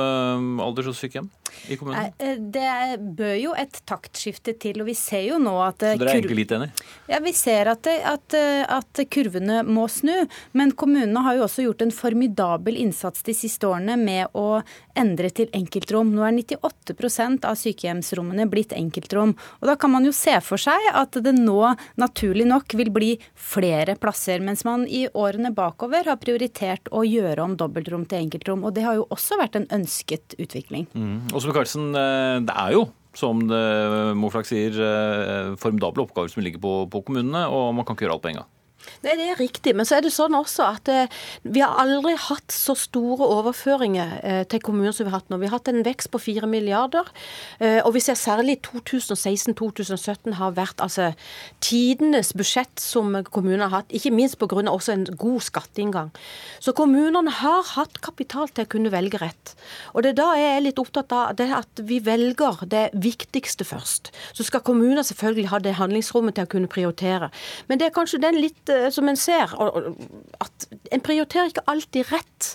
alders- 0.64 0.92
og 0.92 0.98
sykehjem? 0.98 1.30
i 1.68 1.76
kommunen? 1.76 2.12
Eh, 2.18 2.36
det 2.38 2.98
bør 3.16 3.34
jo 3.38 3.54
et 3.58 3.78
taktskifte 3.88 4.54
til. 4.60 4.80
og 4.82 4.88
vi 4.88 4.96
ser 4.98 5.24
jo 5.28 5.38
nå 5.42 5.54
at... 5.64 5.80
Så 5.80 6.00
dere 6.00 6.12
er 6.12 6.20
egentlig 6.20 6.40
litt 6.42 6.54
enig? 6.56 6.70
Ja, 7.10 7.20
Vi 7.24 7.32
ser 7.36 7.70
at, 7.72 7.86
at, 7.86 8.36
at, 8.78 9.02
kurvene 9.12 9.62
må 9.66 9.86
snu. 9.92 10.14
Men 10.52 10.74
kommunene 10.78 11.24
har 11.26 11.38
jo 11.38 11.46
også 11.46 11.66
gjort 11.66 11.84
en 11.86 11.94
formidabel 11.94 12.78
innsats 12.80 13.24
de 13.26 13.36
siste 13.36 13.68
årene 13.68 13.96
med 14.00 14.34
å 14.36 14.62
endre 14.98 15.30
til 15.34 15.50
enkeltrom. 15.56 16.12
Nå 16.14 16.24
er 16.26 16.36
98% 16.36 17.48
av 17.48 17.58
sykehjemsrommene 17.60 18.48
blitt 18.50 18.74
enkeltrom. 18.76 19.34
Og 19.60 19.70
Da 19.70 19.76
kan 19.80 19.94
man 19.94 20.06
jo 20.06 20.14
se 20.14 20.36
for 20.44 20.60
seg 20.60 20.90
at 20.92 21.16
det 21.24 21.34
nå 21.36 21.60
naturlig 22.00 22.46
nok 22.48 22.76
vil 22.78 22.92
bli 22.94 23.12
flere 23.34 23.96
plasser. 24.00 24.42
Mens 24.44 24.64
man 24.66 24.86
i 24.86 25.06
årene 25.08 25.54
bakover 25.54 26.06
har 26.10 26.20
prioritert 26.22 26.90
å 26.92 27.04
gjøre 27.06 27.44
om 27.44 27.56
dobbeltrom 27.58 27.73
til 27.74 28.18
enkeltrom. 28.18 28.64
Og 28.64 28.74
det 28.74 28.84
har 28.84 28.94
jo 28.94 29.06
også 29.10 29.38
vært 29.40 29.56
en 29.56 29.66
ønsket 29.72 30.36
utvikling. 30.38 30.86
Mm. 30.94 31.32
Og 31.32 31.42
Michaelsen, 31.42 31.94
eh, 31.94 32.40
det 32.46 32.54
er 32.54 32.72
jo 32.72 32.88
som 33.14 33.38
Moflak 34.18 34.46
sier, 34.48 34.74
eh, 34.74 35.54
formidable 35.60 36.02
oppgaver 36.02 36.32
som 36.32 36.42
ligger 36.42 36.58
på, 36.58 36.72
på 36.90 37.04
kommunene, 37.06 37.46
og 37.46 37.74
man 37.74 37.86
kan 37.86 37.94
ikke 37.94 38.08
gjøre 38.08 38.16
alt 38.18 38.24
på 38.24 38.32
en 38.32 38.40
gang. 38.42 38.50
Nei, 39.04 39.16
Det 39.16 39.26
er 39.28 39.40
riktig, 39.40 39.74
men 39.76 39.86
så 39.86 39.98
er 39.98 40.04
det 40.04 40.12
sånn 40.14 40.36
også 40.36 40.64
at 40.66 40.88
eh, 40.88 41.12
vi 41.44 41.60
har 41.60 41.76
aldri 41.80 42.14
hatt 42.16 42.52
så 42.52 42.74
store 42.78 43.26
overføringer 43.38 44.14
eh, 44.22 44.42
til 44.48 44.62
kommuner 44.64 44.94
som 44.96 45.06
vi 45.06 45.12
har 45.12 45.20
hatt 45.20 45.32
nå. 45.32 45.38
Vi 45.42 45.48
har 45.50 45.58
hatt 45.58 45.70
en 45.72 45.84
vekst 45.84 46.10
på 46.12 46.20
4 46.22 46.48
milliarder, 46.50 47.08
eh, 47.60 47.80
og 47.84 47.94
vi 47.96 48.02
ser 48.04 48.18
særlig 48.18 48.58
2016-2017 48.66 50.38
har 50.38 50.54
vært 50.56 50.80
altså 50.84 51.10
tidenes 51.64 52.32
budsjett 52.36 52.80
som 52.80 53.12
kommunene 53.28 53.68
har 53.68 53.82
hatt, 53.82 53.92
ikke 53.94 54.14
minst 54.14 54.38
pga. 54.40 54.64
også 54.70 54.94
en 54.94 55.04
god 55.18 55.40
skatteinngang. 55.44 56.10
Så 56.60 56.72
kommunene 56.76 57.32
har 57.42 57.64
hatt 57.74 58.00
kapital 58.04 58.48
til 58.48 58.64
å 58.64 58.70
kunne 58.70 58.92
velge 58.92 59.20
rett. 59.20 59.54
Og 59.92 60.04
det 60.04 60.14
er 60.14 60.20
da 60.20 60.28
jeg 60.38 60.56
er 60.56 60.64
litt 60.64 60.80
opptatt 60.80 61.12
av 61.12 61.36
det 61.36 61.50
at 61.54 61.84
vi 61.84 62.00
velger 62.04 62.64
det 62.70 62.86
viktigste 62.94 63.66
først. 63.68 64.12
Så 64.32 64.46
skal 64.46 64.64
kommunene 64.64 65.04
selvfølgelig 65.04 65.50
ha 65.52 65.60
det 65.60 65.76
handlingsrommet 65.78 66.36
til 66.38 66.48
å 66.48 66.52
kunne 66.56 66.70
prioritere. 66.70 67.30
Men 67.68 67.80
det 67.80 67.88
er 67.88 67.96
kanskje 67.96 68.22
den 68.22 68.40
litt 68.40 68.73
som 68.94 69.08
en 69.10 69.18
ser, 69.18 69.52
at 70.44 70.66
en 70.94 71.02
prioriterer 71.04 71.50
ikke 71.50 71.64
alltid 71.70 72.10
rett. 72.12 72.50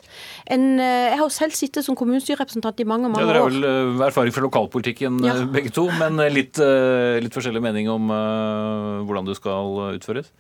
En, 0.52 0.66
eh, 0.80 1.10
jeg 1.12 1.18
har 1.20 1.24
jo 1.24 1.34
selv 1.34 1.56
sittet 1.58 1.86
som 1.86 1.98
kommunestyrerepresentant 2.00 2.80
i 2.80 2.88
mange 2.90 3.10
mange 3.10 3.24
år. 3.24 3.28
Ja, 3.28 3.34
dere 3.34 3.44
har 3.44 3.54
vel 3.54 3.70
eh, 3.70 4.06
erfaring 4.08 4.36
fra 4.36 4.46
lokalpolitikken 4.46 5.22
ja. 5.26 5.36
begge 5.54 5.74
to, 5.76 5.88
men 6.00 6.22
litt, 6.34 6.60
litt, 6.60 7.34
forskjellig 7.34 7.62
mening 7.64 7.90
om 7.92 8.10
uh, 8.12 9.06
hvordan 9.08 9.28
du 9.28 9.34
skal 9.38 9.96
utføres? 9.96 10.32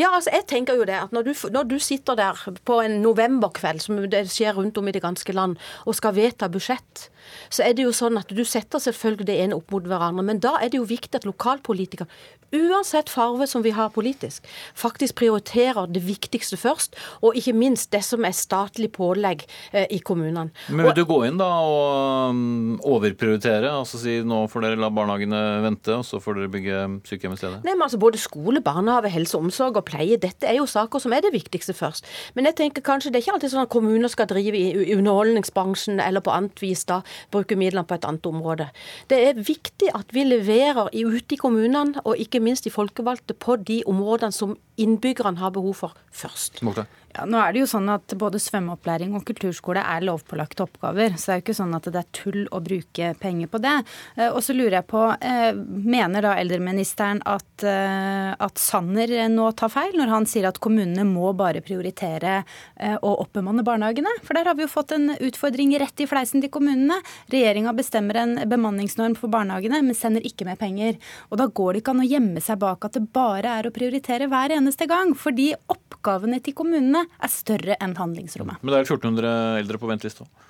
Ja, 0.00 0.12
altså 0.12 0.32
jeg 0.34 0.46
tenker 0.50 0.78
jo 0.78 0.86
det 0.88 0.96
at 0.98 1.14
når 1.14 1.28
du, 1.28 1.32
når 1.54 1.68
du 1.70 1.78
sitter 1.82 2.18
der 2.18 2.38
på 2.68 2.80
en 2.84 3.00
novemberkveld, 3.04 3.82
som 3.84 4.00
det 4.10 4.26
skjer 4.32 4.56
rundt 4.58 4.78
om 4.80 4.88
i 4.88 4.94
det 4.94 5.04
ganske 5.04 5.34
land, 5.36 5.58
og 5.86 5.98
skal 5.98 6.16
vedta 6.16 6.50
budsjett, 6.52 7.08
så 7.50 7.66
er 7.66 7.76
det 7.76 7.86
jo 7.86 7.94
sånn 7.94 8.18
at 8.20 8.32
du 8.34 8.44
setter 8.48 8.82
selvfølgelig 8.82 9.28
det 9.28 9.38
ene 9.44 9.58
opp 9.58 9.72
mot 9.74 9.86
hverandre. 9.88 10.24
Men 10.26 10.42
da 10.44 10.56
er 10.62 10.72
det 10.72 10.80
jo 10.80 10.88
viktig 10.88 11.20
at 11.20 11.28
lokalpolitikere, 11.28 12.08
uansett 12.54 13.10
farve 13.12 13.46
som 13.46 13.62
vi 13.64 13.74
har 13.76 13.90
politisk, 13.92 14.46
faktisk 14.78 15.18
prioriterer 15.20 15.88
det 15.92 16.00
viktigste 16.06 16.56
først. 16.56 16.96
Og 17.20 17.36
ikke 17.36 17.52
minst 17.56 17.90
det 17.92 18.00
som 18.06 18.24
er 18.24 18.36
statlig 18.36 18.90
pålegg 18.96 19.44
eh, 19.72 19.86
i 19.92 20.00
kommunene. 20.00 20.48
Men 20.68 20.88
vil 20.88 20.96
du 20.96 21.04
gå 21.08 21.20
inn 21.28 21.40
da 21.40 21.48
og 21.64 22.32
um, 22.32 22.78
overprioritere? 22.88 23.68
Altså 23.68 24.00
si 24.00 24.18
nå 24.24 24.44
får 24.50 24.64
dere 24.64 24.80
la 24.80 24.90
barnehagene 24.94 25.42
vente, 25.64 25.98
og 25.98 26.06
så 26.08 26.22
får 26.22 26.40
dere 26.40 26.52
bygge 26.54 26.84
sykehjem 27.08 27.36
i 27.36 27.40
stedet? 27.40 27.60
Nei, 27.66 27.74
men 27.74 27.86
altså 27.88 27.98
Både 27.98 28.20
skole, 28.20 28.60
barnehage, 28.62 29.10
helse, 29.10 29.36
omsorg 29.36 29.80
og 29.80 29.84
pleie, 29.88 30.16
dette 30.20 30.46
er 30.46 30.60
jo 30.60 30.68
saker 30.70 31.02
som 31.02 31.12
er 31.12 31.24
det 31.24 31.32
viktigste 31.34 31.74
først. 31.76 32.06
Men 32.38 32.46
jeg 32.48 32.56
tenker 32.62 32.84
kanskje 32.86 33.10
det 33.10 33.18
er 33.18 33.26
ikke 33.26 33.34
alltid 33.36 33.52
sånn 33.52 33.64
at 33.66 33.72
kommuner 33.72 34.12
skal 34.12 34.28
drive 34.30 34.56
i 34.56 34.94
underholdningsbransjen 34.94 35.98
eller 36.04 36.22
på 36.24 36.32
annet 36.32 36.62
vis 36.62 36.86
da 36.88 37.00
bruke 37.32 37.56
midlene 37.58 37.86
på 37.88 37.98
et 37.98 38.06
annet 38.08 38.26
område. 38.26 38.68
Det 39.10 39.18
er 39.30 39.40
viktig 39.40 39.92
at 39.94 40.14
vi 40.14 40.24
leverer 40.26 40.90
ute 40.92 41.34
i 41.34 41.40
kommunene, 41.40 42.02
og 42.04 42.18
ikke 42.20 42.42
minst 42.44 42.66
de 42.66 42.74
folkevalgte, 42.74 43.34
på 43.34 43.58
de 43.62 43.82
områdene 43.86 44.34
som 44.34 44.56
innbyggerne 44.78 45.40
har 45.42 45.54
behov 45.54 45.74
for 45.74 45.98
først. 46.14 46.62
Måte. 46.66 46.86
Ja, 47.16 47.24
nå 47.24 47.38
er 47.40 47.54
det 47.54 47.62
jo 47.62 47.68
sånn 47.70 47.88
at 47.90 48.12
Både 48.18 48.40
svømmeopplæring 48.42 49.14
og 49.16 49.24
kulturskole 49.28 49.80
er 49.80 50.04
lovpålagte 50.04 50.64
oppgaver. 50.66 51.14
Så 51.16 51.30
det 51.30 51.34
er 51.34 51.38
jo 51.38 51.44
ikke 51.46 51.56
sånn 51.56 51.76
at 51.76 51.86
det 51.88 52.00
er 52.00 52.08
tull 52.14 52.40
å 52.52 52.60
bruke 52.64 53.12
penger 53.20 53.50
på 53.52 53.60
det. 53.62 53.74
Eh, 54.18 54.28
og 54.28 54.40
så 54.44 54.56
lurer 54.56 54.80
jeg 54.80 54.88
på, 54.90 55.02
eh, 55.24 55.52
mener 55.54 56.24
da 56.26 56.34
eldreministeren 56.40 57.22
at, 57.24 57.64
eh, 57.64 58.34
at 58.38 58.58
Sanner 58.58 59.08
nå 59.30 59.46
tar 59.56 59.70
feil, 59.72 59.94
når 59.96 60.12
han 60.12 60.26
sier 60.26 60.48
at 60.48 60.60
kommunene 60.60 61.06
må 61.06 61.30
bare 61.36 61.62
prioritere 61.62 62.44
å 62.78 63.10
oppbemanne 63.22 63.64
barnehagene? 63.64 64.10
For 64.22 64.34
der 64.34 64.44
har 64.44 64.54
vi 64.54 64.62
jo 64.62 64.68
fått 64.68 64.92
en 64.92 65.10
utfordring 65.16 65.78
rett 65.78 66.00
i 66.00 66.06
fleisen 66.06 66.40
til 66.40 66.50
kommunene. 66.50 67.00
Regjeringa 67.30 67.74
bestemmer 67.74 68.16
en 68.16 68.34
bemanningsnorm 68.48 69.16
for 69.16 69.28
barnehagene, 69.28 69.82
men 69.82 69.94
sender 69.94 70.22
ikke 70.22 70.44
med 70.44 70.58
penger. 70.58 70.98
Og 71.30 71.38
da 71.38 71.46
går 71.46 71.72
det 71.72 71.82
ikke 71.82 71.94
an 71.94 72.04
å 72.04 72.08
gjemme 72.08 72.42
seg 72.42 72.58
bak 72.58 72.84
at 72.84 72.92
det 72.92 73.12
bare 73.12 73.58
er 73.58 73.68
å 73.68 73.74
prioritere 73.74 74.28
hver 74.28 74.54
eneste 74.54 74.86
gang. 74.88 75.14
Fordi 75.14 75.54
oppgavene 75.68 76.42
til 76.42 76.54
kommunene 76.54 76.97
er 77.06 77.32
større 77.32 77.76
enn 77.84 77.96
handlingsrommet. 77.98 78.62
Men 78.62 78.74
det 78.74 78.80
er 78.80 78.88
1400 78.88 79.32
eldre 79.62 79.80
på 79.82 79.90
venteliste 79.90 80.26
òg? 80.26 80.46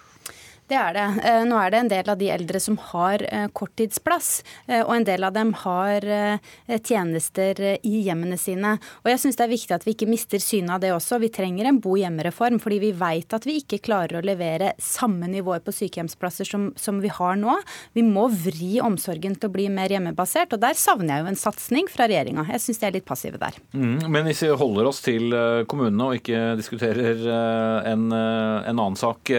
Det 0.68 0.76
er 0.76 0.92
det. 0.92 1.06
Eh, 1.24 1.42
nå 1.48 1.56
er 1.56 1.72
det 1.72 1.78
en 1.80 1.90
del 1.90 2.10
av 2.12 2.18
de 2.20 2.28
eldre 2.28 2.60
som 2.60 2.76
har 2.90 3.22
eh, 3.24 3.46
korttidsplass, 3.56 4.28
eh, 4.66 4.82
og 4.82 4.92
en 4.98 5.06
del 5.08 5.24
av 5.24 5.32
dem 5.32 5.54
har 5.62 6.04
tjenester 6.84 7.60
i 7.86 8.02
hjemmene 8.04 8.36
sine. 8.40 8.74
Og 9.02 9.08
jeg 9.10 9.20
syns 9.22 9.38
det 9.38 9.46
er 9.46 9.52
viktig 9.52 9.74
at 9.74 9.86
vi 9.86 9.94
ikke 9.94 10.08
mister 10.10 10.42
synet 10.42 10.74
av 10.76 10.82
det 10.82 10.90
også. 10.92 11.20
Vi 11.22 11.30
trenger 11.32 11.68
en 11.68 11.80
bo 11.82 11.94
hjemmereform, 11.96 12.58
fordi 12.60 12.80
vi 12.82 12.90
vet 12.96 13.32
at 13.34 13.46
vi 13.48 13.56
ikke 13.62 13.80
klarer 13.86 14.18
å 14.18 14.24
levere 14.24 14.74
samme 14.82 15.30
nivåer 15.30 15.62
på 15.64 15.72
sykehjemsplasser 15.74 16.48
som, 16.48 16.68
som 16.76 17.00
vi 17.00 17.12
har 17.12 17.38
nå. 17.40 17.54
Vi 17.96 18.04
må 18.04 18.26
vri 18.32 18.76
omsorgen 18.84 19.38
til 19.38 19.48
å 19.48 19.54
bli 19.54 19.68
mer 19.72 19.94
hjemmebasert, 19.94 20.52
og 20.52 20.62
der 20.64 20.76
savner 20.78 21.14
jeg 21.14 21.24
jo 21.24 21.30
en 21.32 21.40
satsing 21.44 21.88
fra 21.92 22.08
regjeringa. 22.10 22.44
Jeg 22.52 22.64
syns 22.66 22.82
de 22.82 22.88
er 22.90 22.96
litt 22.98 23.08
passive 23.08 23.40
der. 23.40 23.56
Mm, 23.72 24.04
men 24.12 24.28
hvis 24.28 24.44
vi 24.44 24.52
holder 24.52 24.90
oss 24.92 25.00
til 25.04 25.32
kommunene 25.70 26.10
og 26.10 26.20
ikke 26.20 26.52
diskuterer 26.60 27.24
en, 27.88 28.10
en 28.12 28.76
annen 28.76 29.00
sak. 29.00 29.32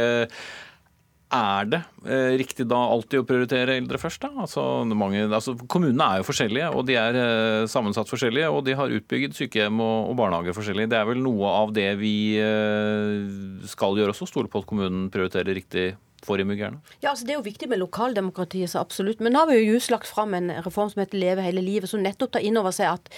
Er 1.30 1.68
det 1.70 1.80
eh, 2.10 2.32
riktig 2.42 2.66
da 2.72 2.80
alltid 2.90 3.22
å 3.22 3.26
prioritere 3.30 3.76
eldre 3.78 4.00
først? 4.02 4.24
da? 4.24 4.32
Altså, 4.48 4.64
mange, 4.98 5.28
altså, 5.28 5.54
kommunene 5.70 6.08
er 6.08 6.22
jo 6.24 6.28
forskjellige, 6.32 6.72
og 6.74 6.88
de 6.90 6.96
er 6.98 7.20
eh, 7.22 7.68
sammensatt 7.70 8.10
forskjellige. 8.10 8.50
Og 8.50 8.64
de 8.66 8.74
har 8.80 8.96
utbygget 8.98 9.38
sykehjem 9.38 9.78
og, 9.78 10.10
og 10.10 10.18
barnehager 10.18 10.58
forskjellig. 10.58 10.90
Det 10.90 10.98
er 10.98 11.06
vel 11.12 11.22
noe 11.22 11.54
av 11.62 11.74
det 11.76 11.92
vi 12.02 12.14
eh, 12.42 13.66
skal 13.70 14.02
gjøre 14.02 14.16
også, 14.16 14.30
stole 14.32 14.50
på 14.50 14.64
at 14.64 14.70
kommunen 14.70 15.12
prioriterer 15.14 15.54
riktig 15.54 15.92
for 16.26 16.42
innbyggerne? 16.42 16.80
Ja, 17.04 17.12
altså 17.12 17.26
Det 17.26 17.34
er 17.34 17.38
jo 17.38 17.46
viktig 17.46 17.70
med 17.70 17.80
lokaldemokratiet, 17.82 18.72
så 18.72 18.82
absolutt. 18.82 19.22
Men 19.24 19.34
nå 19.36 19.44
har 19.44 19.50
vi 19.52 19.60
jo 19.60 19.76
just 19.76 19.92
lagt 19.94 20.10
fram 20.10 20.34
en 20.38 20.52
reform 20.66 20.90
som 20.92 21.04
heter 21.04 21.20
Leve 21.20 21.46
hele 21.46 21.64
livet, 21.64 21.90
som 21.92 22.02
nettopp 22.04 22.34
tar 22.36 22.46
inn 22.46 22.58
over 22.60 22.76
seg 22.76 22.96
at 22.96 23.12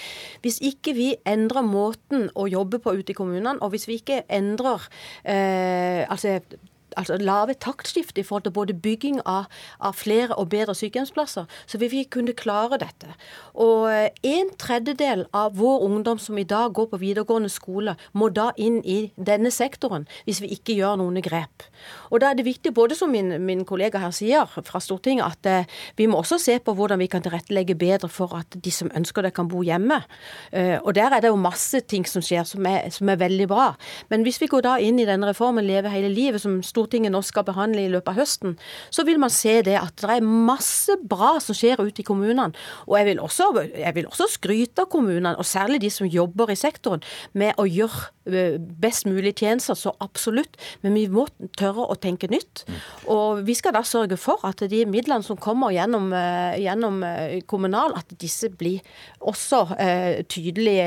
hvis 0.43 0.59
ikke 0.71 0.93
vi 0.97 1.07
endrer 1.27 1.65
måten 1.65 2.29
å 2.35 2.47
jobbe 2.51 2.81
på 2.83 2.93
ute 2.99 3.15
i 3.15 3.17
kommunene, 3.17 3.57
og 3.61 3.73
hvis 3.73 3.87
vi 3.89 4.01
ikke 4.01 4.23
endrer 4.31 4.85
eh, 5.23 6.03
altså 6.11 6.41
altså 6.97 7.17
lave 7.21 7.53
taktskifte 7.53 8.21
i 8.21 8.25
forhold 8.27 8.43
til 8.47 8.55
både 8.55 8.73
bygging 8.73 9.21
av, 9.25 9.49
av, 9.79 9.95
flere 9.97 10.35
og 10.35 10.49
bedre 10.49 10.75
sykehjemsplasser, 10.77 11.47
så 11.67 11.81
vil 11.81 11.91
vi 11.91 12.03
kunne 12.03 12.35
klare 12.37 12.79
dette. 12.81 13.11
Og 13.53 13.87
eh, 13.91 14.09
en 14.27 14.51
tredjedel 14.59 15.25
av 15.33 15.55
vår 15.59 15.85
ungdom 15.87 16.19
som 16.19 16.37
i 16.37 16.47
dag 16.47 16.73
går 16.73 16.91
på 16.91 17.01
videregående 17.01 17.49
skole, 17.51 17.95
må 18.13 18.29
da 18.29 18.51
inn 18.57 18.81
i 18.85 19.11
denne 19.15 19.51
sektoren 19.51 20.07
hvis 20.25 20.41
vi 20.43 20.51
ikke 20.55 20.75
gjør 20.77 20.99
noen 21.01 21.21
grep. 21.23 21.67
Og 22.11 22.21
da 22.21 22.31
er 22.31 22.39
det 22.39 22.47
viktig, 22.47 22.73
både 22.75 22.97
som 22.97 23.11
min, 23.11 23.33
min 23.45 23.65
kollega 23.67 24.01
her 24.01 24.13
sier 24.15 24.49
fra 24.51 24.81
Stortinget, 24.83 25.25
at 25.25 25.49
eh, 25.49 25.79
vi 25.97 26.07
må 26.09 26.21
også 26.21 26.39
se 26.41 26.57
på 26.59 26.75
hvordan 26.77 27.01
vi 27.01 27.09
kan 27.11 27.23
tilrettelegge 27.23 27.77
bedre 27.79 28.09
for 28.11 28.35
at 28.37 28.57
de 28.57 28.73
som 28.73 28.91
ønsker 28.95 29.25
det, 29.25 29.33
kan 29.35 29.47
bo 29.51 29.61
hjemme. 29.63 30.01
Eh, 30.51 30.77
og 30.81 30.95
der 30.97 31.13
er 31.15 31.23
det 31.23 31.31
jo 31.31 31.39
masse 31.39 31.79
ting 31.87 32.05
som 32.09 32.23
skjer 32.25 32.45
som 32.47 32.65
er, 32.67 32.89
som 32.93 33.09
er 33.09 33.19
veldig 33.21 33.47
bra. 33.51 33.71
Men 34.11 34.25
hvis 34.27 34.41
vi 34.41 34.49
går 34.51 34.65
da 34.65 34.75
inn 34.83 34.99
i 34.99 35.07
denne 35.07 35.29
reformen 35.29 35.65
Leve 35.65 35.91
hele 35.93 36.11
livet, 36.11 36.41
som 36.43 36.59
Stortinget 36.65 36.80
Stortinget 36.81 37.13
nå 37.13 37.21
skal 37.25 37.45
behandle 37.45 37.85
i 37.85 37.91
løpet 37.91 38.13
av 38.13 38.17
høsten, 38.17 38.55
så 38.89 39.05
vil 39.05 39.19
man 39.21 39.33
se 39.33 39.59
det 39.65 39.77
at 39.77 40.01
det 40.01 40.17
er 40.17 40.25
masse 40.25 40.95
bra 41.05 41.35
som 41.43 41.57
skjer 41.57 41.81
ute 41.81 42.01
i 42.01 42.07
kommunene. 42.07 42.51
Og 42.87 42.97
jeg 42.97 43.11
vil 43.11 43.21
også, 43.21 43.51
jeg 43.69 43.95
vil 43.97 44.09
også 44.09 44.29
skryte 44.33 44.85
av 44.85 44.89
kommunene, 44.91 45.35
og 45.37 45.47
særlig 45.47 45.81
de 45.83 45.91
som 45.93 46.09
jobber 46.09 46.51
i 46.51 46.57
sektoren, 46.59 47.03
med 47.37 47.53
å 47.61 47.67
gjøre 47.69 48.09
eh, 48.25 48.57
best 48.57 49.05
mulig 49.09 49.35
tjenester, 49.37 49.77
så 49.77 49.93
absolutt. 50.03 50.57
Men 50.81 50.97
vi 50.97 51.05
må 51.11 51.27
tørre 51.59 51.85
å 51.85 51.97
tenke 52.01 52.29
nytt. 52.31 52.65
Og 53.11 53.43
vi 53.45 53.55
skal 53.57 53.75
da 53.77 53.83
sørge 53.87 54.17
for 54.19 54.41
at 54.47 54.63
de 54.71 54.83
midlene 54.89 55.25
som 55.25 55.39
kommer 55.39 55.73
gjennom, 55.75 56.09
eh, 56.17 56.57
gjennom 56.63 57.01
eh, 57.05 57.37
kommunal, 57.49 57.95
at 57.99 58.15
disse 58.21 58.49
blir 58.49 58.81
også 59.19 59.63
eh, 59.77 60.23
tydelig 60.31 60.79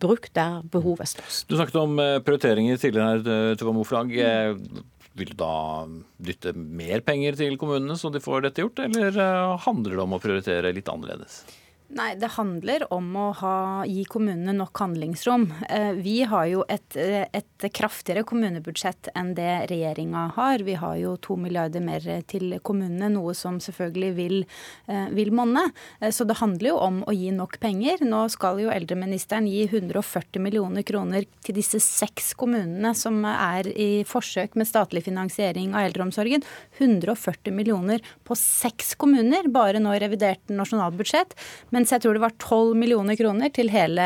brukt 0.00 0.34
der 0.36 0.60
behovet 0.72 1.06
er 1.06 1.14
størst. 1.16 1.46
Du 1.50 1.56
snakket 1.58 1.80
om 1.80 1.96
prioriteringer 2.26 2.80
tidligere 2.80 3.16
her, 3.16 3.56
Tuva 3.60 3.74
Moflag. 3.76 4.12
Mm. 4.12 4.84
Vil 5.16 5.30
du 5.32 5.36
da 5.40 5.86
dytte 6.20 6.52
mer 6.56 7.00
penger 7.06 7.38
til 7.38 7.56
kommunene 7.60 7.96
så 7.96 8.10
de 8.12 8.20
får 8.20 8.44
dette 8.44 8.64
gjort, 8.64 8.82
eller 8.84 9.16
eh, 9.16 9.54
handler 9.64 9.96
det 9.96 10.04
om 10.04 10.16
å 10.16 10.20
prioritere 10.20 10.74
litt 10.76 10.90
annerledes? 10.92 11.40
Nei, 11.88 12.16
Det 12.18 12.32
handler 12.34 12.82
om 12.92 13.12
å 13.14 13.24
ha, 13.38 13.84
gi 13.86 14.02
kommunene 14.10 14.50
nok 14.56 14.80
handlingsrom. 14.82 15.44
Eh, 15.70 15.92
vi 15.94 16.24
har 16.26 16.46
jo 16.50 16.64
et, 16.68 16.96
eh, 16.96 17.28
et 17.32 17.66
kraftigere 17.70 18.24
kommunebudsjett 18.26 19.08
enn 19.14 19.34
det 19.34 19.68
regjeringa 19.70 20.32
har. 20.34 20.58
Vi 20.66 20.74
har 20.74 20.96
jo 20.96 21.16
to 21.16 21.36
milliarder 21.36 21.80
mer 21.80 22.00
til 22.26 22.58
kommunene, 22.58 23.08
noe 23.12 23.34
som 23.34 23.60
selvfølgelig 23.60 24.14
vil, 24.16 24.44
eh, 24.88 25.06
vil 25.10 25.30
monne. 25.30 25.72
Så 26.02 26.26
det 26.26 26.38
handler 26.38 26.70
jo 26.70 26.76
om 26.76 27.04
å 27.04 27.14
gi 27.14 27.30
nok 27.30 27.60
penger. 27.60 28.00
Nå 28.00 28.28
skal 28.30 28.58
jo 28.58 28.68
eldreministeren 28.68 29.46
gi 29.46 29.68
140 29.68 30.40
millioner 30.40 30.82
kroner 30.82 31.24
til 31.44 31.54
disse 31.54 31.78
seks 31.78 32.34
kommunene 32.34 32.96
som 32.96 33.24
er 33.24 33.62
i 33.62 34.02
forsøk 34.02 34.56
med 34.56 34.66
statlig 34.66 35.04
finansiering 35.04 35.72
av 35.72 35.92
eldreomsorgen. 35.92 36.42
140 36.80 37.52
millioner 37.52 38.00
på 38.24 38.34
seks 38.36 38.96
kommuner 38.96 39.46
bare 39.52 39.78
nå 39.78 39.94
i 39.94 40.00
revidert 40.00 40.44
nasjonalbudsjett. 40.48 41.34
Men 41.76 41.84
mens 41.84 41.92
jeg 41.92 42.06
tror 42.06 42.16
det 42.16 42.22
var 42.22 42.32
12 42.40 42.78
millioner 42.80 43.18
kroner 43.20 43.50
til 43.52 43.68
hele 43.68 44.04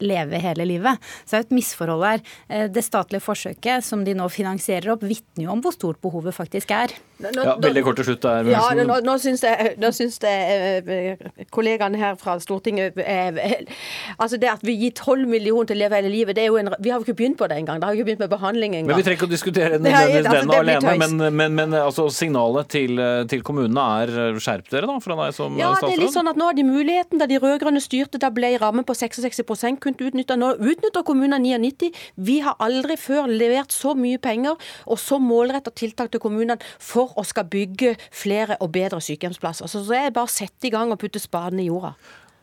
Leve 0.00 0.38
hele 0.40 0.64
livet. 0.64 0.96
Så 1.26 1.34
det 1.34 1.36
er 1.36 1.44
et 1.44 1.58
misforhold 1.58 2.04
her. 2.06 2.22
Eh, 2.48 2.64
det 2.72 2.80
statlige 2.86 3.20
forsøket 3.20 3.84
som 3.84 4.06
de 4.06 4.14
nå 4.16 4.24
finansierer 4.32 4.94
opp, 4.94 5.04
vitner 5.04 5.44
jo 5.44 5.50
om 5.52 5.60
hvor 5.60 5.76
stort 5.76 6.00
behovet 6.00 6.32
faktisk 6.32 6.72
er. 6.72 6.96
Nå, 7.20 7.44
ja, 7.44 7.54
veldig 7.60 7.82
kort 7.84 7.98
til 8.00 8.06
slutt 8.10 8.22
der. 8.24 8.48
Ja, 8.54 8.62
nå, 8.76 8.96
nå 9.04 9.14
syns 9.20 9.42
jeg, 9.44 9.74
nå 9.80 9.90
syns 9.94 10.16
jeg 10.24 10.80
eh, 10.80 11.24
kollegaene 11.52 11.98
her 12.00 12.16
fra 12.20 12.36
Stortinget 12.40 12.96
Altså 13.00 14.38
det 14.40 14.48
at 14.50 14.62
vi 14.64 14.74
gir 14.80 14.94
12 14.96 15.26
millioner 15.28 15.68
til 15.68 15.80
Leve 15.80 15.98
hele 16.00 16.12
livet, 16.12 16.36
det 16.36 16.44
er 16.46 16.50
jo 16.50 16.58
en, 16.60 16.72
vi 16.80 16.92
har 16.92 17.00
jo 17.00 17.06
ikke 17.06 17.18
begynt 17.18 17.38
på 17.40 17.48
det 17.50 17.58
engang. 17.60 17.80
Det 17.80 17.88
har 17.88 17.94
jo 17.94 18.00
ikke 18.00 18.08
begynt 18.10 18.24
med 18.24 18.32
behandling 18.32 18.76
engang. 18.78 18.90
Men 18.92 19.00
vi 19.00 19.06
trenger 19.06 19.20
ikke 19.20 19.28
å 19.28 19.32
diskutere 19.34 19.76
den, 19.76 19.88
altså, 19.90 20.32
den 20.38 20.54
alene. 20.56 20.94
Men, 21.02 21.36
men, 21.36 21.58
men 21.58 21.76
altså, 21.80 22.08
signalet 22.14 22.70
til, 22.72 23.02
til, 23.30 23.44
kommunene 23.46 23.86
er 24.04 24.40
skjerp 24.40 24.70
dere, 24.72 24.88
da, 24.88 24.96
fra 25.04 25.18
deg 25.20 25.36
som 25.36 25.58
ja, 25.60 25.74
statsråd? 25.74 25.90
Ja, 25.90 25.92
det 25.92 25.98
er 25.98 26.04
litt 26.04 26.16
sånn 26.16 26.32
at 26.32 26.40
nå 26.40 26.48
har 26.50 26.56
de 26.56 26.66
muligheten 26.66 27.20
da 27.20 27.28
de 27.30 27.40
rød-grønne 27.42 27.82
styrte, 27.84 28.20
da 28.22 28.32
ble 28.34 28.54
rammen 28.62 28.86
på 28.88 28.96
66% 28.96 29.80
kunnet 29.84 30.04
utnytta. 30.08 30.38
Nå 30.40 30.54
utnytter 30.56 31.04
kommunene 31.06 31.40
99 31.60 31.90
Vi 32.30 32.40
har 32.44 32.56
aldri 32.62 32.96
før 33.00 33.28
levert 33.30 33.74
så 33.74 33.94
mye 33.98 34.20
penger 34.22 34.56
og 34.86 35.00
så 35.00 35.20
målretta 35.22 35.72
tiltak 35.76 36.12
til 36.12 36.22
kommunene 36.22 36.58
for 36.78 37.09
å 37.18 37.26
skal 37.26 37.48
bygge 37.50 37.96
flere 38.10 38.58
og 38.60 38.72
bedre 38.74 39.00
sykehjemsplasser. 39.04 39.70
Så 39.70 39.84
det 39.88 40.00
er 40.00 40.14
bare 40.14 40.28
å 40.28 40.32
sette 40.32 40.68
i 40.68 40.74
gang 40.74 40.92
og 40.92 41.00
putte 41.02 41.22
spaden 41.22 41.62
i 41.62 41.70
jorda 41.70 41.94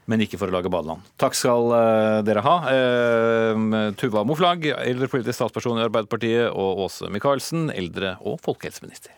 men 0.08 0.24
ikke 0.24 0.40
for 0.40 0.48
å 0.48 0.56
lage 0.56 0.72
badeland. 0.72 1.04
Takk 1.20 1.36
skal 1.36 1.72
uh, 1.74 2.20
dere 2.24 2.44
ha. 2.46 2.56
Uh, 2.72 3.92
Tuva 4.00 4.24
Moflag, 4.28 4.70
eldre 4.80 5.12
politisk 5.12 5.42
statsperson 5.42 5.82
i 5.82 5.84
Arbeiderpartiet, 5.84 6.48
og 6.48 6.86
Åse 6.88 7.12
Michaelsen, 7.12 7.68
eldre- 7.76 8.16
og 8.24 8.40
folkehelseminister. 8.46 9.17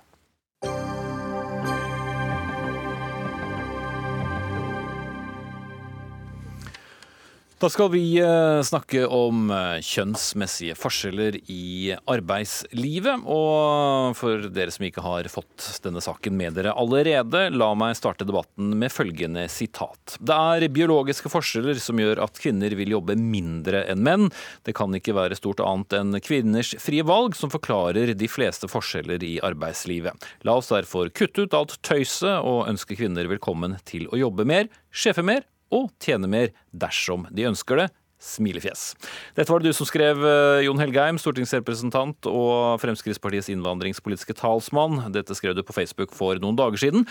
Da 7.59 7.67
skal 7.67 7.89
vi 7.91 8.15
eh, 8.15 8.61
snakke 8.63 9.01
om 9.11 9.49
eh, 9.51 9.81
kjønnsmessige 9.83 10.77
forskjeller 10.79 11.35
i 11.51 11.91
arbeidslivet. 12.07 13.25
Og 13.27 14.15
for 14.15 14.45
dere 14.55 14.71
som 14.71 14.85
ikke 14.87 15.03
har 15.03 15.27
fått 15.27 15.65
denne 15.83 15.99
saken 15.99 16.37
med 16.39 16.55
dere 16.55 16.71
allerede, 16.71 17.49
la 17.51 17.67
meg 17.75 17.97
starte 17.99 18.23
debatten 18.23 18.77
med 18.79 18.95
følgende 18.95 19.43
sitat. 19.51 20.15
Det 20.23 20.39
er 20.39 20.69
biologiske 20.71 21.33
forskjeller 21.35 21.83
som 21.83 21.99
gjør 21.99 22.23
at 22.29 22.39
kvinner 22.39 22.77
vil 22.79 22.95
jobbe 22.95 23.19
mindre 23.19 23.83
enn 23.91 24.07
menn. 24.07 24.31
Det 24.63 24.77
kan 24.79 24.95
ikke 24.95 25.19
være 25.19 25.41
stort 25.41 25.59
annet 25.59 25.99
enn 25.99 26.15
kvinners 26.23 26.71
frie 26.79 27.03
valg 27.03 27.35
som 27.35 27.51
forklarer 27.51 28.15
de 28.15 28.31
fleste 28.31 28.71
forskjeller 28.71 29.19
i 29.27 29.35
arbeidslivet. 29.43 30.31
La 30.47 30.55
oss 30.63 30.71
derfor 30.71 31.11
kutte 31.11 31.43
ut 31.43 31.59
alt 31.59 31.75
tøyset 31.83 32.39
og 32.39 32.69
ønske 32.71 32.95
kvinner 32.95 33.27
velkommen 33.27 33.81
til 33.83 34.07
å 34.07 34.23
jobbe 34.29 34.47
mer, 34.47 34.71
sjefe 34.95 35.27
mer 35.27 35.43
og 35.71 35.89
tjene 36.01 36.29
mer 36.29 36.53
dersom 36.71 37.27
de 37.31 37.47
ønsker 37.49 37.83
det. 37.83 37.89
Smilefjes. 38.19 38.97
Dette 39.37 39.47
var 39.47 39.63
det 39.63 39.71
du 39.71 39.77
som 39.77 39.87
skrev, 39.87 40.19
eh, 40.27 40.65
Jon 40.65 40.81
Helgheim, 40.81 41.19
stortingsrepresentant 41.21 42.27
og 42.27 42.81
Fremskrittspartiets 42.81 43.47
innvandringspolitiske 43.53 44.35
talsmann. 44.35 45.11
Dette 45.15 45.37
skrev 45.39 45.55
du 45.55 45.63
på 45.63 45.75
Facebook 45.77 46.11
for 46.11 46.35
noen 46.35 46.59
dager 46.59 46.77
siden. 46.77 47.07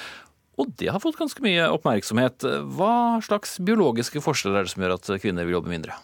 Og 0.59 0.77
det 0.77 0.91
har 0.93 1.01
fått 1.01 1.17
ganske 1.17 1.41
mye 1.41 1.71
oppmerksomhet. 1.71 2.45
Hva 2.77 3.23
slags 3.25 3.57
biologiske 3.63 4.21
forskjeller 4.21 4.61
er 4.61 4.69
det 4.69 4.75
som 4.75 4.85
gjør 4.85 4.99
at 4.99 5.11
kvinner 5.23 5.47
vil 5.47 5.57
jobbe 5.57 5.73
mindre? 5.73 5.97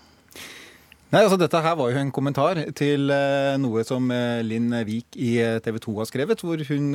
Nei, 1.15 1.21
altså 1.23 1.37
Dette 1.39 1.61
her 1.63 1.77
var 1.79 1.93
jo 1.93 1.99
en 2.01 2.09
kommentar 2.11 2.59
til 2.75 3.07
uh, 3.07 3.55
noe 3.63 3.85
som 3.87 4.09
uh, 4.11 4.41
Linn 4.43 4.73
Vik 4.83 5.15
i 5.15 5.37
eh, 5.39 5.61
TV 5.63 5.77
2 5.85 5.93
har 6.01 6.09
skrevet, 6.11 6.43
hvor 6.43 6.59
hun 6.67 6.89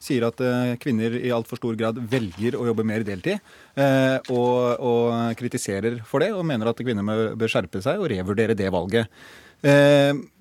sier 0.00 0.24
at 0.24 0.40
kvinner 0.80 1.18
i 1.18 1.32
altfor 1.34 1.60
stor 1.60 1.76
grad 1.76 1.98
velger 2.08 2.56
å 2.56 2.64
jobbe 2.70 2.86
mer 2.88 3.04
deltid. 3.04 3.42
Og, 4.32 4.56
og, 4.80 5.36
kritiserer 5.36 5.98
for 6.08 6.24
det, 6.24 6.30
og 6.32 6.46
mener 6.48 6.70
at 6.70 6.80
kvinner 6.80 7.36
bør 7.36 7.52
skjerpe 7.52 7.82
seg 7.84 8.00
og 8.00 8.08
revurdere 8.12 8.56
det 8.56 8.72
valget. 8.72 9.12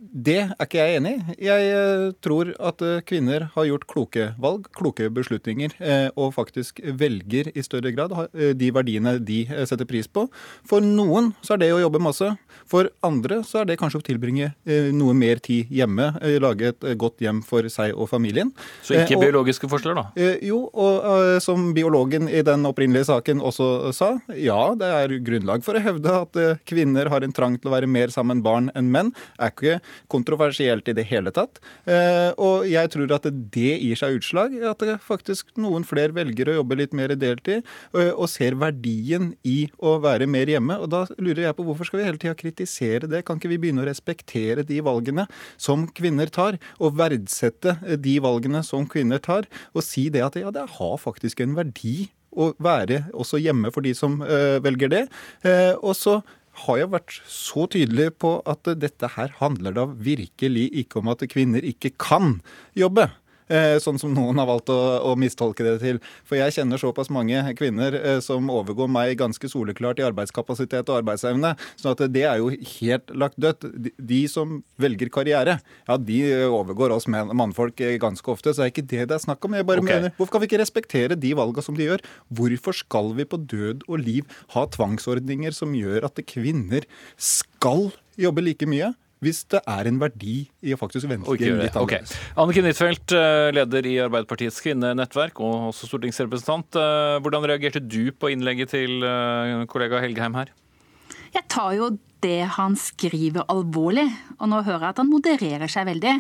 Det 0.10 0.40
er 0.42 0.66
ikke 0.66 0.80
jeg 0.80 0.98
enig 0.98 1.12
i. 1.12 1.36
Jeg 1.46 1.66
eh, 1.70 2.04
tror 2.24 2.50
at 2.66 2.82
eh, 2.82 3.02
kvinner 3.06 3.46
har 3.54 3.68
gjort 3.68 3.86
kloke 3.90 4.30
valg, 4.42 4.66
kloke 4.74 5.06
beslutninger, 5.14 5.76
eh, 5.78 6.08
og 6.18 6.34
faktisk 6.34 6.82
velger 6.82 7.52
i 7.54 7.64
større 7.66 7.92
grad 7.94 8.16
de 8.58 8.70
verdiene 8.74 9.18
de 9.22 9.44
setter 9.70 9.86
pris 9.90 10.10
på. 10.10 10.26
For 10.68 10.82
noen 10.82 11.32
så 11.46 11.56
er 11.56 11.62
det 11.62 11.70
å 11.76 11.82
jobbe 11.84 12.02
masse. 12.02 12.32
For 12.70 12.90
andre 13.06 13.42
så 13.46 13.62
er 13.62 13.70
det 13.70 13.78
kanskje 13.82 14.02
å 14.02 14.06
tilbringe 14.06 14.52
noe 14.94 15.14
mer 15.18 15.40
tid 15.44 15.70
hjemme, 15.74 16.12
lage 16.42 16.72
et 16.72 16.86
godt 17.02 17.22
hjem 17.24 17.40
for 17.46 17.66
seg 17.72 17.96
og 17.96 18.10
familien. 18.12 18.52
Så 18.86 18.98
ikke 18.98 19.18
og, 19.18 19.24
biologiske 19.24 19.70
forskjeller, 19.72 19.98
da? 19.98 20.30
Jo, 20.46 20.62
og 20.70 21.42
som 21.44 21.70
biologen 21.78 22.30
i 22.30 22.44
den 22.46 22.66
opprinnelige 22.70 23.10
saken 23.10 23.42
også 23.46 23.94
sa, 23.96 24.12
ja, 24.38 24.60
det 24.78 24.92
er 25.00 25.16
grunnlag 25.26 25.66
for 25.66 25.78
å 25.78 25.84
hevde 25.84 26.16
at 26.26 26.42
kvinner 26.70 27.10
har 27.14 27.26
en 27.26 27.34
trang 27.36 27.58
til 27.58 27.72
å 27.72 27.76
være 27.78 27.90
mer 27.90 28.14
sammen 28.14 28.44
barn 28.46 28.70
enn 28.78 28.92
menn. 28.94 29.09
Er 29.40 29.54
ikke 29.54 29.80
kontroversielt 30.12 30.90
i 30.90 30.96
det 30.98 31.06
hele 31.10 31.34
tatt. 31.36 31.62
Eh, 31.90 32.32
og 32.38 32.68
jeg 32.70 32.92
tror 32.94 33.16
at 33.16 33.28
det 33.30 33.76
gir 33.82 34.00
seg 34.00 34.20
utslag 34.20 34.56
at 34.70 34.86
faktisk 35.06 35.54
noen 35.60 35.86
flere 35.88 36.16
velger 36.16 36.52
å 36.52 36.60
jobbe 36.60 36.80
litt 36.82 36.96
mer 36.98 37.14
deltid, 37.20 37.66
eh, 37.94 38.12
og 38.12 38.30
ser 38.32 38.58
verdien 38.60 39.34
i 39.48 39.70
å 39.80 39.98
være 40.04 40.30
mer 40.30 40.52
hjemme. 40.52 40.80
Og 40.80 40.92
da 40.94 41.06
lurer 41.18 41.48
jeg 41.48 41.58
på 41.58 41.66
hvorfor 41.68 41.90
skal 41.90 42.02
vi 42.02 42.10
hele 42.10 42.22
tida 42.22 42.38
kritisere 42.38 43.10
det? 43.10 43.24
Kan 43.28 43.40
ikke 43.40 43.54
vi 43.54 43.62
begynne 43.62 43.86
å 43.86 43.90
respektere 43.90 44.66
de 44.68 44.80
valgene 44.86 45.28
som 45.58 45.88
kvinner 45.88 46.32
tar, 46.34 46.60
og 46.80 46.98
verdsette 47.00 47.78
de 48.00 48.20
valgene 48.24 48.64
som 48.66 48.88
kvinner 48.90 49.22
tar, 49.24 49.50
og 49.74 49.86
si 49.86 50.08
det 50.14 50.24
at 50.26 50.40
ja, 50.40 50.54
det 50.54 50.68
har 50.78 50.96
faktisk 51.02 51.44
en 51.44 51.58
verdi 51.58 52.10
å 52.30 52.52
være 52.62 53.04
også 53.18 53.40
hjemme 53.42 53.72
for 53.74 53.86
de 53.86 53.94
som 53.98 54.20
uh, 54.22 54.60
velger 54.64 54.92
det. 54.92 55.06
Uh, 55.46 55.74
og 55.82 55.96
så 55.98 56.20
har 56.66 56.82
jeg 56.82 56.92
vært 56.94 57.16
så 57.30 57.66
tydelig 57.72 58.12
på 58.22 58.36
at 58.50 58.68
dette 58.82 59.12
her 59.16 59.34
handler 59.40 59.76
da 59.78 59.86
virkelig 59.90 60.68
ikke 60.84 61.02
om 61.02 61.12
at 61.14 61.26
kvinner 61.32 61.66
ikke 61.66 61.94
kan 62.02 62.40
jobbe. 62.78 63.10
Eh, 63.50 63.80
sånn 63.82 63.98
som 63.98 64.14
noen 64.14 64.38
har 64.38 64.46
valgt 64.46 64.70
å, 64.70 64.78
å, 65.10 65.16
mistolke 65.18 65.66
det 65.66 65.80
til. 65.82 66.00
For 66.28 66.38
jeg 66.38 66.54
kjenner 66.54 66.82
såpass 66.82 67.10
mange 67.14 67.42
kvinner 67.58 67.96
eh, 67.98 68.20
som 68.22 68.50
overgår 68.54 68.92
meg 68.92 69.16
ganske 69.18 69.50
soleklart 69.50 70.02
i 70.02 70.06
arbeidskapasitet 70.06 70.92
og 70.92 71.00
arbeidsevne. 71.00 71.56
Så 71.80 71.96
at 71.96 72.04
det 72.14 72.28
er 72.30 72.44
jo 72.44 72.52
helt 72.54 73.10
lagt 73.18 73.40
dødt. 73.42 73.66
De, 73.98 74.22
som 74.30 74.60
velger 74.82 75.10
karriere, 75.14 75.58
ja, 75.90 75.98
de 75.98 76.20
overgår 76.46 76.94
oss 76.94 77.10
mannfolk 77.10 77.82
ganske 78.02 78.32
ofte. 78.32 78.54
Så 78.54 78.62
det 78.62 78.68
er 78.68 78.76
ikke 78.76 78.88
det 78.94 79.10
det 79.10 79.18
er 79.18 79.26
snakk 79.26 79.50
om. 79.50 79.58
Jeg 79.58 79.68
bare 79.68 79.82
okay. 79.82 79.98
mener, 79.98 80.16
Hvorfor 80.20 80.38
kan 80.38 80.46
vi 80.46 80.52
ikke 80.52 80.62
respektere 80.62 81.18
de 81.18 81.34
valgene 81.38 81.66
som 81.66 81.78
de 81.78 81.90
gjør? 81.90 82.06
Hvorfor 82.30 82.78
skal 82.78 83.14
vi 83.18 83.26
på 83.30 83.42
død 83.50 83.88
og 83.90 84.06
liv 84.06 84.40
ha 84.54 84.68
tvangsordninger 84.78 85.58
som 85.58 85.74
gjør 85.74 86.06
at 86.12 86.22
kvinner 86.30 86.86
skal 87.18 87.90
jobbe 88.20 88.46
like 88.46 88.70
mye? 88.70 88.94
Hvis 89.24 89.42
det 89.52 89.60
er 89.68 89.90
en 89.90 90.00
verdi 90.00 90.38
i 90.64 90.74
å 90.76 90.80
faktisk 90.80 91.10
vente 91.10 91.28
litt 91.36 91.44
annerledes. 91.44 91.80
Okay. 91.82 92.06
Anniken 92.40 92.68
Huitfeldt, 92.70 93.16
eh, 93.16 93.50
leder 93.56 93.90
i 93.90 93.98
Arbeiderpartiets 94.06 94.62
kvinnenettverk 94.64 95.42
og 95.44 95.74
også 95.74 95.90
stortingsrepresentant. 95.90 96.80
Eh, 96.80 97.18
hvordan 97.24 97.48
reagerte 97.52 97.84
du 97.84 98.14
på 98.16 98.32
innlegget 98.32 98.72
til 98.76 99.04
eh, 99.04 99.66
kollega 99.72 100.00
Helgeheim 100.04 100.40
her? 100.40 100.54
Jeg 101.36 101.46
tar 101.52 101.76
jo 101.76 101.92
det 102.24 102.48
han 102.56 102.80
skriver 102.80 103.46
alvorlig, 103.52 104.08
og 104.40 104.50
nå 104.52 104.64
hører 104.64 104.88
jeg 104.88 104.96
at 104.96 105.04
han 105.04 105.12
modererer 105.12 105.72
seg 105.72 105.88
veldig. 105.92 106.16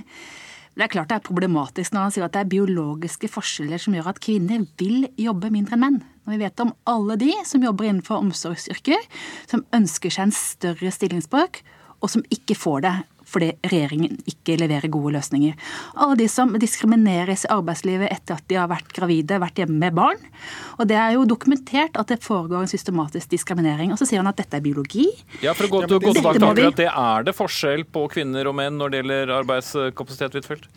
Det 0.80 0.86
er 0.86 0.91
klart 0.91 1.10
det 1.10 1.18
er 1.18 1.26
problematisk 1.26 1.91
når 1.91 2.06
han 2.06 2.14
sier 2.14 2.28
at 2.28 2.36
det 2.36 2.43
er 2.43 2.52
biologiske 2.52 3.28
forskjeller 3.32 3.82
som 3.82 3.95
gjør 3.95 4.14
at 4.14 4.22
kvinner 4.24 4.64
vil 4.80 5.10
jobbe 5.20 5.50
mindre 5.52 5.76
enn 5.76 5.84
menn. 5.84 5.97
Når 6.24 6.36
vi 6.36 6.43
vet 6.43 6.64
om 6.64 6.76
alle 6.88 7.18
de 7.20 7.34
som 7.47 7.64
jobber 7.64 7.89
innenfor 7.89 8.22
omsorgsyrker, 8.22 9.02
som 9.50 9.66
ønsker 9.76 10.14
seg 10.14 10.30
en 10.30 10.36
større 10.36 10.91
stillingsbrøk, 10.93 11.64
og 12.00 12.12
som 12.12 12.26
ikke 12.34 12.58
får 12.60 12.86
det 12.88 12.97
fordi 13.30 13.50
regjeringen 13.70 14.18
ikke 14.30 14.56
leverer 14.60 14.91
gode 14.91 15.14
løsninger. 15.14 15.54
Alle 16.02 16.18
de 16.20 16.28
som 16.32 16.56
diskrimineres 16.62 17.45
i 17.45 17.52
arbeidslivet 17.54 18.10
etter 18.10 18.39
at 18.39 18.47
de 18.50 18.58
har 18.58 18.70
vært 18.72 18.89
gravide, 18.95 19.38
vært 19.41 19.62
hjemme 19.62 19.78
med 19.84 19.97
barn. 20.00 20.24
Og 20.80 20.89
det 20.89 20.97
er 20.97 21.14
jo 21.14 21.28
dokumentert 21.30 22.00
at 22.00 22.10
det 22.10 22.22
foregår 22.26 22.66
en 22.66 22.72
systematisk 22.72 23.30
diskriminering. 23.36 23.93
Og 23.93 24.02
så 24.02 24.10
sier 24.10 24.24
han 24.24 24.32
at 24.32 24.39
dette 24.41 24.58
er 24.58 24.66
biologi. 24.66 25.08
Ja, 25.45 25.54
for 25.54 25.70
å 25.70 25.74
gå 25.76 25.84
til 25.86 26.02
godt 26.08 26.22
sagt 26.24 26.41
akkurat 26.41 26.82
det, 26.82 26.89
Er 26.89 27.30
det 27.30 27.38
forskjell 27.38 27.86
på 27.86 28.08
kvinner 28.16 28.50
og 28.50 28.58
menn 28.58 28.80
når 28.82 28.93
det 28.93 29.04
gjelder 29.04 29.36
arbeidskapasitet, 29.43 30.39
Huitfeldt? 30.39 30.70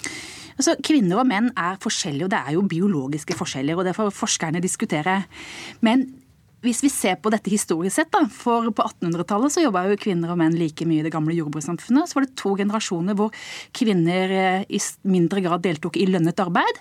Altså, 0.53 0.77
Kvinner 0.85 1.23
og 1.23 1.29
menn 1.31 1.49
er 1.57 1.79
forskjellige, 1.81 2.29
og 2.29 2.35
det 2.35 2.43
er 2.43 2.57
jo 2.59 2.67
biologiske 2.69 3.37
forskjeller. 3.39 3.79
og 3.79 3.89
Det 3.89 3.97
får 3.97 4.13
forskerne 4.13 4.61
diskutere. 4.61 5.23
Men 5.81 6.11
hvis 6.63 6.83
vi 6.85 6.91
ser 6.93 7.17
på 7.19 7.31
dette 7.35 7.51
historisk 7.51 7.97
sett, 7.97 8.11
da, 8.15 8.23
for 8.31 8.69
på 8.71 8.85
1800-tallet 8.87 9.55
så 9.55 9.65
jobba 9.65 9.87
jo 9.91 9.99
kvinner 10.01 10.31
og 10.31 10.39
menn 10.39 10.55
like 10.59 10.87
mye 10.87 11.03
i 11.03 11.07
det 11.07 11.15
gamle 11.15 11.35
jordbrukssamfunnet. 11.35 12.07
Så 12.07 12.19
var 12.19 12.27
det 12.27 12.37
to 12.39 12.55
generasjoner 12.59 13.19
hvor 13.19 13.35
kvinner 13.75 14.37
eh, 14.37 14.69
i 14.71 14.81
mindre 15.11 15.43
grad 15.43 15.65
deltok 15.67 15.99
i 15.99 16.07
lønnet 16.07 16.43
arbeid. 16.43 16.81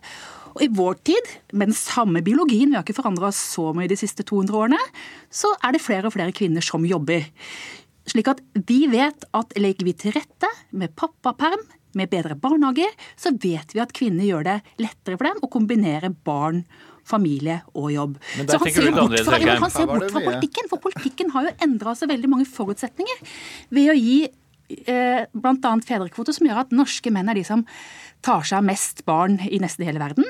Og 0.51 0.61
i 0.65 0.69
vår 0.75 0.99
tid, 1.07 1.33
med 1.55 1.71
den 1.71 1.77
samme 1.77 2.21
biologien, 2.25 2.69
vi 2.69 2.77
har 2.77 2.85
ikke 2.85 2.99
forandra 2.99 3.31
oss 3.31 3.39
så 3.55 3.71
mye 3.73 3.89
de 3.89 3.97
siste 3.97 4.25
200 4.27 4.57
årene, 4.59 4.81
så 5.33 5.49
er 5.63 5.73
det 5.73 5.83
flere 5.83 6.09
og 6.09 6.15
flere 6.17 6.35
kvinner 6.35 6.65
som 6.65 6.85
jobber. 6.85 7.25
Slik 8.11 8.29
at 8.29 8.41
vi 8.67 8.83
vet 8.91 9.25
at 9.37 9.55
legger 9.57 9.87
vi 9.87 9.95
til 9.97 10.13
rette 10.17 10.49
med 10.75 10.93
pappaperm, 10.99 11.63
med 11.97 12.07
bedre 12.07 12.37
barnehager, 12.39 12.91
så 13.19 13.33
vet 13.35 13.73
vi 13.75 13.81
at 13.83 13.91
kvinner 13.95 14.23
gjør 14.23 14.45
det 14.47 14.53
lettere 14.79 15.17
for 15.17 15.27
dem 15.27 15.41
å 15.43 15.49
kombinere 15.51 16.13
barn 16.23 16.61
familie 17.11 17.61
og 17.75 17.89
jobb. 17.93 18.19
så 18.39 18.59
han 18.61 18.75
ser 18.75 18.91
bort 18.95 19.17
fra, 19.27 19.39
han 19.65 19.73
ser 19.73 19.89
bort 19.89 20.11
fra 20.11 20.25
politikken, 20.27 20.69
for 20.71 20.83
politikken 20.83 21.33
har 21.35 21.49
jo 21.49 21.55
endra 21.67 21.95
seg 21.97 22.11
veldig 22.13 22.31
mange 22.31 22.47
forutsetninger 22.49 23.25
ved 23.75 23.91
å 23.91 23.97
gi 23.97 24.19
eh, 24.87 25.25
bl.a. 25.31 25.73
fedrekvote, 25.87 26.35
som 26.35 26.47
gjør 26.47 26.63
at 26.65 26.75
norske 26.75 27.13
menn 27.13 27.31
er 27.31 27.39
de 27.39 27.45
som 27.47 27.65
tar 28.21 28.45
seg 28.45 28.59
av 28.59 28.65
mest 28.67 29.03
barn 29.07 29.39
i 29.47 29.59
nesten 29.61 29.85
hele 29.87 30.01
verden. 30.01 30.27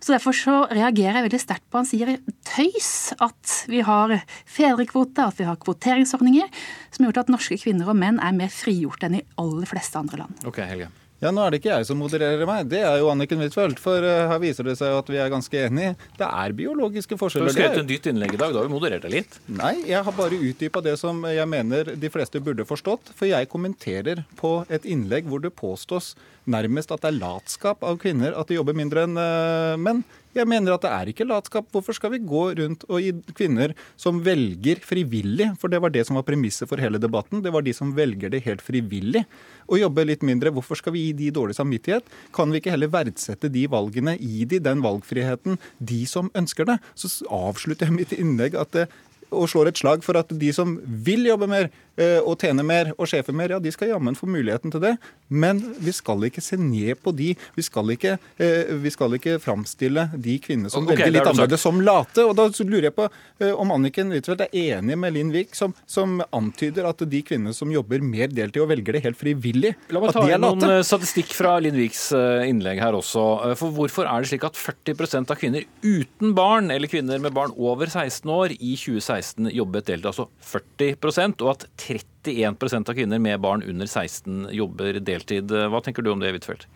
Så 0.00 0.12
Derfor 0.14 0.36
så 0.36 0.56
reagerer 0.68 1.20
jeg 1.20 1.26
veldig 1.28 1.40
sterkt 1.40 1.66
på 1.72 1.80
han 1.80 1.88
sier 1.88 2.12
tøys 2.48 2.90
at 3.16 3.54
vi 3.70 3.80
har 3.86 4.18
fedrekvote, 4.44 5.24
at 5.24 5.40
vi 5.40 5.48
har 5.48 5.60
kvoteringsordninger, 5.60 6.50
som 6.92 7.04
har 7.04 7.10
gjort 7.10 7.24
at 7.24 7.32
norske 7.36 7.60
kvinner 7.62 7.90
og 7.90 7.98
menn 8.00 8.20
er 8.20 8.36
mer 8.36 8.52
frigjort 8.52 9.08
enn 9.08 9.20
i 9.20 9.24
aller 9.40 9.68
fleste 9.70 10.00
andre 10.00 10.24
land. 10.24 10.44
Ok, 10.48 10.60
Helge. 10.68 10.90
Ja, 11.20 11.28
Nå 11.36 11.42
er 11.44 11.52
det 11.52 11.58
ikke 11.60 11.74
jeg 11.74 11.84
som 11.84 11.98
modererer 12.00 12.48
meg, 12.48 12.68
det 12.72 12.78
er 12.80 12.94
jo 13.02 13.10
Anniken 13.12 13.42
Huitfeldt. 13.42 13.80
For 13.82 14.00
uh, 14.00 14.30
her 14.30 14.38
viser 14.40 14.64
det 14.64 14.78
seg 14.80 14.94
at 14.96 15.10
vi 15.12 15.18
er 15.20 15.28
ganske 15.32 15.64
enige. 15.66 15.92
Det 16.16 16.24
er 16.24 16.54
biologiske 16.56 17.18
forskjeller. 17.20 17.50
Du 17.50 17.52
har 17.52 17.58
skrevet 17.58 17.82
en 17.82 17.90
dytt 17.90 18.08
innlegg 18.08 18.32
i 18.32 18.40
dag, 18.40 18.54
da 18.54 18.62
har 18.62 18.70
vi 18.70 18.72
moderert 18.72 19.04
deg 19.04 19.18
litt? 19.18 19.36
Nei, 19.52 19.74
jeg 19.90 20.00
har 20.06 20.16
bare 20.16 20.40
utdypa 20.40 20.80
det 20.86 20.96
som 21.00 21.20
jeg 21.28 21.44
mener 21.52 21.92
de 22.00 22.12
fleste 22.12 22.40
burde 22.40 22.64
forstått. 22.64 23.12
For 23.18 23.28
jeg 23.28 23.50
kommenterer 23.52 24.24
på 24.40 24.62
et 24.72 24.88
innlegg 24.88 25.28
hvor 25.28 25.44
det 25.44 25.52
påstås 25.60 26.14
nærmest 26.48 26.92
at 26.94 27.02
det 27.02 27.10
er 27.10 27.20
latskap 27.20 27.84
av 27.84 27.98
kvinner 28.00 28.36
at 28.38 28.48
de 28.48 28.56
jobber 28.56 28.76
mindre 28.76 29.04
enn 29.06 29.18
uh, 29.18 29.76
menn. 29.80 30.02
Jeg 30.30 30.46
mener 30.46 30.76
at 30.76 30.84
det 30.84 30.90
er 30.94 31.08
ikke 31.10 31.26
latskap. 31.26 31.66
Hvorfor 31.74 31.96
skal 31.96 32.12
vi 32.14 32.20
gå 32.22 32.42
rundt 32.60 32.84
og 32.86 33.02
gi 33.02 33.10
kvinner 33.34 33.74
som 33.98 34.20
velger 34.22 34.78
frivillig, 34.86 35.48
for 35.58 35.72
det 35.72 35.80
var 35.82 35.90
det 35.90 36.04
som 36.06 36.20
var 36.20 36.26
premisset 36.28 36.70
for 36.70 36.78
hele 36.78 37.00
debatten, 37.02 37.42
det 37.42 37.50
var 37.50 37.66
de 37.66 37.74
som 37.74 37.90
velger 37.96 38.30
det 38.30 38.44
helt 38.46 38.62
frivillig, 38.62 39.24
å 39.66 39.80
jobbe 39.80 40.06
litt 40.06 40.22
mindre. 40.26 40.54
Hvorfor 40.54 40.78
skal 40.78 40.94
vi 40.94 41.08
gi 41.08 41.18
de 41.18 41.32
dårlig 41.34 41.58
samvittighet? 41.58 42.06
Kan 42.36 42.54
vi 42.54 42.62
ikke 42.62 42.70
heller 42.76 42.92
verdsette 42.94 43.50
de 43.50 43.66
valgene, 43.70 44.14
gi 44.22 44.46
de 44.54 44.62
den 44.62 44.86
valgfriheten, 44.86 45.58
de 45.82 46.00
som 46.10 46.30
ønsker 46.38 46.70
det? 46.70 46.78
Så 46.94 47.10
avslutter 47.26 47.90
jeg 47.90 47.98
mitt 47.98 48.14
innlegg 48.14 48.54
at 48.58 48.74
det, 48.76 48.86
og 49.30 49.50
slår 49.50 49.70
et 49.70 49.78
slag 49.78 50.02
for 50.02 50.18
at 50.18 50.30
de 50.34 50.50
som 50.54 50.78
vil 51.06 51.26
jobbe 51.26 51.50
mer, 51.50 51.70
Eh, 51.89 51.89
og 52.24 52.38
tjener 52.40 52.66
mer 52.66 52.92
og 52.96 53.08
sjefer 53.10 53.36
mer, 53.36 53.52
ja, 53.54 53.58
de 53.62 53.72
skal 53.74 53.90
jammen 53.92 54.16
få 54.16 54.28
muligheten 54.30 54.72
til 54.72 54.82
det. 54.82 54.94
Men 55.30 55.60
vi 55.78 55.92
skal 55.94 56.24
ikke 56.26 56.42
se 56.42 56.58
ned 56.58 56.98
på 57.04 57.12
de. 57.16 57.32
Vi 57.54 57.62
skal 57.62 57.92
ikke, 57.94 58.16
eh, 58.42 58.72
vi 58.82 58.90
skal 58.90 59.14
ikke 59.14 59.38
framstille 59.42 60.08
de 60.14 60.36
kvinnene 60.42 60.72
som 60.72 60.84
okay, 60.84 60.96
velger 60.96 61.14
litt 61.14 61.30
annerledes, 61.30 61.62
som 61.62 61.80
late. 61.84 62.24
Og 62.26 62.34
da 62.38 62.48
lurer 62.64 62.88
jeg 62.88 62.96
på 62.96 63.06
eh, 63.06 63.52
om 63.52 63.70
Anniken 63.74 64.10
Huitfeldt 64.14 64.46
er 64.48 64.56
enig 64.78 64.98
med 64.98 65.14
Linn 65.14 65.30
Wiik, 65.34 65.54
som, 65.58 65.74
som, 65.86 66.18
antyder 66.34 66.88
at 66.88 67.02
de 67.10 67.22
kvinnene 67.26 67.54
som 67.56 67.70
jobber 67.72 68.02
mer 68.04 68.30
deltid 68.30 68.62
og 68.62 68.70
velger 68.72 68.96
det 68.96 69.04
helt 69.06 69.18
frivillig, 69.18 69.72
La 69.94 70.02
meg 70.02 70.12
ta 70.14 70.24
inn 70.26 70.42
noen 70.42 70.82
statistikk 70.86 71.32
fra 71.34 71.56
Linn 71.62 71.78
Wiiks 71.78 72.10
innlegg 72.46 72.80
her 72.82 72.96
også. 72.98 73.22
For 73.58 73.74
hvorfor 73.74 74.08
er 74.10 74.22
det 74.22 74.30
slik 74.32 74.44
at 74.46 74.58
40% 74.58 75.30
av 75.30 75.38
kvinner 75.40 75.66
uten 75.84 76.34
barn, 76.36 76.70
eller 76.74 76.90
kvinner 76.90 77.22
med 77.22 77.34
barn 77.36 77.54
over 77.56 77.90
16 77.90 78.30
år, 78.30 78.54
i 78.58 78.74
2016 78.78 79.50
jobbet 79.54 79.88
deltid? 79.90 80.10
Altså 80.10 80.28
40% 80.50 81.46
og 81.46 81.52
at 81.54 81.66
31% 81.90 82.90
av 82.90 82.96
kvinner 82.98 83.18
med 83.22 83.40
barn 83.42 83.64
under 83.66 83.88
16 83.88 84.48
jobber 84.54 85.00
deltid. 85.02 85.50
Hva 85.50 85.82
tenker 85.84 86.06
du 86.06 86.12
om 86.12 86.22
det, 86.22 86.32
Huitfeldt? 86.36 86.68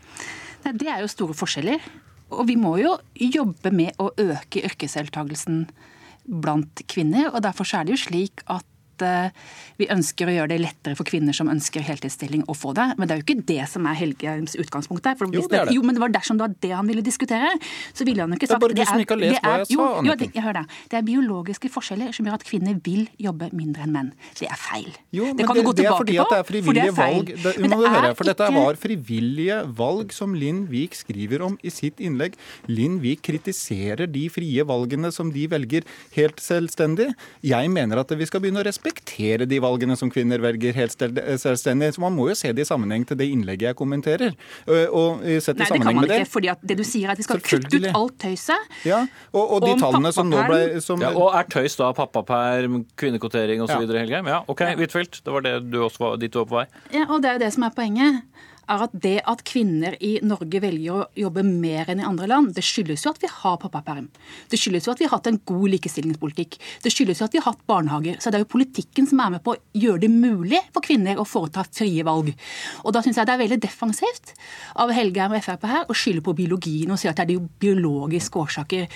Det 0.65 0.89
er 0.89 1.03
jo 1.05 1.11
store 1.13 1.37
forskjeller. 1.37 1.83
Og 2.35 2.47
vi 2.49 2.57
må 2.59 2.77
jo 2.81 2.97
jobbe 3.21 3.71
med 3.75 3.99
å 4.01 4.11
øke 4.19 4.65
yrkesdeltakelsen 4.65 5.67
blant 6.25 6.83
kvinner. 6.91 7.29
og 7.31 7.45
Derfor 7.45 7.69
er 7.77 7.85
det 7.87 7.97
jo 7.97 8.05
slik 8.07 8.43
at 8.51 8.67
Eh, 9.03 9.31
vi 9.81 9.89
ønsker 9.91 10.31
å 10.31 10.35
gjøre 10.35 10.53
det 10.53 10.61
lettere 10.63 10.95
for 10.99 11.09
kvinner 11.09 11.35
som 11.35 11.51
ønsker 11.51 11.83
heltidsstilling 11.83 12.45
å 12.47 12.55
få 12.57 12.75
det. 12.77 12.87
Men 12.99 13.09
det 13.09 13.17
er 13.17 13.21
jo 13.21 13.27
ikke 13.27 13.47
det 13.49 13.65
som 13.71 13.87
er 13.91 13.99
Helgeheims 13.99 14.55
utgangspunkt 14.61 15.07
her. 15.09 15.17
jo, 15.19 15.47
det 15.51 15.59
er 15.59 15.71
det. 15.71 15.75
Jo, 15.75 15.83
men 15.83 15.97
det 15.97 16.03
var 16.05 16.13
dersom 16.15 16.39
det 16.39 16.47
var 16.47 16.55
det 16.63 16.71
han 16.71 16.87
ville 16.87 17.03
diskutere, 17.03 17.51
så 17.93 18.07
ville 18.07 18.23
han 18.23 18.31
jo 18.31 18.39
ikke 18.39 18.51
sagt 18.51 18.61
Det 18.61 18.63
er 18.63 18.67
bare 18.69 18.79
du 18.79 18.85
som 18.85 19.03
ikke 19.03 19.17
har 19.17 19.23
lest 19.25 19.43
hva 19.43 19.55
jeg 19.59 19.67
sa, 19.67 19.89
Anniken. 19.99 20.31
Jo, 20.35 20.45
det, 20.45 20.55
det. 20.55 20.65
Det 20.93 20.99
er 21.01 21.07
biologiske 21.09 21.71
forskjeller 21.75 22.15
som 22.15 22.29
gjør 22.29 22.39
at 22.39 22.47
kvinner 22.47 22.79
vil 22.85 23.09
jobbe 23.19 23.51
mindre 23.57 23.87
enn 23.87 23.95
menn. 23.95 24.13
Det 24.39 24.47
er 24.47 24.61
feil. 24.61 24.91
Jo, 25.15 25.33
det 25.35 25.49
kan 25.49 25.59
det, 25.59 25.65
du 25.65 25.71
gå 25.71 25.75
tilbake 25.81 26.05
på. 26.05 26.07
Det 26.07 26.15
er 26.15 26.15
fordi 26.15 26.19
at 26.23 26.31
det 26.31 26.39
er 26.39 26.49
frivillige 26.53 26.85
det 26.85 26.95
er 26.95 26.99
valg. 27.01 27.35
Det, 27.35 27.55
det 27.75 27.81
høre, 27.97 28.15
for 28.15 28.31
dette 28.31 28.51
var 28.55 28.81
frivillige 28.85 29.59
valg 29.83 30.15
som 30.15 30.39
Linn 30.39 30.65
Vik 30.71 30.95
skriver 30.99 31.43
om 31.47 31.59
i 31.63 31.73
sitt 31.75 31.99
innlegg. 31.99 32.39
Linn 32.71 33.01
Vik 33.03 33.25
kritiserer 33.27 34.07
de 34.11 34.29
frie 34.31 34.67
valgene 34.67 35.11
som 35.15 35.33
de 35.35 35.49
velger 35.51 35.87
helt 36.15 36.43
selvstendig. 36.43 37.11
Jeg 37.43 37.75
mener 37.75 38.03
at 38.05 38.15
vi 38.15 38.29
skal 38.29 38.43
begynne 38.45 38.63
å 38.63 38.67
respektere 38.67 38.84
respektere 38.85 39.47
de 39.49 39.59
valgene 39.61 39.97
som 39.97 40.11
kvinner 40.11 40.41
velger 40.41 40.75
helt 40.77 40.93
selvstendig. 41.41 41.95
Så 41.95 42.01
man 42.01 42.13
må 42.13 42.29
jo 42.29 42.35
se 42.37 42.53
det 42.53 42.65
i 42.65 42.69
sammenheng 42.69 43.05
til 43.07 43.17
det 43.17 43.29
innlegget 43.33 43.71
jeg 43.71 43.77
kommenterer. 43.77 44.35
Og 44.93 45.25
sette 45.41 45.63
Nei, 45.63 45.69
det 45.71 45.81
kan 45.83 45.97
man 45.97 46.05
ikke, 46.05 46.29
fordi 46.31 46.53
det 46.63 46.77
du 46.79 46.85
sier 46.85 47.09
er 47.09 47.15
at 47.15 47.19
vi 47.19 47.27
skal 47.27 47.41
kutte 47.41 47.81
ut 47.81 47.89
alt 47.95 48.19
tøyset. 48.21 48.73
Ja, 48.85 49.07
og, 49.33 49.45
og 49.57 49.67
de 49.67 49.75
tallene 49.81 50.13
som 50.13 50.29
nå 50.29 50.45
ble 50.49 50.81
som... 50.85 51.01
ja, 51.01 51.13
Og 51.15 51.35
er 51.35 51.49
tøys 51.49 51.77
da 51.81 51.93
pappaperm, 51.97 52.85
kvinnekvotering 53.01 53.63
osv., 53.65 53.85
ja. 53.87 54.01
Helgheim? 54.05 54.29
Ja, 54.29 54.43
OK, 54.49 54.65
Huitfeldt. 54.79 55.23
Det 55.25 55.33
var 55.33 55.45
det 55.45 55.55
du 55.71 55.81
også 55.85 56.05
var, 56.05 56.19
dit 56.21 56.33
du 56.33 56.43
var 56.43 56.51
på 56.51 56.61
vei. 56.63 56.67
Ja, 56.95 57.07
og 57.09 57.23
det 57.23 57.31
er 57.31 57.39
jo 57.39 57.45
det 57.47 57.55
som 57.57 57.67
er 57.69 57.75
poenget 57.77 58.25
er 58.71 58.85
at 58.87 58.95
det 59.05 59.17
at 59.31 59.43
kvinner 59.47 59.97
i 60.05 60.17
Norge 60.25 60.61
velger 60.63 60.95
å 60.95 61.07
jobbe 61.19 61.45
mer 61.47 61.91
enn 61.93 62.03
i 62.03 62.07
andre 62.07 62.29
land, 62.31 62.53
det 62.57 62.65
skyldes 62.65 63.05
jo 63.05 63.13
at 63.15 63.21
vi 63.23 63.31
har 63.31 63.59
pappaperm. 63.63 64.09
Det 64.51 64.61
skyldes 64.61 64.89
jo 64.89 64.95
at 64.95 65.03
vi 65.03 65.09
har 65.09 65.17
hatt 65.17 65.29
en 65.31 65.41
god 65.47 65.67
likestillingspolitikk. 65.75 66.59
Det 66.85 66.93
skyldes 66.93 67.21
jo 67.21 67.29
at 67.29 67.37
vi 67.37 67.43
har 67.43 67.51
hatt 67.53 67.65
barnehager. 67.71 68.19
Så 68.21 68.33
det 68.33 68.41
er 68.41 68.45
jo 68.45 68.51
politikken 68.55 69.09
som 69.11 69.23
er 69.25 69.35
med 69.37 69.45
på 69.45 69.55
å 69.55 69.61
gjøre 69.79 70.05
det 70.05 70.11
mulig 70.13 70.61
for 70.75 70.85
kvinner 70.85 71.21
å 71.21 71.27
foreta 71.29 71.65
frie 71.69 72.05
valg. 72.07 72.33
Og 72.85 72.95
da 72.95 73.03
syns 73.05 73.21
jeg 73.21 73.29
det 73.29 73.37
er 73.37 73.43
veldig 73.45 73.61
defensivt 73.65 74.35
av 74.81 74.93
Helgeheim 74.95 75.37
og 75.37 75.45
Frp 75.45 75.69
her 75.69 75.91
å 75.91 75.97
skylde 75.97 76.25
på 76.25 76.37
biologien 76.37 76.93
og 76.95 77.01
si 77.01 77.11
at 77.11 77.19
det 77.19 77.27
er 77.27 77.33
de 77.35 77.39
biologiske 77.65 78.41
årsaker 78.41 78.89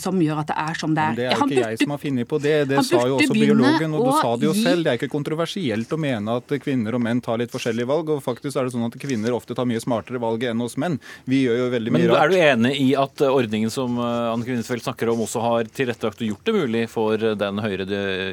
som 0.00 0.20
gjør 0.22 0.42
at 0.42 0.52
det 0.52 0.58
er 0.62 0.80
som 0.80 0.96
det 0.96 1.04
er. 1.04 1.12
Men 1.12 1.20
det 1.20 1.28
er 1.28 1.38
jo 1.38 1.48
ikke 1.48 1.62
jeg 1.62 1.82
som 1.84 1.94
har 1.94 2.02
funnet 2.02 2.30
på 2.30 2.40
det. 2.42 2.56
Det 2.72 2.84
sa 2.86 3.02
jo 3.08 3.18
også 3.18 3.36
biologen, 3.36 3.96
og 3.96 4.06
du 4.06 4.12
sa 4.16 4.34
det 4.38 4.48
jo 4.48 4.54
selv. 4.56 4.84
Det 4.86 4.92
er 4.92 5.00
ikke 5.00 5.12
kontroversielt 5.12 5.92
å 5.92 6.00
mene 6.00 6.38
at 6.40 6.56
kvinner 6.62 6.96
og 6.96 7.04
menn 7.04 7.22
tar 7.24 7.40
litt 7.42 7.52
forskjellige 7.52 7.88
valg. 7.88 8.10
og 8.12 8.22
faktisk 8.24 8.58
er 8.58 8.68
det 8.68 8.74
sånn 8.74 8.86
at 8.88 8.96
kvinner 9.00 9.11
kvinner 9.12 9.36
ofte 9.36 9.56
tar 9.58 9.68
mye 9.68 9.82
smartere 9.82 10.20
valg 10.22 10.44
enn 10.48 10.62
hos 10.64 10.78
menn. 10.80 10.98
Vi 11.28 11.44
gjør 11.44 11.64
jo 11.64 11.68
veldig 11.76 11.92
mye 11.92 12.02
Men 12.06 12.12
rart. 12.12 12.22
Er 12.22 12.32
du 12.32 12.36
enig 12.48 12.74
i 12.80 12.88
at 12.98 13.24
ordningen 13.28 13.72
som 13.72 13.98
eh, 14.00 14.32
Anne 14.32 14.46
Kvinnesfeldt 14.48 14.86
snakker 14.88 15.12
om, 15.12 15.24
også 15.26 15.42
har 15.44 15.70
tilrettelagt 15.72 16.22
og 16.22 16.32
gjort 16.32 16.48
det 16.48 16.56
mulig 16.56 16.84
for 16.92 17.28
den 17.38 17.62
høyere 17.62 17.86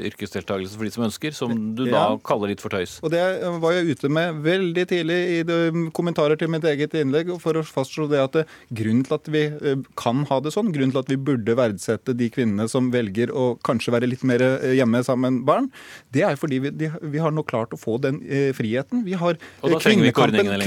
yrkesdeltakelsen 0.09 0.79
for 0.79 0.87
de 0.87 0.93
som 0.95 1.05
ønsker, 1.09 1.35
som 1.35 1.55
du 1.77 1.85
ja. 1.87 1.93
da 1.95 2.03
kaller 2.25 2.53
litt 2.53 2.63
for 2.63 2.73
tøys? 2.73 2.99
Og 3.03 3.13
Det 3.13 3.21
var 3.63 3.75
jeg 3.75 3.95
ute 3.95 4.11
med 4.13 4.41
veldig 4.45 4.85
tidlig 4.89 5.19
i 5.39 5.39
kommentarer 5.95 6.39
til 6.39 6.51
mitt 6.51 6.65
eget 6.67 6.95
innlegg, 6.97 7.31
for 7.41 7.59
å 7.59 7.65
fastslå 7.65 8.07
det 8.11 8.21
at 8.23 8.39
grunnen 8.75 9.05
til 9.05 9.17
at 9.17 9.29
vi 9.31 9.43
eh, 9.49 9.83
kan 9.99 10.23
ha 10.29 10.39
det 10.43 10.53
sånn, 10.55 10.71
grunnen 10.75 10.93
til 10.95 11.03
at 11.03 11.11
vi 11.11 11.19
burde 11.29 11.57
verdsette 11.59 12.15
de 12.17 12.29
kvinnene 12.33 12.69
som 12.71 12.91
velger 12.93 13.33
å 13.33 13.51
kanskje 13.65 13.93
være 13.95 14.09
litt 14.09 14.25
mer 14.27 14.43
eh, 14.45 14.75
hjemme 14.79 15.03
sammen 15.05 15.39
med 15.39 15.47
barn, 15.49 15.69
det 16.15 16.25
er 16.27 16.39
fordi 16.39 16.61
vi, 16.63 16.73
de, 16.75 16.91
vi 17.13 17.21
har 17.21 17.33
nå 17.35 17.43
klart 17.47 17.75
å 17.75 17.79
få 17.79 17.97
den 18.01 18.21
eh, 18.25 18.49
friheten. 18.55 19.03
Vi 19.07 19.17
har 19.19 19.37
og 19.61 19.73
da 19.73 19.81
trenger 19.81 20.07
vi 20.07 20.13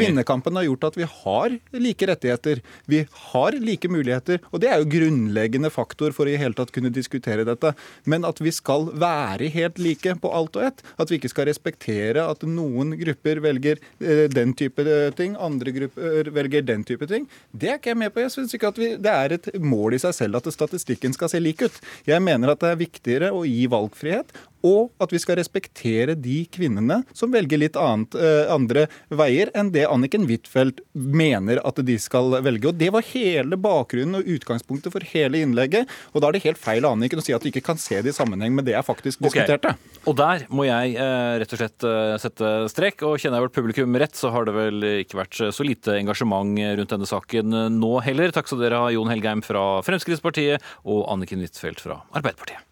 kvinnekampen 0.03 0.59
har 0.59 0.67
gjort 0.67 0.89
at 0.91 0.99
vi 0.99 1.07
har 1.09 1.57
like 1.73 2.09
rettigheter. 2.11 2.63
Vi 2.91 3.05
har 3.33 3.59
like 3.59 3.89
muligheter. 3.89 4.43
Og 4.51 4.63
det 4.63 4.71
er 4.71 4.83
jo 4.83 4.91
grunnleggende 4.93 5.71
faktor 5.73 6.15
for 6.17 6.29
å 6.29 6.35
i 6.35 6.41
hele 6.41 6.57
tatt 6.59 6.73
kunne 6.75 6.93
diskutere 6.93 7.47
dette. 7.49 7.75
Men 8.09 8.27
at 8.29 8.41
vi 8.43 8.53
skal 8.55 8.89
være 8.93 9.51
helt 9.55 9.81
like 9.83 10.17
på 10.23 10.33
alt 10.33 10.59
og 10.59 10.69
ett. 10.69 10.85
At 11.01 11.13
vi 11.13 11.21
ikke 11.21 11.33
skal 11.33 11.49
respektere 11.51 12.27
at 12.29 12.45
noen 12.49 12.97
grupper 13.01 13.43
velger 13.45 13.81
eh, 14.03 14.27
den 14.33 14.55
type 14.59 14.85
eh, 14.85 15.11
ting, 15.17 15.37
andre 15.41 15.75
grupper 15.75 16.31
velger 16.35 16.67
den 16.67 16.87
type 16.89 17.09
ting. 17.11 17.29
Det 17.53 17.73
er 17.73 17.81
ikke 17.81 17.93
jeg 17.93 18.03
med 18.05 18.15
på. 18.15 18.25
Jeg 18.25 18.35
syns 18.37 18.55
ikke 18.57 18.73
at 18.73 18.81
vi, 18.81 18.93
det 19.03 19.13
er 19.13 19.37
et 19.39 19.51
mål 19.63 19.99
i 19.99 20.03
seg 20.03 20.17
selv 20.17 20.41
at 20.41 20.51
statistikken 20.55 21.15
skal 21.17 21.33
se 21.33 21.43
lik 21.43 21.65
ut. 21.65 21.83
Jeg 22.09 22.25
mener 22.25 22.53
at 22.53 22.63
det 22.63 22.73
er 22.73 22.83
viktigere 22.83 23.33
å 23.35 23.45
gi 23.49 23.67
valgfrihet 23.71 24.33
og 24.67 24.93
at 25.03 25.13
vi 25.13 25.21
skal 25.23 25.39
respektere 25.41 26.15
de 26.19 26.43
kvinnene 26.53 27.03
som 27.17 27.33
velger 27.35 27.61
litt 27.61 27.79
annet, 27.79 28.15
eh, 28.15 28.51
andre 28.53 28.87
veier 29.11 29.51
enn 29.59 29.73
det 29.75 29.89
Anniken 29.91 30.27
Huitfeldt 30.29 30.81
mener 30.95 31.61
at 31.67 31.81
de 31.83 31.99
skal 31.99 32.39
velge. 32.45 32.71
Og 32.71 32.79
Det 32.83 32.91
var 32.95 33.07
hele 33.13 33.59
bakgrunnen 33.59 34.21
og 34.21 34.27
utgangspunktet 34.27 34.95
for 34.95 35.05
hele 35.13 35.43
innlegget. 35.43 35.91
Og 36.15 36.23
da 36.23 36.29
er 36.29 36.39
det 36.39 36.45
helt 36.47 36.59
feil 36.63 36.87
av 36.87 36.97
Anniken 36.97 37.21
å 37.21 37.25
si 37.25 37.35
at 37.35 37.43
du 37.43 37.51
ikke 37.51 37.65
kan 37.65 37.79
se 37.79 38.01
det 38.01 38.15
i 38.15 38.17
sammenheng 38.17 38.55
med 38.55 38.67
det 38.67 38.75
jeg 38.77 38.87
faktisk 38.87 39.23
diskuterte. 39.23 39.75
Okay. 39.75 40.03
Og 40.07 40.17
der 40.17 40.47
må 40.49 40.67
jeg 40.67 40.97
eh, 40.97 41.39
rett 41.43 41.53
og 41.53 41.63
slett 41.63 41.87
eh, 41.87 42.17
sette 42.23 42.53
strek. 42.73 43.03
Og 43.03 43.19
kjenner 43.19 43.41
jeg 43.41 43.49
vårt 43.49 43.59
publikum 43.59 43.99
rett, 43.99 44.17
så 44.17 44.33
har 44.35 44.47
det 44.47 44.57
vel 44.57 44.89
ikke 45.03 45.21
vært 45.21 45.39
så 45.55 45.67
lite 45.67 45.99
engasjement 45.99 46.59
rundt 46.79 46.93
denne 46.95 47.09
saken 47.09 47.57
nå 47.79 47.95
heller. 48.07 48.35
Takk 48.35 48.51
skal 48.51 48.63
dere 48.63 48.83
ha, 48.83 48.91
Jon 48.95 49.11
Helgheim 49.11 49.45
fra 49.45 49.83
Fremskrittspartiet 49.87 50.63
og 50.85 51.07
Anniken 51.13 51.43
Huitfeldt 51.43 51.83
fra 51.83 52.03
Arbeiderpartiet. 52.13 52.72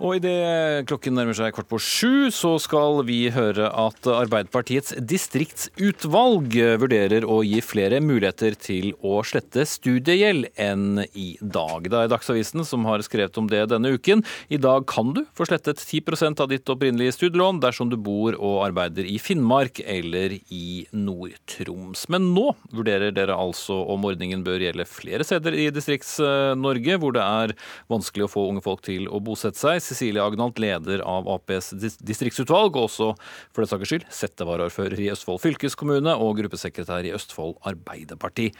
Og 0.00 0.16
idet 0.16 0.86
klokken 0.88 1.12
nærmer 1.12 1.36
seg 1.36 1.52
kvart 1.52 1.68
på 1.68 1.76
sju, 1.84 2.30
så 2.32 2.54
skal 2.62 3.02
vi 3.04 3.18
høre 3.34 3.66
at 3.68 4.06
Arbeiderpartiets 4.08 4.94
distriktsutvalg 4.96 6.54
vurderer 6.80 7.26
å 7.28 7.42
gi 7.44 7.58
flere 7.60 7.98
muligheter 8.00 8.56
til 8.56 8.94
å 9.04 9.18
slette 9.28 9.66
studiegjeld 9.68 10.48
enn 10.56 11.02
i 11.12 11.34
dag. 11.44 11.84
Det 11.84 11.98
er 11.98 12.08
Dagsavisen 12.14 12.64
som 12.64 12.88
har 12.88 13.04
skrevet 13.04 13.36
om 13.42 13.50
det 13.52 13.66
denne 13.74 13.92
uken. 13.92 14.24
I 14.48 14.56
dag 14.56 14.86
kan 14.88 15.12
du 15.12 15.20
få 15.36 15.44
slettet 15.50 15.84
10% 15.84 16.40
av 16.40 16.48
ditt 16.48 16.72
opprinnelige 16.72 17.18
studielån 17.18 17.60
dersom 17.60 17.92
du 17.92 17.98
bor 18.00 18.38
og 18.40 18.56
arbeider 18.70 19.04
i 19.04 19.18
Finnmark 19.20 19.82
eller 19.84 20.38
i 20.48 20.86
Nord-Troms. 20.96 22.06
Men 22.08 22.30
nå 22.32 22.46
vurderer 22.72 23.12
dere 23.12 23.36
altså 23.36 23.82
om 23.92 24.08
ordningen 24.08 24.48
bør 24.48 24.64
gjelde 24.64 24.88
flere 24.88 25.28
steder 25.28 25.60
i 25.60 25.68
Distrikts-Norge, 25.76 26.96
hvor 27.04 27.20
det 27.20 27.28
er 27.44 27.56
vanskelig 27.92 28.30
å 28.30 28.32
få 28.38 28.48
unge 28.48 28.64
folk 28.64 28.80
til 28.88 29.04
å 29.12 29.20
bosette 29.20 29.60
seg. 29.60 29.89
Cecilie 29.90 30.22
Agnalt, 30.22 30.60
leder 30.62 31.02
av 31.06 31.28
Aps 31.34 31.72
distriktsutvalg, 31.76 32.78
og 32.78 32.86
også 32.88 33.10
for 33.50 33.64
det 33.64 33.72
saks 33.72 33.90
skyld 33.90 34.06
settevaraordfører 34.14 35.02
i 35.02 35.10
Østfold 35.14 35.42
fylkeskommune 35.42 36.14
og 36.14 36.38
gruppesekretær 36.38 37.08
i 37.08 37.14
Østfold 37.16 37.58
Arbeiderparti. 37.68 38.50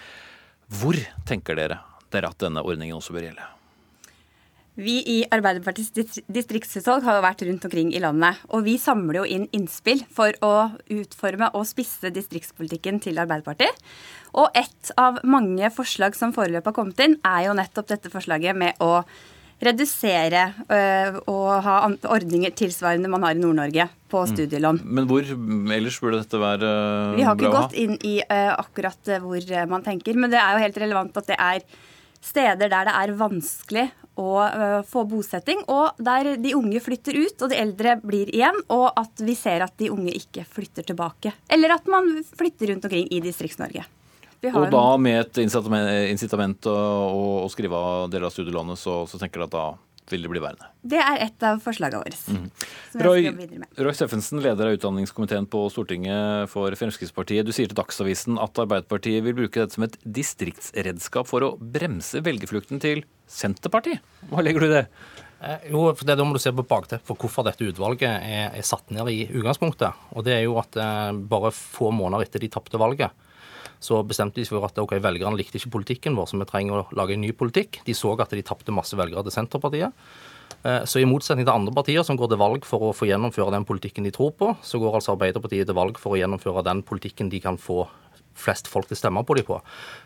Hvor 0.80 0.98
tenker 1.28 1.58
dere 1.58 1.80
dere 2.10 2.30
at 2.30 2.42
denne 2.42 2.62
ordningen 2.66 2.98
også 2.98 3.14
bør 3.14 3.28
gjelde? 3.28 3.48
Vi 4.80 5.00
i 5.12 5.16
Arbeiderpartiets 5.34 6.22
distriktsutvalg 6.30 7.04
har 7.04 7.18
jo 7.18 7.24
vært 7.24 7.42
rundt 7.44 7.64
omkring 7.66 7.90
i 7.92 8.00
landet. 8.00 8.38
Og 8.54 8.62
vi 8.64 8.76
samler 8.80 9.18
jo 9.20 9.24
inn 9.28 9.48
innspill 9.56 10.04
for 10.14 10.36
å 10.46 10.70
utforme 10.94 11.50
og 11.58 11.66
spisse 11.68 12.12
distriktspolitikken 12.14 13.00
til 13.02 13.20
Arbeiderpartiet. 13.20 13.76
Og 14.40 14.54
ett 14.56 14.92
av 15.00 15.18
mange 15.26 15.68
forslag 15.74 16.16
som 16.16 16.32
foreløpig 16.32 16.70
har 16.70 16.76
kommet 16.78 17.02
inn, 17.02 17.18
er 17.26 17.48
jo 17.48 17.58
nettopp 17.58 17.90
dette 17.90 18.12
forslaget 18.14 18.56
med 18.56 18.80
å 18.80 19.02
redusere 19.60 20.44
øh, 20.72 21.20
og 21.30 21.48
ha 21.66 21.76
ordninger 22.08 22.54
tilsvarende 22.56 23.10
man 23.12 23.24
har 23.26 23.36
i 23.36 23.42
Nord-Norge 23.42 23.88
på 24.10 24.24
mm. 24.24 24.32
studielån. 24.32 24.80
Men 24.84 25.06
hvor 25.10 25.26
ellers 25.76 26.00
burde 26.00 26.22
dette 26.22 26.40
være 26.40 26.64
bra? 26.64 27.14
Vi 27.18 27.26
har 27.28 27.38
ikke 27.38 27.54
gått 27.54 27.78
inn 27.78 27.96
i 28.06 28.16
uh, 28.24 28.56
akkurat 28.56 29.14
hvor 29.22 29.54
man 29.70 29.86
tenker, 29.86 30.18
men 30.18 30.32
det 30.32 30.40
er 30.40 30.56
jo 30.56 30.64
helt 30.64 30.80
relevant 30.82 31.20
at 31.20 31.30
det 31.30 31.38
er 31.38 31.64
steder 32.20 32.68
der 32.68 32.88
det 32.88 32.96
er 32.96 33.16
vanskelig 33.20 33.86
å 34.20 34.32
uh, 34.42 34.80
få 34.88 35.04
bosetting, 35.08 35.62
og 35.72 36.00
der 36.02 36.34
de 36.40 36.56
unge 36.58 36.82
flytter 36.82 37.16
ut 37.20 37.44
og 37.44 37.52
de 37.52 37.60
eldre 37.60 37.96
blir 38.02 38.32
igjen, 38.32 38.58
og 38.72 38.90
at 39.00 39.22
vi 39.24 39.36
ser 39.38 39.64
at 39.64 39.76
de 39.80 39.92
unge 39.92 40.12
ikke 40.16 40.44
flytter 40.48 40.88
tilbake. 40.90 41.32
Eller 41.48 41.76
at 41.76 41.88
man 41.90 42.12
flytter 42.36 42.72
rundt 42.72 42.88
omkring 42.88 43.08
i 43.12 43.22
Distrikts-Norge. 43.24 43.86
Og 44.48 44.66
da 44.72 44.84
med 44.96 45.20
et 45.20 45.42
incitament 45.42 46.66
å, 46.70 46.76
å 47.44 47.48
skrive 47.52 47.76
av 47.76 48.10
deler 48.12 48.30
av 48.30 48.34
studielånet, 48.34 48.80
så, 48.80 49.02
så 49.10 49.20
tenker 49.20 49.42
du 49.42 49.48
at 49.50 49.54
da 49.54 49.66
vil 50.10 50.24
det 50.24 50.30
bli 50.32 50.42
værende? 50.42 50.68
Det 50.90 50.98
er 50.98 51.20
et 51.26 51.44
av 51.46 51.60
forslagene 51.62 52.00
våre. 52.00 52.18
Mm. 52.32 52.46
Roy, 53.04 53.28
Roy 53.78 53.94
Steffensen, 53.96 54.40
leder 54.42 54.70
av 54.70 54.78
utdanningskomiteen 54.78 55.46
på 55.50 55.62
Stortinget 55.72 56.50
for 56.50 56.74
Fremskrittspartiet. 56.78 57.46
Du 57.46 57.54
sier 57.54 57.70
til 57.70 57.78
Dagsavisen 57.78 58.40
at 58.42 58.58
Arbeiderpartiet 58.64 59.24
vil 59.26 59.36
bruke 59.42 59.62
dette 59.62 59.76
som 59.76 59.86
et 59.86 59.96
distriktsredskap 60.02 61.30
for 61.30 61.46
å 61.46 61.54
bremse 61.60 62.22
velgerflukten 62.26 62.82
til 62.82 63.04
Senterpartiet. 63.30 64.02
Hva 64.32 64.44
legger 64.44 64.64
du 64.64 64.70
i 64.70 64.76
det? 64.80 64.84
Eh, 65.40 65.70
jo, 65.72 65.86
for 65.96 66.04
det 66.04 66.12
er 66.12 66.20
Da 66.20 66.26
må 66.28 66.36
du 66.36 66.42
se 66.42 66.52
på 66.52 66.66
bakteppet 66.68 67.06
for 67.08 67.16
hvorfor 67.16 67.46
dette 67.46 67.64
utvalget 67.64 68.10
er, 68.10 68.50
er, 68.52 68.66
satt 68.66 68.90
ned 68.92 69.08
i 69.08 69.22
utgangspunktet. 69.30 70.08
Og 70.12 70.26
det 70.26 70.36
er 70.36 70.44
jo 70.44 70.58
at 70.60 70.76
eh, 70.76 71.12
Bare 71.30 71.52
få 71.54 71.92
måneder 71.94 72.26
etter 72.26 72.42
de 72.42 72.50
tapte 72.52 72.80
valget, 72.80 73.14
så 73.80 74.02
bestemte 74.04 74.40
de 74.40 74.44
seg 74.46 74.58
for 74.58 74.68
at 74.68 74.78
ok, 74.82 74.98
velgerne 75.00 75.38
likte 75.38 75.56
ikke 75.56 75.72
politikken 75.78 76.18
vår, 76.18 76.28
så 76.28 76.40
vi 76.40 76.48
trenger 76.48 76.82
å 76.82 76.98
lage 76.98 77.16
en 77.16 77.24
ny 77.24 77.32
politikk. 77.36 77.80
De 77.86 77.96
så 77.96 78.12
at 78.20 78.34
de 78.36 78.44
tapte 78.44 78.74
masse 78.76 78.96
velgere 78.98 79.24
til 79.24 79.34
Senterpartiet. 79.34 79.96
Eh, 80.60 80.82
så 80.84 81.00
i 81.00 81.08
motsetning 81.08 81.46
til 81.46 81.54
andre 81.54 81.72
partier 81.72 82.04
som 82.04 82.18
går 82.20 82.32
til 82.32 82.40
valg 82.42 82.66
for 82.68 82.90
å 82.90 82.92
få 82.96 83.08
gjennomføre 83.08 83.54
den 83.54 83.64
politikken 83.68 84.04
de 84.04 84.12
tror 84.12 84.34
på, 84.36 84.52
så 84.60 84.80
går 84.82 84.98
altså 84.98 85.14
Arbeiderpartiet 85.16 85.70
til 85.70 85.78
valg 85.78 86.00
for 86.00 86.14
å 86.14 86.20
gjennomføre 86.20 86.66
den 86.66 86.84
politikken 86.84 87.32
de 87.32 87.40
kan 87.40 87.56
få 87.60 87.86
flest 88.38 88.68
folk 88.70 88.88
til 88.88 88.96
å 88.96 89.00
stemme 89.00 89.22
på 89.26 89.36
dem 89.38 89.46
på. 89.46 89.58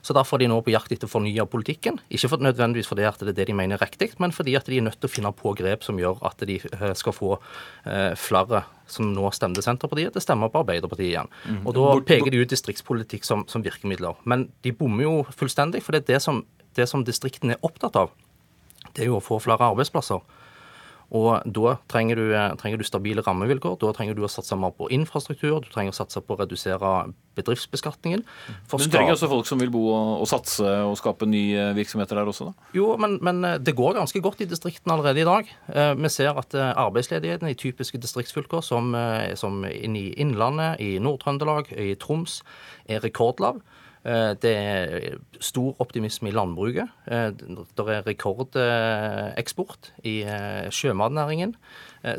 Så 0.02 0.14
Derfor 0.16 0.38
er 0.38 0.44
de 0.44 0.50
nå 0.52 0.60
på 0.64 0.72
jakt 0.74 0.92
etter 0.94 1.08
å 1.08 1.12
fornye 1.12 1.46
politikken. 1.50 2.00
Ikke 2.08 2.30
for, 2.32 2.42
nødvendigvis 2.44 2.88
fordi 2.90 3.06
at 3.08 3.20
det 3.20 3.34
er 3.34 3.38
det 3.40 3.48
de 3.50 3.56
mener 3.56 3.78
er 3.78 3.84
riktig, 3.84 4.12
men 4.22 4.34
fordi 4.34 4.56
at 4.58 4.68
de 4.70 4.78
er 4.78 4.86
nødt 4.86 5.00
til 5.00 5.10
å 5.10 5.14
finne 5.14 5.32
på 5.36 5.54
grep 5.58 5.84
som 5.86 5.98
gjør 6.00 6.22
at 6.26 6.44
de 6.48 6.58
eh, 6.60 6.94
skal 6.98 7.16
få 7.16 7.34
eh, 7.36 8.12
flere 8.18 8.64
som 8.90 9.08
nå 9.14 9.30
stemte 9.32 9.64
Senterpartiet, 9.64 10.12
til 10.12 10.20
å 10.20 10.24
stemme 10.24 10.50
på 10.52 10.60
Arbeiderpartiet 10.64 11.10
igjen. 11.10 11.30
Mm. 11.48 11.62
Og 11.64 11.76
Da 11.76 11.86
peker 12.12 12.30
de 12.32 12.42
ut 12.42 12.52
distriktspolitikk 12.52 13.24
som, 13.24 13.46
som, 13.48 13.64
virkemidler. 13.64 14.18
Men 14.28 14.48
de 14.66 14.74
bommer 14.76 15.06
jo 15.06 15.14
fullstendig, 15.32 15.82
for 15.84 15.96
det 15.96 16.04
er 16.04 16.14
det 16.14 16.22
som, 16.24 16.42
det 16.76 16.88
som 16.90 17.04
distriktene 17.06 17.56
er 17.56 17.66
opptatt 17.66 17.96
av. 17.96 18.12
Det 18.92 19.06
er 19.06 19.10
jo 19.10 19.18
å 19.18 19.24
få 19.24 19.40
flere 19.42 19.72
arbeidsplasser. 19.72 20.20
Og 21.14 21.44
Da 21.46 21.76
trenger 21.88 22.18
du, 22.18 22.24
eh, 22.34 22.54
trenger 22.58 22.78
du, 22.78 22.84
stabile 22.84 23.22
rammevilkår. 23.22 23.78
Da 23.78 23.92
trenger 23.94 24.16
du 24.16 24.22
å 24.22 24.30
satse 24.30 24.56
mer 24.58 24.72
på 24.74 24.88
infrastruktur. 24.90 25.62
Du 25.62 25.70
trenger 25.70 25.94
å 25.94 25.94
satse 25.94 26.20
på 26.20 26.34
å 26.34 26.40
redusere 26.42 27.12
bedriftsbeskatningen. 27.36 28.24
For 28.66 28.78
men 28.78 28.90
Du 28.90 28.96
trenger 28.96 29.14
også 29.14 29.28
folk 29.30 29.46
som 29.46 29.58
vil 29.58 29.70
bo 29.70 29.86
og, 29.94 30.22
og, 30.22 30.26
satse 30.26 30.64
og 30.64 30.96
skape 30.98 31.26
nye 31.26 31.72
virksomheter 31.74 32.16
der 32.16 32.26
også? 32.26 32.50
da? 32.50 32.52
Jo, 32.74 32.96
men, 32.96 33.18
men, 33.22 33.44
eh, 33.44 33.58
det 33.58 33.76
går 33.76 33.94
ganske 33.94 34.20
godt 34.20 34.40
i 34.42 34.50
distriktene 34.50 34.94
allerede 34.94 35.22
i 35.22 35.24
dag. 35.24 35.46
Eh, 35.72 35.94
vi 35.94 36.08
ser 36.08 36.34
at 36.34 36.54
arbeidsledigheten 36.54 37.48
i 37.48 37.54
typiske 37.54 37.98
distriktsfylker 37.98 38.60
som, 38.62 38.94
som 39.36 39.64
i 39.64 40.14
Innlandet, 40.18 40.80
i 40.80 40.98
Nord-Trøndelag, 40.98 41.70
i 41.78 41.94
Troms, 41.94 42.42
er 42.88 43.00
rekordlav. 43.00 43.62
Eh, 44.04 44.34
det 44.36 44.52
er 44.52 45.16
stor 45.40 45.72
optimisme 45.80 46.28
i 46.28 46.34
landbruket. 46.34 46.92
Eh, 47.08 47.30
det 47.32 47.86
er 47.88 48.04
rekordeksport 48.04 49.92
i 50.04 50.20
eh, 50.28 50.68
sjømatnæringen. 50.72 51.56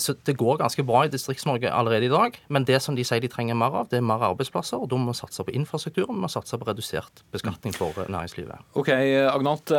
Så 0.01 0.15
det 0.25 0.33
går 0.33 0.57
ganske 0.57 0.81
bra 0.81 1.03
i 1.05 1.09
Distrikts-Norge 1.13 1.69
allerede 1.69 2.07
i 2.07 2.09
dag. 2.09 2.39
Men 2.49 2.63
det 2.65 2.79
som 2.81 2.95
de 2.97 3.03
sier 3.05 3.21
de 3.21 3.29
trenger 3.29 3.53
mer 3.53 3.69
av, 3.83 3.91
det 3.91 3.99
er 3.99 4.07
mer 4.07 4.23
arbeidsplasser. 4.31 4.81
Og 4.81 4.89
da 4.89 4.97
må 4.97 5.13
vi 5.13 5.19
satse 5.19 5.45
på 5.45 5.53
infrastruktur 5.53 6.07
vi 6.09 6.23
må 6.23 6.29
satse 6.33 6.57
på 6.57 6.65
redusert 6.65 7.21
beskatning 7.29 7.69
for 7.77 7.93
næringslivet. 8.09 8.65
Ok, 8.73 8.89
Agnat. 8.89 9.75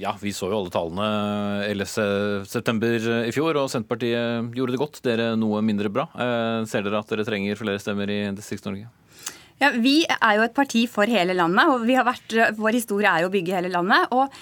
Ja, 0.00 0.14
vi 0.16 0.32
så 0.32 0.48
jo 0.48 0.62
alle 0.62 0.72
tallene 0.72 1.10
11.9 1.68 3.28
i 3.28 3.36
fjor, 3.36 3.60
og 3.60 3.68
Senterpartiet 3.68 4.56
gjorde 4.56 4.78
det 4.78 4.80
godt. 4.80 5.04
Dere 5.04 5.34
noe 5.36 5.60
mindre 5.60 5.92
bra. 5.92 6.08
Ser 6.64 6.88
dere 6.88 7.04
at 7.04 7.12
dere 7.12 7.28
trenger 7.28 7.60
flere 7.60 7.84
stemmer 7.84 8.08
i 8.08 8.22
Distrikts-Norge? 8.32 8.88
Ja, 9.62 9.70
Vi 9.70 10.02
er 10.08 10.36
jo 10.38 10.42
et 10.42 10.54
parti 10.54 10.86
for 10.90 11.06
hele 11.06 11.36
landet, 11.36 11.70
og 11.70 11.86
vært, 11.86 12.36
vår 12.58 12.78
historie 12.80 13.10
er 13.10 13.24
jo 13.24 13.30
å 13.30 13.34
bygge 13.34 13.54
hele 13.54 13.72
landet. 13.72 14.08
og 14.10 14.32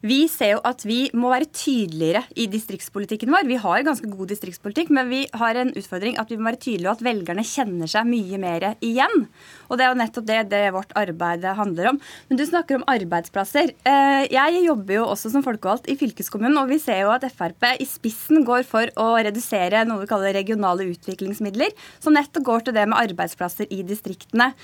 vi 0.00 0.22
ser 0.32 0.54
jo 0.54 0.60
at 0.64 0.80
vi 0.88 1.10
må 1.12 1.28
være 1.28 1.48
tydeligere 1.52 2.22
i 2.40 2.46
distriktspolitikken 2.48 3.32
vår. 3.34 3.44
Vi 3.50 3.58
har 3.60 3.84
ganske 3.84 4.08
god 4.08 4.30
distriktspolitikk, 4.32 4.92
men 4.96 5.10
vi 5.10 5.22
har 5.36 5.58
en 5.60 5.72
utfordring 5.76 6.16
at 6.20 6.30
vi 6.32 6.38
må 6.38 6.48
være 6.48 6.60
tydelige, 6.62 6.88
og 6.88 6.94
at 6.94 7.04
velgerne 7.04 7.44
kjenner 7.44 7.90
seg 7.90 8.08
mye 8.08 8.38
mer 8.40 8.66
igjen. 8.80 9.26
Og 9.68 9.76
det 9.76 9.84
er 9.84 9.92
jo 9.92 9.98
nettopp 10.00 10.28
det, 10.30 10.38
det 10.52 10.62
vårt 10.72 10.94
arbeid 10.96 11.44
handler 11.58 11.90
om. 11.92 11.98
Men 12.30 12.40
du 12.40 12.44
snakker 12.48 12.78
om 12.78 12.86
arbeidsplasser. 12.88 13.74
Eh, 13.84 14.22
jeg 14.32 14.62
jobber 14.64 14.96
jo 14.96 15.08
også 15.10 15.32
som 15.34 15.44
folkevalgt 15.44 15.90
i 15.92 15.98
fylkeskommunen, 16.00 16.56
og 16.62 16.72
vi 16.72 16.80
ser 16.80 17.02
jo 17.04 17.12
at 17.12 17.26
Frp 17.30 17.68
i 17.76 17.88
spissen 17.88 18.46
går 18.48 18.64
for 18.68 18.88
å 19.00 19.10
redusere 19.20 19.84
noe 19.88 20.06
vi 20.06 20.08
kaller 20.10 20.32
regionale 20.36 20.88
utviklingsmidler, 20.94 21.76
som 22.00 22.16
nettopp 22.16 22.48
går 22.48 22.66
til 22.66 22.78
det 22.78 22.88
med 22.88 23.00
arbeidsplasser 23.02 23.68
i 23.68 23.82
distriktene. 23.84 24.54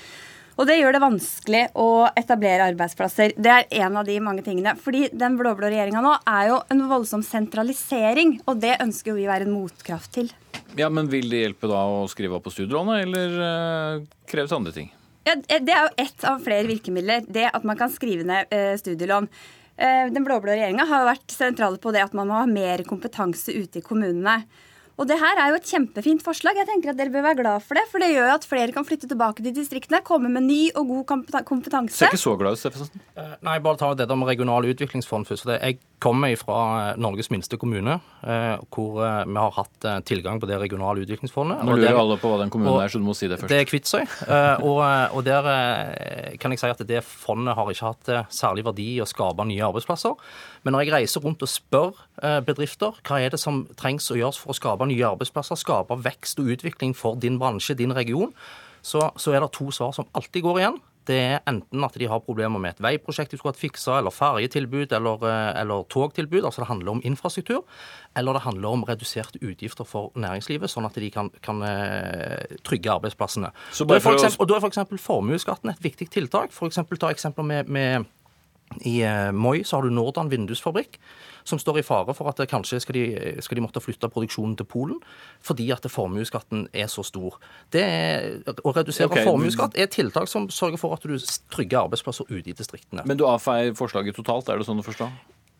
Og 0.57 0.65
det 0.65 0.79
gjør 0.79 0.95
det 0.95 1.01
vanskelig 1.03 1.59
å 1.77 1.89
etablere 2.17 2.65
arbeidsplasser. 2.71 3.35
Det 3.37 3.51
er 3.53 3.67
en 3.83 3.99
av 3.99 4.07
de 4.07 4.15
mange 4.25 4.41
tingene. 4.45 4.73
Fordi 4.81 5.05
den 5.13 5.37
blå-blå 5.37 5.69
regjeringa 5.69 6.01
nå 6.01 6.15
er 6.25 6.49
jo 6.49 6.57
en 6.73 6.81
voldsom 6.89 7.21
sentralisering, 7.25 8.39
og 8.49 8.57
det 8.63 8.79
ønsker 8.81 9.11
jo 9.13 9.19
vi 9.19 9.27
å 9.27 9.31
være 9.31 9.45
en 9.45 9.53
motkraft 9.53 10.15
til. 10.17 10.31
Ja, 10.79 10.89
Men 10.89 11.11
vil 11.13 11.29
det 11.29 11.43
hjelpe 11.43 11.69
da 11.69 11.83
å 11.85 12.07
skrive 12.09 12.39
opp 12.39 12.47
på 12.47 12.55
studielånet, 12.55 13.05
eller 13.05 13.37
uh, 13.37 14.07
kreves 14.29 14.55
andre 14.57 14.73
ting? 14.73 14.89
Ja, 15.29 15.37
Det 15.37 15.61
er 15.61 15.85
jo 15.85 15.93
ett 16.07 16.25
av 16.25 16.41
flere 16.41 16.65
virkemidler. 16.69 17.29
Det 17.29 17.51
at 17.51 17.65
man 17.67 17.77
kan 17.77 17.93
skrive 17.93 18.25
ned 18.25 18.49
uh, 18.49 18.73
studielån. 18.81 19.29
Den 19.77 20.23
blå-blå 20.25 20.55
regjeringa 20.55 20.87
har 20.89 21.03
vært 21.05 21.29
sentrale 21.29 21.77
på 21.77 21.91
det 21.93 22.01
at 22.01 22.15
man 22.17 22.25
må 22.25 22.39
ha 22.39 22.47
mer 22.49 22.81
kompetanse 22.87 23.53
ute 23.53 23.77
i 23.77 23.83
kommunene. 23.85 24.39
Og 24.97 25.05
det 25.05 25.19
her 25.21 25.37
er 25.37 25.51
jo 25.53 25.59
et 25.59 25.69
kjempefint 25.69 26.23
forslag. 26.25 26.57
Jeg 26.57 26.67
tenker 26.69 26.89
at 26.89 26.97
Dere 26.97 27.13
bør 27.13 27.27
være 27.27 27.39
glad 27.41 27.65
for 27.65 27.77
det. 27.77 27.83
For 27.91 28.01
det 28.01 28.09
gjør 28.15 28.31
jo 28.31 28.37
at 28.39 28.47
flere 28.49 28.73
kan 28.73 28.85
flytte 28.87 29.09
tilbake 29.09 29.45
til 29.45 29.53
distriktene, 29.53 30.01
komme 30.05 30.31
med 30.33 30.47
ny 30.47 30.61
og 30.73 30.89
god 30.89 31.03
kompetanse. 31.45 31.93
Ser 31.99 32.09
ikke 32.09 32.23
så 32.23 32.33
glad 32.39 32.57
ut, 32.57 32.61
Steffensen. 32.63 33.03
Uh, 33.13 33.35
nei, 33.45 33.59
bare 33.61 33.77
ta 33.77 33.91
det 33.97 34.09
med 34.09 34.31
regional 34.31 34.65
utviklingsfond 34.71 35.29
først. 35.29 35.45
Jeg 35.53 35.77
kommer 36.01 36.33
fra 36.37 36.57
Norges 37.01 37.29
minste 37.33 37.57
kommune, 37.57 37.95
hvor 38.21 38.99
vi 39.01 39.37
har 39.37 39.53
hatt 39.55 39.87
tilgang 40.05 40.37
på 40.37 40.45
det 40.49 40.59
regionale 40.61 41.01
utviklingsfondet. 41.01 41.63
Nå 41.65 41.77
lurer 41.79 41.97
alle 41.97 42.17
på 42.21 42.29
hva 42.29 42.37
den 42.43 42.51
kommunen 42.53 42.83
er, 42.83 42.91
så 42.93 43.01
du 43.01 43.05
må 43.07 43.15
si 43.17 43.29
det 43.29 43.39
først. 43.41 43.49
Det 43.49 43.63
er 43.63 43.65
Kvitsøy. 43.65 44.03
Og, 44.61 44.83
og 45.17 45.25
der 45.25 45.49
kan 46.37 46.53
jeg 46.53 46.61
si 46.61 46.69
at 46.69 46.83
det 46.85 47.01
fondet 47.01 47.57
har 47.57 47.71
ikke 47.73 47.89
hatt 47.89 48.11
særlig 48.29 48.67
verdi 48.69 48.87
i 48.99 49.01
å 49.01 49.09
skape 49.09 49.47
nye 49.49 49.65
arbeidsplasser. 49.71 50.13
Men 50.63 50.75
når 50.75 50.85
jeg 50.85 50.93
reiser 50.95 51.23
rundt 51.23 51.43
og 51.45 51.51
spør 51.51 51.99
bedrifter 52.47 52.97
hva 53.07 53.19
er 53.21 53.33
det 53.33 53.39
som 53.41 53.65
trengs 53.77 54.09
å 54.11 54.17
gjøres 54.17 54.39
for 54.41 54.53
å 54.53 54.57
skape 54.57 54.87
nye 54.89 55.05
arbeidsplasser, 55.05 55.59
skape 55.59 55.99
vekst 56.05 56.41
og 56.41 56.49
utvikling 56.55 56.95
for 56.97 57.19
din 57.19 57.37
bransje, 57.41 57.77
din 57.77 57.93
region, 57.95 58.33
så, 58.81 59.09
så 59.19 59.33
er 59.35 59.43
det 59.43 59.53
to 59.55 59.69
svar 59.75 59.93
som 59.95 60.07
alltid 60.17 60.45
går 60.45 60.61
igjen. 60.61 60.79
Det 61.07 61.17
er 61.23 61.37
enten 61.47 61.85
at 61.85 61.95
de 61.95 62.07
har 62.11 62.19
problemer 62.23 62.59
med 62.59 62.75
et 62.75 62.81
veiprosjekt 62.83 63.31
de 63.31 63.37
skulle 63.39 63.53
hatt 63.53 63.61
fiksa, 63.61 63.95
eller 64.01 64.11
ferjetilbud 64.11 64.91
eller, 64.97 65.23
eh, 65.23 65.61
eller, 65.61 65.85
togtilbud. 65.93 66.43
Altså 66.43 66.63
det 66.63 66.67
handler 66.67 66.97
om 66.97 67.01
infrastruktur. 67.03 67.63
Eller 68.17 68.35
det 68.35 68.43
handler 68.43 68.75
om 68.75 68.83
reduserte 68.87 69.39
utgifter 69.39 69.87
for 69.87 70.11
næringslivet, 70.19 70.71
sånn 70.71 70.87
at 70.89 70.99
de 70.99 71.09
kan, 71.13 71.29
kan 71.45 71.61
uh, 71.63 72.57
trygge 72.67 72.91
arbeidsplassene. 72.91 73.53
Da 73.53 73.95
er, 73.95 74.03
for 74.03 74.17
er 74.17 74.65
f.eks. 74.65 75.03
formuesskatten 75.03 75.71
et 75.71 75.83
viktig 75.85 76.09
tiltak. 76.11 76.51
For 76.55 76.67
eksempel, 76.67 76.99
ta 76.99 77.13
eksempler 77.13 77.45
med, 77.45 77.71
med 77.71 78.07
i 78.85 78.99
uh, 79.05 79.31
Moi 79.35 79.63
så 79.65 79.77
har 79.77 79.87
du 79.87 79.93
Nordan 79.95 80.31
vindusfabrikk 80.31 80.99
som 81.47 81.59
står 81.59 81.79
i 81.79 81.83
fare 81.87 82.13
for 82.15 82.27
at 82.27 82.41
kanskje 82.51 82.81
skal 82.83 82.97
de, 82.97 83.05
skal 83.43 83.59
de 83.59 83.63
måtte 83.63 83.81
flytte 83.83 84.09
produksjonen 84.11 84.57
til 84.59 84.67
Polen 84.67 84.99
fordi 85.45 85.69
at 85.71 85.87
formuesskatten 85.91 86.67
er 86.75 86.89
så 86.91 87.05
stor. 87.07 87.37
Det 87.71 87.83
er, 87.83 88.27
å 88.63 88.73
redusere 88.75 89.07
okay. 89.07 89.23
formuesskatt 89.27 89.77
er 89.79 89.87
tiltak 89.93 90.27
som 90.27 90.49
sørger 90.51 90.81
for 90.81 90.97
at 90.97 91.07
du 91.07 91.15
trygger 91.53 91.85
arbeidsplasser 91.85 92.27
ute 92.27 92.51
i 92.51 92.57
distriktene. 92.57 93.07
Men 93.07 93.19
du 93.19 93.23
avfeier 93.29 93.75
forslaget 93.77 94.19
totalt, 94.19 94.51
er 94.51 94.59
det 94.59 94.67
sånn 94.67 94.83
å 94.83 94.85
forstå? 94.85 95.09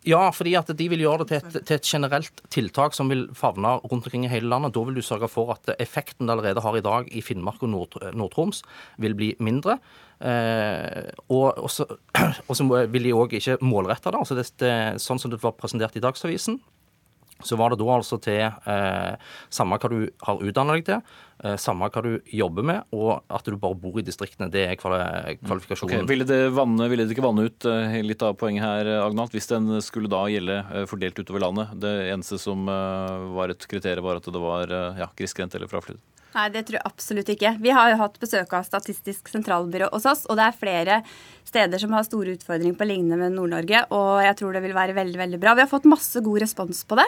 Ja, 0.08 0.30
fordi 0.32 0.53
at 0.55 0.70
de 0.80 0.88
vil 0.91 1.03
gjøre 1.03 1.26
det 1.26 1.28
til 1.30 1.38
et, 1.41 1.58
til 1.68 1.76
et, 1.76 1.88
generelt 1.88 2.41
tiltak 2.53 2.95
som 2.95 3.12
vil 3.12 3.26
favne 3.36 3.76
rundt 3.84 4.08
omkring 4.08 4.26
i 4.26 4.32
hele 4.32 4.49
landet. 4.51 4.74
Da 4.76 4.84
vil 4.88 4.95
du 4.95 5.03
sørge 5.03 5.30
for 5.32 5.51
at 5.58 5.74
effekten 5.78 6.28
det 6.28 6.38
allerede 6.38 6.64
har 6.64 6.78
i 6.78 6.84
dag 6.86 7.10
i 7.12 7.24
Finnmark 7.26 7.64
og 7.66 7.74
Nord-Troms, 7.74 8.64
vil 9.03 9.18
bli 9.20 9.34
mindre. 9.43 9.78
Eh, 10.18 11.12
og, 11.28 11.60
og, 11.60 11.70
så, 11.70 11.86
vil 12.93 13.10
de 13.10 13.14
òg 13.14 13.38
ikke 13.38 13.60
målrette 13.62 14.14
det. 14.14 14.22
altså 14.24 14.38
det, 14.38 14.47
det, 14.64 14.74
Sånn 15.03 15.20
som 15.22 15.34
det 15.34 15.41
var 15.43 15.58
presentert 15.60 15.99
i 15.99 16.03
Dagsavisen, 16.03 16.62
så 17.44 17.58
var 17.60 17.74
det 17.74 17.80
da 17.82 17.88
altså 17.94 18.20
til 18.24 18.42
eh, 18.48 19.32
samme 19.54 19.78
hva 19.78 19.92
du 19.92 20.00
har 20.26 20.42
utdanna 20.42 20.78
deg 20.78 20.88
til, 20.88 21.16
eh, 21.44 21.58
samme 21.62 21.90
hva 21.94 22.04
du 22.06 22.18
jobber 22.34 22.66
med, 22.66 22.88
og 22.96 23.22
at 23.34 23.46
du 23.46 23.58
bare 23.62 23.78
bor 23.78 24.00
i 24.00 24.06
distriktene. 24.06 24.50
Det 24.54 24.66
er 24.66 24.80
kvalifikasjonen. 24.80 26.02
Okay. 26.04 26.10
Ville, 26.10 26.28
det 26.28 26.42
vanne, 26.58 26.90
ville, 26.92 27.06
det 27.06 27.16
ikke 27.16 27.28
vanne 27.28 27.48
ut 27.48 27.70
eh, 27.70 28.00
litt 28.06 28.26
av 28.26 28.38
poenget 28.42 28.66
her, 28.66 28.92
Agnalt, 29.04 29.36
hvis 29.36 29.52
den 29.52 29.70
skulle 29.86 30.12
da 30.12 30.26
gjelde 30.32 30.60
eh, 30.66 30.86
fordelt 30.90 31.20
utover 31.22 31.46
landet? 31.46 31.78
Det 31.82 31.96
eneste 32.12 32.42
som 32.42 32.68
eh, 32.72 33.32
var 33.38 33.54
et 33.54 33.70
kriterium, 33.70 34.08
var 34.08 34.22
at 34.22 34.30
det 34.34 34.44
var 34.44 34.78
ja, 34.98 35.12
grisgrendt 35.18 35.58
eller 35.58 35.70
fraflyttet? 35.72 36.04
Nei, 36.38 36.52
det 36.54 36.68
tror 36.68 36.78
jeg 36.78 36.86
absolutt 36.86 37.30
ikke. 37.34 37.56
Vi 37.64 37.72
har 37.74 37.90
jo 37.90 37.98
hatt 37.98 38.20
besøk 38.22 38.52
av 38.54 38.66
Statistisk 38.68 39.32
sentralbyrå 39.32 39.88
hos 39.90 40.06
oss, 40.06 40.24
og 40.30 40.38
det 40.38 40.46
er 40.46 40.60
flere 40.60 40.98
steder 41.48 41.82
som 41.82 41.96
har 41.96 42.06
store 42.06 42.36
utfordringer 42.38 42.78
på 42.78 42.86
lignende 42.86 43.18
med 43.18 43.34
Nord-Norge, 43.34 43.88
og 43.96 44.22
jeg 44.22 44.38
tror 44.38 44.54
det 44.54 44.62
vil 44.68 44.76
være 44.78 44.94
veldig, 44.98 45.18
veldig 45.18 45.40
bra. 45.42 45.56
Vi 45.58 45.66
har 45.66 45.72
fått 45.72 45.90
masse 45.90 46.22
god 46.22 46.44
respons 46.44 46.84
på 46.86 47.00
det. 47.00 47.08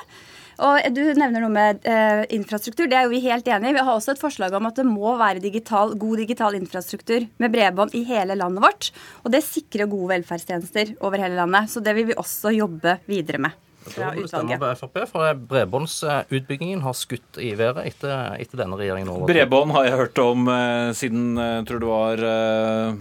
Og 0.66 0.90
Du 0.96 1.04
nevner 1.14 1.44
noe 1.44 1.54
med 1.54 1.86
eh, 1.88 2.24
infrastruktur. 2.36 2.90
Det 2.90 2.98
er 2.98 3.06
jo 3.06 3.14
vi 3.14 3.22
helt 3.28 3.48
enig 3.48 3.70
i. 3.70 3.78
Vi 3.78 3.86
har 3.86 3.94
også 3.94 4.16
et 4.16 4.24
forslag 4.24 4.58
om 4.58 4.68
at 4.68 4.82
det 4.82 4.88
må 4.90 5.14
være 5.22 5.44
digital, 5.46 5.94
god 6.00 6.26
digital 6.26 6.58
infrastruktur 6.58 7.30
med 7.40 7.54
bredbånd 7.54 7.96
i 7.96 8.04
hele 8.10 8.36
landet 8.36 8.66
vårt. 8.66 8.92
Og 9.24 9.32
det 9.36 9.46
sikrer 9.46 9.88
gode 9.92 10.16
velferdstjenester 10.18 10.98
over 11.00 11.22
hele 11.22 11.40
landet. 11.40 11.72
Så 11.72 11.86
det 11.86 11.96
vil 11.96 12.10
vi 12.10 12.20
også 12.20 12.52
jobbe 12.58 12.98
videre 13.08 13.46
med 13.46 13.68
fra 13.94 14.10
utvalget. 14.16 14.66
Frp, 14.80 14.98
for 15.10 15.44
Bredbåndsutbyggingen 15.52 16.82
har 16.86 16.98
skutt 16.98 17.40
i 17.42 17.54
været 17.60 17.86
etter, 17.90 18.36
etter 18.40 18.64
denne 18.64 18.80
regjeringen. 18.80 19.24
Bredbånd 19.30 19.74
har 19.76 19.88
jeg 19.90 20.02
hørt 20.04 20.20
om 20.24 20.50
eh, 20.54 20.90
siden 20.98 21.32
eh, 21.40 21.62
tror 21.68 21.82
det 21.84 21.90
var 21.90 22.24
eh, 22.30 23.00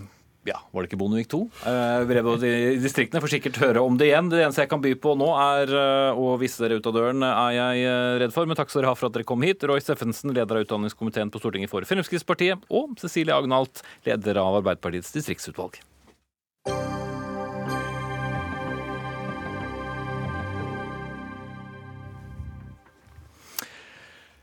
ja, 0.49 0.57
var 0.72 0.84
det 0.84 0.89
ikke 0.89 1.01
Bondevik 1.01 1.28
II? 1.34 1.49
Eh, 1.68 2.05
Bredbånd 2.09 2.47
i 2.49 2.78
distriktene 2.80 3.20
får 3.20 3.34
sikkert 3.34 3.61
høre 3.61 3.82
om 3.84 3.99
det 4.01 4.09
igjen. 4.09 4.30
Det 4.32 4.41
eneste 4.45 4.64
jeg 4.64 4.72
kan 4.72 4.82
by 4.84 4.95
på 5.03 5.12
nå, 5.20 5.28
er 5.43 5.74
eh, 5.82 6.22
å 6.22 6.32
vise 6.41 6.62
dere 6.64 6.78
ut 6.80 6.89
av 6.89 6.97
døren, 6.97 7.26
er 7.28 7.53
jeg 7.59 7.99
redd 8.24 8.34
for. 8.36 8.49
Men 8.49 8.59
takk 8.59 8.72
skal 8.72 8.82
dere 8.84 8.95
ha 8.95 8.99
for 8.99 9.11
at 9.11 9.18
dere 9.18 9.28
kom 9.28 9.45
hit. 9.45 9.66
Roy 9.68 9.82
Steffensen, 9.84 10.32
leder 10.36 10.61
av 10.61 10.64
utdanningskomiteen 10.64 11.32
på 11.34 11.43
Stortinget 11.43 11.72
for 11.72 11.84
Fremskrittspartiet, 11.89 12.64
og 12.72 12.97
Cecilie 13.03 13.36
Agnalt, 13.36 13.84
leder 14.09 14.41
av 14.41 14.62
Arbeiderpartiets 14.62 15.12
distriktsutvalg. 15.18 15.80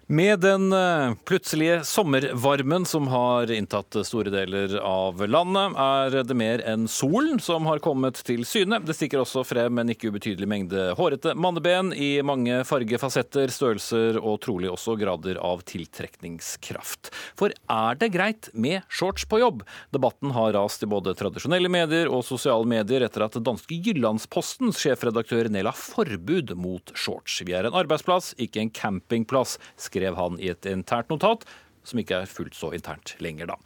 Med 0.07 0.39
den 0.39 0.73
eh, 0.73 1.13
plutselige 1.25 1.83
sommervarmen 1.83 2.85
som 2.85 3.07
har 3.07 3.51
inntatt 3.51 3.95
store 4.05 4.29
deler 4.29 4.75
av 4.77 5.17
landet, 5.25 5.73
er 5.81 6.17
det 6.29 6.35
mer 6.37 6.61
enn 6.61 6.83
solen 6.85 7.39
som 7.41 7.65
har 7.65 7.81
kommet 7.81 8.19
til 8.27 8.43
syne. 8.45 8.77
Det 8.85 8.93
stikker 8.93 9.23
også 9.23 9.41
frem 9.49 9.81
en 9.81 9.89
ikke 9.89 10.11
ubetydelig 10.13 10.45
mengde 10.45 10.83
hårete 10.99 11.33
manneben 11.33 11.89
i 11.97 12.19
mange 12.21 12.59
fargefasetter, 12.69 13.49
størrelser 13.49 14.19
og 14.21 14.37
trolig 14.45 14.69
også 14.69 14.93
grader 15.01 15.39
av 15.41 15.63
tiltrekningskraft. 15.65 17.09
For 17.33 17.57
er 17.65 17.97
det 17.97 18.11
greit 18.13 18.51
med 18.53 18.85
shorts 18.85 19.25
på 19.25 19.41
jobb? 19.41 19.65
Debatten 19.89 20.35
har 20.37 20.53
rast 20.53 20.85
i 20.85 20.91
både 20.91 21.15
tradisjonelle 21.17 21.73
medier 21.73 22.13
og 22.13 22.21
sosiale 22.29 22.69
medier 22.69 23.07
etter 23.07 23.25
at 23.25 23.39
danske 23.41 23.81
Jyllandspostens 23.89 24.85
sjefredaktør 24.85 25.49
Nela 25.49 25.73
forbud 25.73 26.53
mot 26.61 26.93
shorts. 26.93 27.41
Vi 27.41 27.57
er 27.57 27.65
en 27.65 27.81
arbeidsplass, 27.81 28.35
ikke 28.37 28.61
en 28.61 28.73
campingplass 28.83 29.57
skrev 29.95 30.19
han 30.19 30.41
i 30.43 30.51
et 30.51 30.67
internt 30.67 31.09
notat 31.13 31.47
som 31.85 32.01
ikke 32.01 32.21
er 32.23 32.29
fullt 32.29 32.55
så 32.57 32.71
internt 32.75 33.13
lenger, 33.23 33.51
da. 33.51 33.57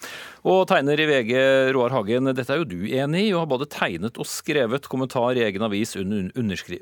Og 0.49 0.65
tegner 0.69 0.99
i 0.99 1.07
VG, 1.07 1.33
Roar 1.75 1.93
Hagen, 1.95 2.31
dette 2.35 2.53
er 2.53 2.61
jo 2.61 2.67
du 2.67 2.81
enig 2.83 3.25
i, 3.27 3.33
og 3.33 3.43
har 3.43 3.51
både 3.53 3.69
tegnet 3.71 4.19
og 4.19 4.27
skrevet 4.29 4.89
kommentar 4.91 5.39
i 5.39 5.45
egen 5.47 5.65
avis 5.65 5.95
under 5.99 6.29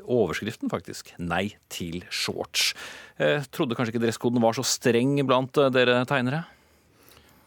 overskriften, 0.04 0.72
faktisk, 0.74 1.14
'Nei 1.20 1.56
til 1.70 2.04
shorts'. 2.10 2.74
Jeg 3.20 3.46
trodde 3.52 3.76
kanskje 3.76 3.96
ikke 3.96 4.06
dresskoden 4.06 4.42
var 4.42 4.54
så 4.54 4.66
streng 4.66 5.18
blant 5.26 5.58
eh, 5.58 5.70
dere 5.70 6.06
tegnere? 6.06 6.46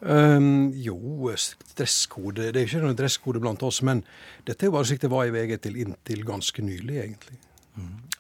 Um, 0.01 0.73
jo, 0.73 1.29
dresskode 1.77 2.53
Det 2.53 2.57
er 2.57 2.65
jo 2.65 2.69
ikke 2.71 2.87
noen 2.87 2.97
dresskode 2.97 3.41
blant 3.41 3.63
oss, 3.63 3.83
men 3.83 4.03
dette 4.47 4.65
er 4.65 4.71
jo 4.71 4.73
bare 4.79 4.89
slik 4.89 5.03
det 5.03 5.11
var 5.13 5.29
i 5.29 5.35
VG 5.35 5.61
til 5.61 5.77
inntil 5.77 6.25
ganske 6.25 6.63
nylig, 6.65 7.03
egentlig. 7.05 7.37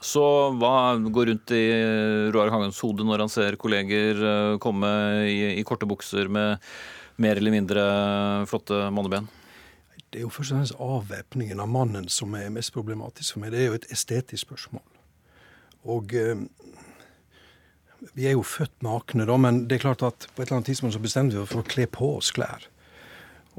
Så 0.00 0.22
hva 0.56 0.96
går 1.12 1.28
rundt 1.28 1.52
i 1.52 1.64
Roar 2.32 2.48
Hagens 2.54 2.80
hode 2.80 3.04
når 3.04 3.26
han 3.26 3.32
ser 3.32 3.58
kolleger 3.60 4.22
eh, 4.24 4.54
komme 4.62 4.88
i, 5.28 5.58
i 5.60 5.66
korte 5.68 5.88
bukser 5.88 6.30
med 6.32 6.56
mer 7.20 7.36
eller 7.36 7.52
mindre 7.52 7.84
flotte 8.48 8.86
manneben? 8.96 9.28
Det 10.10 10.18
er 10.18 10.24
jo 10.24 10.32
først 10.32 10.54
og 10.54 10.56
fremst 10.56 10.80
avvæpningen 10.82 11.60
av 11.62 11.68
mannen 11.70 12.08
som 12.10 12.32
er 12.34 12.48
mest 12.50 12.72
problematisk 12.74 13.36
for 13.36 13.44
meg. 13.44 13.52
Det 13.52 13.60
er 13.60 13.68
jo 13.68 13.76
et 13.76 13.90
estetisk 13.94 14.48
spørsmål. 14.48 14.86
Og 15.92 16.16
eh, 16.16 16.40
vi 18.16 18.26
er 18.26 18.34
jo 18.34 18.42
født 18.42 18.82
nakne, 18.82 19.28
da, 19.28 19.36
men 19.36 19.64
det 19.68 19.78
er 19.78 19.84
klart 19.84 20.02
at 20.06 20.26
på 20.32 20.40
et 20.40 20.48
eller 20.48 20.60
annet 20.60 20.72
tidspunkt 20.72 20.96
så 20.96 21.04
bestemte 21.04 21.36
vi 21.36 21.42
oss 21.44 21.52
for 21.52 21.62
å 21.62 21.68
kle 21.68 21.86
på 21.92 22.14
oss 22.16 22.32
klær. 22.34 22.66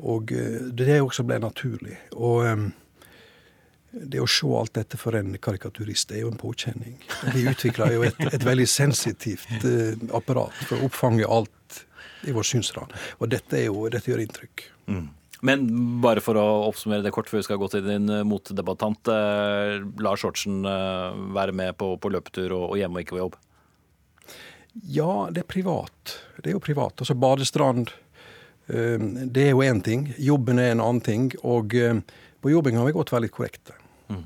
Og 0.01 0.33
eh, 0.33 0.57
det 0.73 0.99
også 0.99 1.25
ble 1.27 1.39
naturlig. 1.43 1.97
Og 2.17 2.45
eh, 2.49 2.67
det 3.91 4.21
å 4.23 4.27
se 4.29 4.47
alt 4.55 4.73
dette 4.77 4.97
for 4.99 5.15
en 5.19 5.35
karikaturist 5.41 6.11
er 6.15 6.23
jo 6.23 6.31
en 6.31 6.39
påkjenning. 6.39 6.95
Vi 7.35 7.43
utvikla 7.51 7.89
jo 7.91 8.05
et, 8.07 8.19
et, 8.31 8.43
veldig 8.47 8.67
sensitivt 8.69 9.65
eh, 9.67 9.97
apparat 10.15 10.55
for 10.67 10.79
å 10.79 10.87
oppfange 10.87 11.27
alt 11.27 11.81
i 12.27 12.35
vår 12.35 12.47
synsrand. 12.47 12.93
Og 13.19 13.31
dette, 13.33 13.65
jo, 13.65 13.89
dette 13.91 14.11
gjør 14.11 14.23
inntrykk. 14.23 14.63
Mm. 14.91 15.09
Men 15.41 15.65
bare 16.03 16.21
for 16.21 16.37
å 16.37 16.45
oppsummere 16.67 17.03
det 17.03 17.13
kort 17.15 17.29
før 17.29 17.41
vi 17.41 17.47
skal 17.47 17.59
gå 17.61 17.69
til 17.73 17.83
din 17.85 18.07
eh, 18.13 18.25
motdebattant. 18.27 19.11
Eh, 19.11 19.79
lar 20.05 20.21
shortsen 20.21 20.61
eh, 20.69 21.21
være 21.35 21.55
med 21.57 21.75
på, 21.81 21.95
på 22.01 22.13
løpetur 22.13 22.53
og, 22.53 22.65
og, 22.69 22.77
hjemme 22.79 23.01
og 23.01 23.05
ikke 23.05 23.17
på 23.17 23.23
jobb? 23.23 23.39
Ja, 24.87 25.11
det 25.33 25.43
er 25.43 25.51
privat. 25.51 26.15
Det 26.39 26.51
er 26.51 26.55
jo 26.55 26.63
privat. 26.63 27.01
Altså 27.01 27.17
badestrand, 27.17 27.91
eh, 28.71 29.01
det 29.01 29.49
er 29.49 29.55
jo 29.55 29.65
én 29.65 29.83
ting. 29.83 30.11
Jobben 30.21 30.61
er 30.61 30.75
en 30.75 30.85
annen 30.85 31.03
ting. 31.03 31.31
Og 31.41 31.75
eh, 31.75 32.03
på 32.41 32.53
jobben 32.53 32.77
har 32.77 32.87
vi 32.87 32.95
gått 32.95 33.13
veldig 33.13 33.33
korrekte. 33.33 33.80
Mm. 34.11 34.23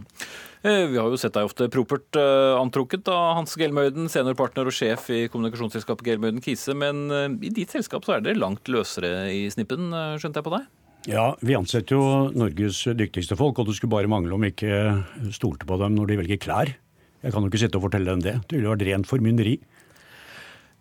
Vi 0.66 0.98
har 0.98 1.12
jo 1.14 1.18
sett 1.22 1.36
deg 1.36 1.46
ofte 1.46 1.68
propert 1.70 2.18
uh, 2.18 2.56
antrukket 2.58 3.06
av 3.14 3.36
Hans 3.38 3.52
Gelmøyden, 3.60 4.08
seniorpartner 4.10 4.66
og 4.66 4.74
sjef 4.74 5.12
i 5.14 5.28
kommunikasjonsselskapet 5.30 6.08
Gelmøyden 6.08 6.42
Kise. 6.42 6.74
Men 6.74 7.04
uh, 7.14 7.28
i 7.38 7.52
ditt 7.54 7.76
selskap 7.76 8.08
så 8.08 8.16
er 8.16 8.26
dere 8.26 8.42
langt 8.42 8.66
løsere 8.74 9.28
i 9.30 9.44
snippen, 9.54 9.94
skjønte 10.18 10.42
jeg 10.42 10.48
på 10.48 10.56
deg? 10.56 10.66
Ja, 11.06 11.28
vi 11.46 11.54
ansetter 11.54 12.00
jo 12.00 12.06
Norges 12.34 12.80
dyktigste 12.98 13.38
folk, 13.38 13.62
og 13.62 13.70
det 13.70 13.78
skulle 13.78 13.94
bare 13.94 14.10
mangle 14.10 14.34
om 14.34 14.48
ikke 14.48 15.04
stolte 15.36 15.70
på 15.70 15.78
dem 15.78 15.94
når 16.00 16.10
de 16.10 16.20
velger 16.24 16.42
klær. 16.42 16.74
Jeg 17.22 17.34
kan 17.34 17.46
jo 17.46 17.52
ikke 17.52 17.62
sitte 17.62 17.78
og 17.78 17.86
fortelle 17.86 18.10
dem 18.10 18.26
det. 18.26 18.36
Det 18.50 18.58
ville 18.58 18.74
vært 18.74 18.86
rent 18.90 19.10
formynderi. 19.10 19.60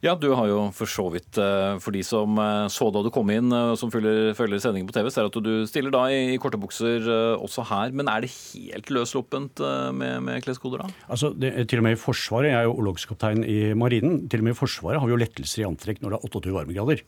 Ja, 0.04 0.12
du 0.20 0.26
har 0.36 0.50
jo 0.50 0.58
for 0.76 0.90
så 0.90 1.06
vidt, 1.08 1.38
eh, 1.40 1.78
for 1.80 1.94
de 1.96 2.02
som 2.04 2.36
eh, 2.36 2.66
så 2.68 2.90
da 2.92 3.00
du 3.00 3.08
kom 3.08 3.30
inn, 3.32 3.48
og 3.48 3.78
som 3.80 3.88
følger, 3.88 4.34
følger 4.36 4.60
sendingen 4.60 4.90
på 4.90 4.92
TV, 4.92 5.06
ser 5.08 5.30
at 5.30 5.38
du 5.40 5.64
stiller 5.64 5.94
da 5.94 6.02
i 6.12 6.36
korte 6.36 6.60
bukser 6.60 7.06
også 7.40 7.64
her. 7.70 7.94
Men 7.96 8.10
er 8.12 8.20
det 8.20 8.34
helt 8.34 8.92
løssluppent 8.92 9.62
med, 9.96 10.18
med 10.26 10.44
kleskoder 10.44 10.82
da? 10.82 10.90
Altså, 11.08 11.30
det, 11.32 11.54
til 11.72 11.80
og 11.80 11.86
med 11.88 11.96
i 11.96 12.02
Forsvaret, 12.02 12.50
jeg 12.50 12.58
er 12.58 12.68
jo 12.68 12.76
orlogskaptein 12.82 13.46
i 13.48 13.56
Marinen, 13.72 14.26
til 14.28 14.44
og 14.44 14.50
med 14.50 14.58
i 14.58 14.60
Forsvaret 14.60 15.00
har 15.00 15.08
vi 15.08 15.16
jo 15.16 15.20
lettelser 15.24 15.64
i 15.64 15.66
antrekk 15.70 16.04
når 16.04 16.12
det 16.12 16.20
er 16.20 16.28
28 16.28 16.54
varmegrader. 16.58 17.04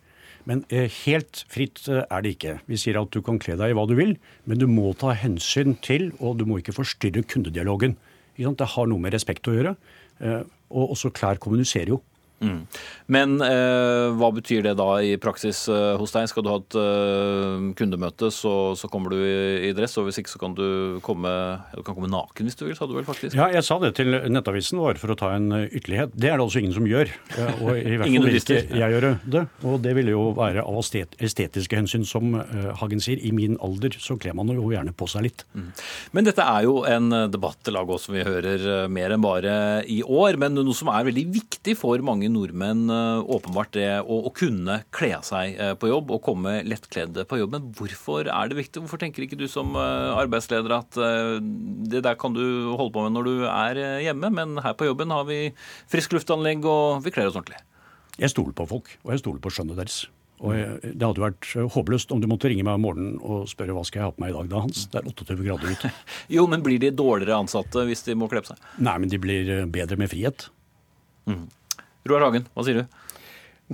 Men 0.48 0.64
helt 0.70 1.44
fritt 1.52 1.84
er 1.90 2.24
det 2.24 2.36
ikke. 2.38 2.58
Vi 2.70 2.80
sier 2.80 3.02
at 3.02 3.12
du 3.12 3.20
kan 3.26 3.36
kle 3.42 3.58
deg 3.60 3.74
i 3.74 3.76
hva 3.76 3.84
du 3.90 3.96
vil, 3.98 4.16
men 4.48 4.62
du 4.62 4.68
må 4.72 4.94
ta 4.96 5.12
hensyn 5.12 5.76
til, 5.84 6.14
og 6.16 6.40
du 6.40 6.48
må 6.48 6.62
ikke 6.62 6.78
forstyrre 6.80 7.26
kundedialogen. 7.28 7.98
Det 8.40 8.72
har 8.72 8.88
noe 8.88 9.04
med 9.04 9.12
respekt 9.12 9.50
å 9.50 9.56
gjøre. 9.58 9.78
Og 10.72 10.94
også 10.94 11.12
klær 11.12 11.42
kommuniserer 11.42 11.98
jo. 11.98 12.04
Mm. 12.36 12.66
Men 13.08 13.36
eh, 13.40 14.12
hva 14.18 14.28
betyr 14.34 14.64
det 14.66 14.74
da 14.76 14.88
i 15.00 15.14
praksis 15.20 15.62
eh, 15.72 15.94
hos 15.96 16.12
deg? 16.12 16.26
Skal 16.28 16.44
du 16.44 16.50
ha 16.50 16.58
et 16.60 16.76
eh, 16.80 17.68
kundemøte, 17.78 18.28
så, 18.34 18.74
så, 18.76 18.90
kommer 18.92 19.14
du 19.14 19.20
i, 19.20 19.70
i, 19.70 19.72
dress. 19.76 19.96
Og 20.00 20.08
hvis 20.08 20.20
ikke 20.20 20.32
så 20.34 20.40
kan 20.42 20.56
du 20.56 20.98
komme, 21.06 21.30
du 21.72 21.82
kan 21.86 21.96
komme 21.96 22.10
naken 22.12 22.48
hvis 22.48 22.58
du 22.58 22.66
vil, 22.66 22.76
sa 22.78 22.88
du 22.88 22.96
vel 22.96 23.06
faktisk? 23.08 23.36
Ja, 23.38 23.48
jeg 23.54 23.64
sa 23.66 23.78
det 23.82 23.94
til 23.98 24.12
Nettavisen 24.32 24.82
vår 24.82 25.00
for 25.00 25.14
å 25.14 25.18
ta 25.18 25.32
en 25.36 25.48
eh, 25.54 25.68
ytterlighet. 25.70 26.12
Det 26.16 26.32
er 26.32 26.36
det 26.36 26.46
altså 26.46 26.60
ingen 26.62 26.76
som 26.76 26.88
gjør. 26.88 27.12
Og 27.62 27.70
i 27.78 27.96
hvert 27.96 28.04
fall 28.10 28.28
vil 28.28 28.40
ikke 28.40 28.60
jeg 28.82 28.96
gjøre 28.96 29.14
det. 29.36 29.44
Og 29.64 29.78
det 29.86 29.96
ville 29.96 30.16
jo 30.16 30.28
være 30.36 30.66
av 30.66 30.82
estetiske 30.82 31.78
hensyn, 31.78 32.04
som 32.06 32.36
uh, 32.36 32.72
Hagen 32.80 33.00
sier. 33.02 33.22
I 33.22 33.32
min 33.34 33.56
alder 33.64 33.96
så 34.02 34.18
kler 34.20 34.36
man 34.36 34.50
jo 34.52 34.68
gjerne 34.72 34.92
på 34.96 35.08
seg 35.10 35.24
litt. 35.28 35.46
Mm. 35.56 35.70
Men 36.16 36.28
dette 36.28 36.44
er 36.44 36.66
jo 36.66 36.82
en 36.88 37.08
debatt 37.32 37.72
lag 37.72 37.90
som 38.02 38.16
vi 38.16 38.24
hører 38.26 38.90
mer 38.92 39.14
enn 39.14 39.22
bare 39.24 39.56
i 39.88 40.02
år. 40.02 40.38
Men 40.40 40.58
noe 40.58 40.76
som 40.76 40.90
er 40.92 41.06
veldig 41.08 41.26
viktig 41.38 41.76
for 41.78 42.02
mange 42.04 42.25
mange 42.26 42.32
nordmenn 42.34 42.90
eh, 42.90 43.30
åpenbart 43.30 43.72
det 43.74 44.00
å, 44.02 44.26
å 44.26 44.32
kunne 44.34 44.82
kle 44.94 45.12
av 45.16 45.24
seg 45.26 45.56
eh, 45.58 45.74
på 45.78 45.88
jobb 45.90 46.10
og 46.10 46.22
komme 46.24 46.62
lettkledde 46.66 47.26
på 47.26 47.38
jobb. 47.40 47.54
Men 47.54 47.70
hvorfor 47.76 48.26
er 48.26 48.48
det 48.48 48.58
viktig? 48.58 48.82
Hvorfor 48.82 48.98
tenker 48.98 49.24
ikke 49.24 49.38
du 49.38 49.46
som 49.48 49.74
eh, 49.76 50.16
arbeidsleder 50.16 50.76
at 50.76 50.96
det 50.96 52.02
der 52.02 52.16
kan 52.18 52.34
du 52.34 52.74
holde 52.76 52.92
på 52.94 53.04
med 53.04 53.16
når 53.16 53.26
du 53.26 53.46
er 53.46 53.80
hjemme, 54.04 54.30
men 54.30 54.58
her 54.62 54.76
på 54.76 54.88
jobben 54.88 55.12
har 55.14 55.26
vi 55.28 55.52
frisk 55.90 56.16
luftanlegg 56.16 56.64
og 56.66 57.02
vi 57.04 57.12
kler 57.14 57.30
oss 57.30 57.36
ordentlig? 57.36 57.62
Jeg 58.16 58.32
stoler 58.32 58.54
på 58.56 58.66
folk, 58.68 58.92
og 59.04 59.12
jeg 59.12 59.20
stoler 59.20 59.42
på 59.44 59.52
skjønnet 59.52 59.76
deres. 59.76 60.06
Og 60.44 60.52
Det 60.84 61.00
hadde 61.00 61.22
vært 61.22 61.48
håpløst 61.72 62.10
om 62.12 62.20
du 62.20 62.26
måtte 62.28 62.48
ringe 62.50 62.64
meg 62.64 62.76
om 62.76 62.82
morgenen 62.84 63.20
og 63.24 63.46
spørre 63.48 63.72
hva 63.76 63.84
skal 63.88 64.02
jeg 64.02 64.08
ha 64.08 64.14
på 64.16 64.24
meg 64.24 64.32
i 64.32 64.36
dag. 64.36 64.50
da, 64.52 64.64
Hans? 64.64 64.82
Det 64.92 65.00
er 65.00 65.08
28 65.08 65.36
grader 65.44 65.76
ute. 65.76 65.92
jo, 66.36 66.44
men 66.52 66.64
blir 66.64 66.80
de 66.82 66.92
dårligere 66.92 67.38
ansatte 67.44 67.86
hvis 67.88 68.04
de 68.08 68.16
må 68.18 68.28
kle 68.32 68.44
på 68.44 68.52
seg? 68.52 68.66
Nei, 68.84 68.96
men 69.02 69.12
de 69.12 69.20
blir 69.20 69.52
bedre 69.72 70.00
med 70.00 70.12
frihet. 70.12 70.48
Mm. 71.26 71.46
Roar 72.08 72.26
Hagen, 72.26 72.48
hva 72.54 72.64
sier 72.66 72.82
du? 72.82 73.02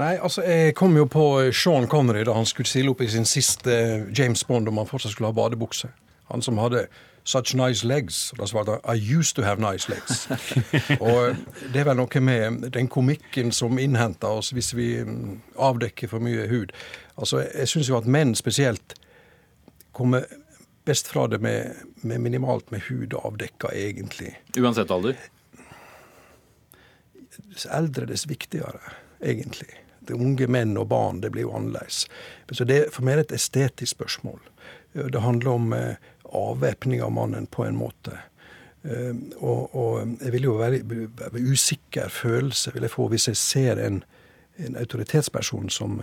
Nei, 0.00 0.14
altså 0.16 0.42
Jeg 0.42 0.74
kom 0.74 0.96
jo 0.96 1.04
på 1.04 1.24
Sean 1.52 1.86
Connery 1.88 2.24
da 2.24 2.32
han 2.32 2.48
skulle 2.48 2.68
stille 2.68 2.94
opp 2.94 3.02
i 3.04 3.10
sin 3.12 3.28
siste 3.28 3.74
James 4.16 4.44
Bond 4.48 4.68
om 4.68 4.80
han 4.80 4.88
fortsatt 4.88 5.12
skulle 5.12 5.28
ha 5.28 5.36
badebukse. 5.36 5.90
Han 6.32 6.42
som 6.42 6.58
hadde 6.58 6.86
'such 7.24 7.54
nice 7.54 7.86
legs'. 7.86 8.32
Og 8.32 8.38
da 8.38 8.46
svarte 8.46 8.70
han 8.70 8.96
'I 8.96 9.16
used 9.18 9.34
to 9.36 9.42
have 9.42 9.60
nice 9.60 9.92
legs'. 9.92 10.26
og 11.06 11.36
det 11.72 11.80
er 11.80 11.84
vel 11.84 11.96
noe 11.96 12.20
med 12.20 12.70
den 12.70 12.88
komikken 12.88 13.52
som 13.52 13.78
innhenter 13.78 14.28
oss 14.28 14.50
hvis 14.50 14.76
vi 14.76 15.04
mm, 15.04 15.42
avdekker 15.58 16.08
for 16.08 16.18
mye 16.18 16.48
hud. 16.48 16.72
Altså, 17.18 17.46
Jeg 17.54 17.68
syns 17.68 17.88
jo 17.88 17.96
at 17.96 18.06
menn 18.06 18.34
spesielt 18.34 18.94
kommer 19.92 20.24
best 20.84 21.08
fra 21.08 21.26
det 21.26 21.40
med, 21.40 21.74
med 22.02 22.18
minimalt 22.18 22.72
med 22.72 22.80
hud 22.80 23.14
avdekka, 23.24 23.68
egentlig. 23.74 24.36
Uansett 24.58 24.90
alder? 24.90 25.14
Dess 27.52 27.66
eldre, 27.70 28.06
dess 28.08 28.26
viktigere, 28.30 28.80
egentlig. 29.20 29.70
Det 30.02 30.16
unge 30.18 30.48
menn 30.50 30.74
og 30.80 30.88
barn, 30.90 31.20
det 31.22 31.30
blir 31.34 31.46
jo 31.46 31.54
annerledes. 31.56 32.06
Så 32.50 32.66
det 32.66 32.88
for 32.94 33.06
meg 33.06 33.18
er 33.18 33.26
et 33.26 33.36
estetisk 33.36 33.94
spørsmål. 33.94 34.40
Det 34.92 35.22
handler 35.22 35.52
om 35.52 35.72
eh, 35.76 36.00
avvæpning 36.32 37.02
av 37.02 37.12
mannen 37.12 37.46
på 37.46 37.64
en 37.64 37.78
måte. 37.78 38.18
Eh, 38.82 39.14
og, 39.38 39.74
og 39.74 40.16
jeg 40.18 40.32
vil 40.34 40.48
jo 40.50 40.56
være, 40.58 40.82
være, 40.88 41.44
usikker 41.52 42.10
følelse 42.10 42.74
vil 42.74 42.88
jeg 42.88 42.94
få 42.94 43.06
hvis 43.12 43.28
jeg 43.30 43.38
ser 43.40 43.80
en, 43.84 44.02
en 44.58 44.76
autoritetsperson 44.76 45.70
som, 45.70 46.00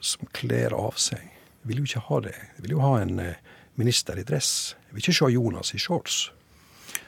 som 0.00 0.32
kler 0.32 0.74
av 0.76 0.96
seg. 1.00 1.20
Jeg 1.20 1.70
vil 1.70 1.82
jo 1.82 1.90
ikke 1.90 2.06
ha 2.08 2.22
det. 2.26 2.38
Jeg 2.56 2.64
vil 2.66 2.76
jo 2.76 2.84
ha 2.84 2.96
en 3.02 3.20
eh, 3.22 3.36
minister 3.80 4.18
i 4.20 4.24
dress. 4.26 4.74
Jeg 4.88 4.96
vil 4.96 5.04
ikke 5.04 5.18
se 5.20 5.30
Jonas 5.34 5.74
i 5.74 5.82
shorts. 5.82 6.18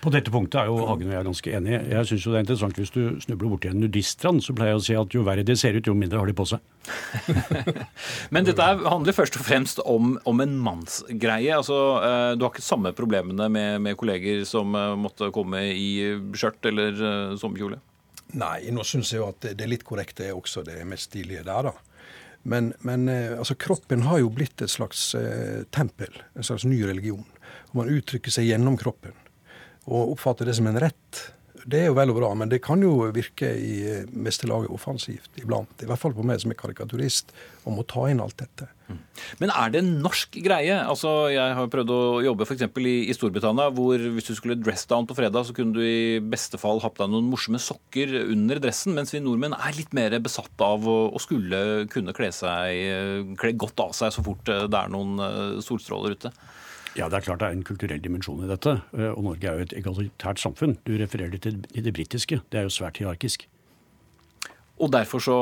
På 0.07 0.13
dette 0.15 0.31
punktet 0.31 0.61
er 0.61 0.69
jo 0.71 0.85
Hagen 0.87 1.09
og 1.09 1.17
jeg 1.17 1.27
ganske 1.27 1.53
enige. 1.59 1.79
Jeg 1.91 2.07
syns 2.07 2.25
det 2.29 2.37
er 2.39 2.43
interessant 2.45 2.77
hvis 2.79 2.93
du 2.95 3.01
snubler 3.25 3.51
borti 3.51 3.73
en 3.73 3.81
nudiststrand, 3.83 4.39
så 4.45 4.55
pleier 4.55 4.77
jeg 4.77 4.79
å 4.79 4.85
si 4.85 4.95
at 5.01 5.17
jo 5.17 5.25
verre 5.27 5.43
det 5.43 5.57
ser 5.59 5.75
ut, 5.75 5.89
jo 5.91 5.97
mindre 5.99 6.21
har 6.21 6.31
de 6.31 6.35
på 6.39 6.47
seg. 6.47 6.63
Men 8.37 8.47
dette 8.47 8.69
handler 8.85 9.17
først 9.17 9.41
og 9.41 9.43
fremst 9.49 9.83
om, 9.83 10.13
om 10.31 10.45
en 10.45 10.55
mannsgreie. 10.63 11.51
Altså, 11.57 11.81
eh, 12.07 12.29
du 12.39 12.47
har 12.47 12.55
ikke 12.55 12.63
samme 12.63 12.95
problemene 12.95 13.51
med, 13.51 13.81
med 13.83 13.99
kolleger 13.99 14.47
som 14.47 14.79
eh, 14.79 14.95
måtte 14.95 15.33
komme 15.35 15.65
i 15.75 15.91
skjørt 16.39 16.71
eller 16.71 17.03
eh, 17.11 17.35
sommerkjole? 17.43 17.83
Nei, 18.39 18.61
nå 18.71 18.87
syns 18.87 19.11
jeg 19.11 19.25
jo 19.25 19.33
at 19.33 19.43
det 19.43 19.59
er 19.59 19.75
litt 19.75 19.89
korrekt, 19.91 20.21
det 20.23 20.31
er 20.31 20.39
også 20.39 20.63
det 20.71 20.79
mest 20.87 21.11
stilige 21.11 21.43
der, 21.51 21.73
da. 21.73 21.75
Men, 22.47 22.77
men 22.87 23.11
altså, 23.11 23.59
kroppen 23.59 24.07
har 24.07 24.23
jo 24.23 24.31
blitt 24.31 24.63
et 24.63 24.71
slags 24.71 25.09
eh, 25.19 25.67
tempel, 25.75 26.23
en 26.39 26.47
slags 26.47 26.63
ny 26.63 26.85
religion. 26.87 27.27
Og 27.73 27.81
man 27.83 27.91
uttrykker 27.91 28.31
seg 28.31 28.53
gjennom 28.53 28.79
kroppen 28.79 29.19
og 29.87 30.17
oppfatter 30.17 30.49
det 30.49 30.57
som 30.59 30.69
en 30.71 30.81
rett. 30.83 31.25
Det 31.67 31.81
er 31.83 31.89
jo 31.89 31.97
vel 31.99 32.13
og 32.13 32.19
bra, 32.21 32.29
men 32.39 32.51
det 32.51 32.61
kan 32.63 32.79
jo 32.83 33.09
virke 33.11 33.49
i 33.59 34.05
meste 34.15 34.47
laget 34.47 34.71
offensivt 34.71 35.41
iblant. 35.41 35.73
I 35.83 35.89
hvert 35.89 35.99
fall 35.99 36.15
på 36.15 36.23
meg 36.27 36.39
som 36.39 36.53
er 36.53 36.59
karikaturist, 36.61 37.33
om 37.67 37.81
å 37.83 37.85
ta 37.91 38.05
inn 38.07 38.21
alt 38.23 38.37
dette. 38.39 38.69
Mm. 38.87 39.01
Men 39.43 39.51
er 39.51 39.73
det 39.75 39.81
en 39.83 39.89
norsk 40.05 40.37
greie? 40.45 40.77
Altså, 40.79 41.27
Jeg 41.35 41.57
har 41.59 41.73
prøvd 41.73 41.91
å 41.91 41.99
jobbe 42.23 42.47
f.eks. 42.47 42.63
I, 42.79 42.95
i 43.11 43.17
Storbritannia, 43.17 43.73
hvor 43.75 43.99
hvis 43.99 44.31
du 44.31 44.37
skulle 44.39 44.59
dress 44.61 44.87
down 44.87 45.09
på 45.11 45.17
fredag, 45.19 45.49
så 45.49 45.57
kunne 45.57 45.75
du 45.75 45.83
i 45.83 46.23
beste 46.23 46.61
fall 46.63 46.79
ha 46.85 46.93
på 46.93 47.03
deg 47.03 47.11
noen 47.17 47.33
morsomme 47.33 47.59
sokker 47.59 48.15
under 48.29 48.63
dressen, 48.63 48.95
mens 48.95 49.11
vi 49.15 49.25
nordmenn 49.25 49.59
er 49.59 49.75
litt 49.75 49.97
mer 49.97 50.15
besatt 50.23 50.63
av 50.63 50.87
å, 50.87 50.99
å 51.11 51.23
skulle 51.23 51.89
kunne 51.91 52.15
kle, 52.15 52.31
seg, 52.31 53.35
kle 53.43 53.57
godt 53.59 53.83
av 53.89 53.97
seg 53.97 54.15
så 54.15 54.23
fort 54.23 54.47
det 54.47 54.71
er 54.71 54.95
noen 54.95 55.19
eh, 55.19 55.59
solstråler 55.67 56.15
ute. 56.15 56.31
Ja, 56.97 57.11
Det 57.11 57.19
er 57.19 57.27
klart 57.27 57.43
det 57.43 57.51
er 57.51 57.59
en 57.59 57.67
kulturell 57.67 58.01
dimensjon 58.01 58.41
i 58.45 58.49
dette. 58.49 58.79
Eh, 58.97 59.13
og 59.13 59.23
Norge 59.27 59.51
er 59.51 59.59
jo 59.59 59.67
et 59.67 59.77
egalitært 59.77 60.41
samfunn. 60.41 60.79
Du 60.89 60.97
refererer 60.97 61.37
til 61.39 61.61
det 61.61 61.93
britiske. 61.93 62.41
Det 62.51 62.61
er 62.61 62.65
jo 62.65 62.73
svært 62.73 62.97
hierarkisk. 63.03 63.45
Og 64.81 64.93
derfor 64.93 65.21
så 65.21 65.37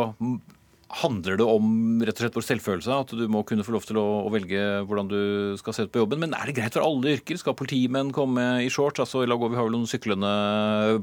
handler 0.94 1.38
det 1.40 1.46
om 1.46 2.02
rett 2.04 2.18
og 2.18 2.22
slett 2.22 2.36
vår 2.38 2.46
selvfølelse. 2.46 2.96
At 3.06 3.14
du 3.14 3.24
må 3.30 3.44
kunne 3.46 3.64
få 3.66 3.74
lov 3.74 3.86
til 3.86 3.98
å, 3.98 4.04
å, 4.26 4.32
velge 4.34 4.60
hvordan 4.86 5.10
du 5.10 5.20
skal 5.60 5.76
se 5.76 5.86
ut 5.86 5.94
på 5.94 6.02
jobben. 6.02 6.22
Men 6.22 6.34
er 6.36 6.50
det 6.50 6.56
greit 6.58 6.76
for 6.76 6.86
alle 6.86 7.14
yrker? 7.16 7.38
Skal 7.40 7.56
politimenn 7.58 8.12
komme 8.14 8.44
i 8.64 8.70
shorts? 8.72 9.02
Altså, 9.02 9.22
I 9.22 9.30
lag 9.30 9.42
vi 9.42 9.58
har 9.58 9.66
vel 9.66 9.76
noen 9.76 9.90
syklende 9.90 10.34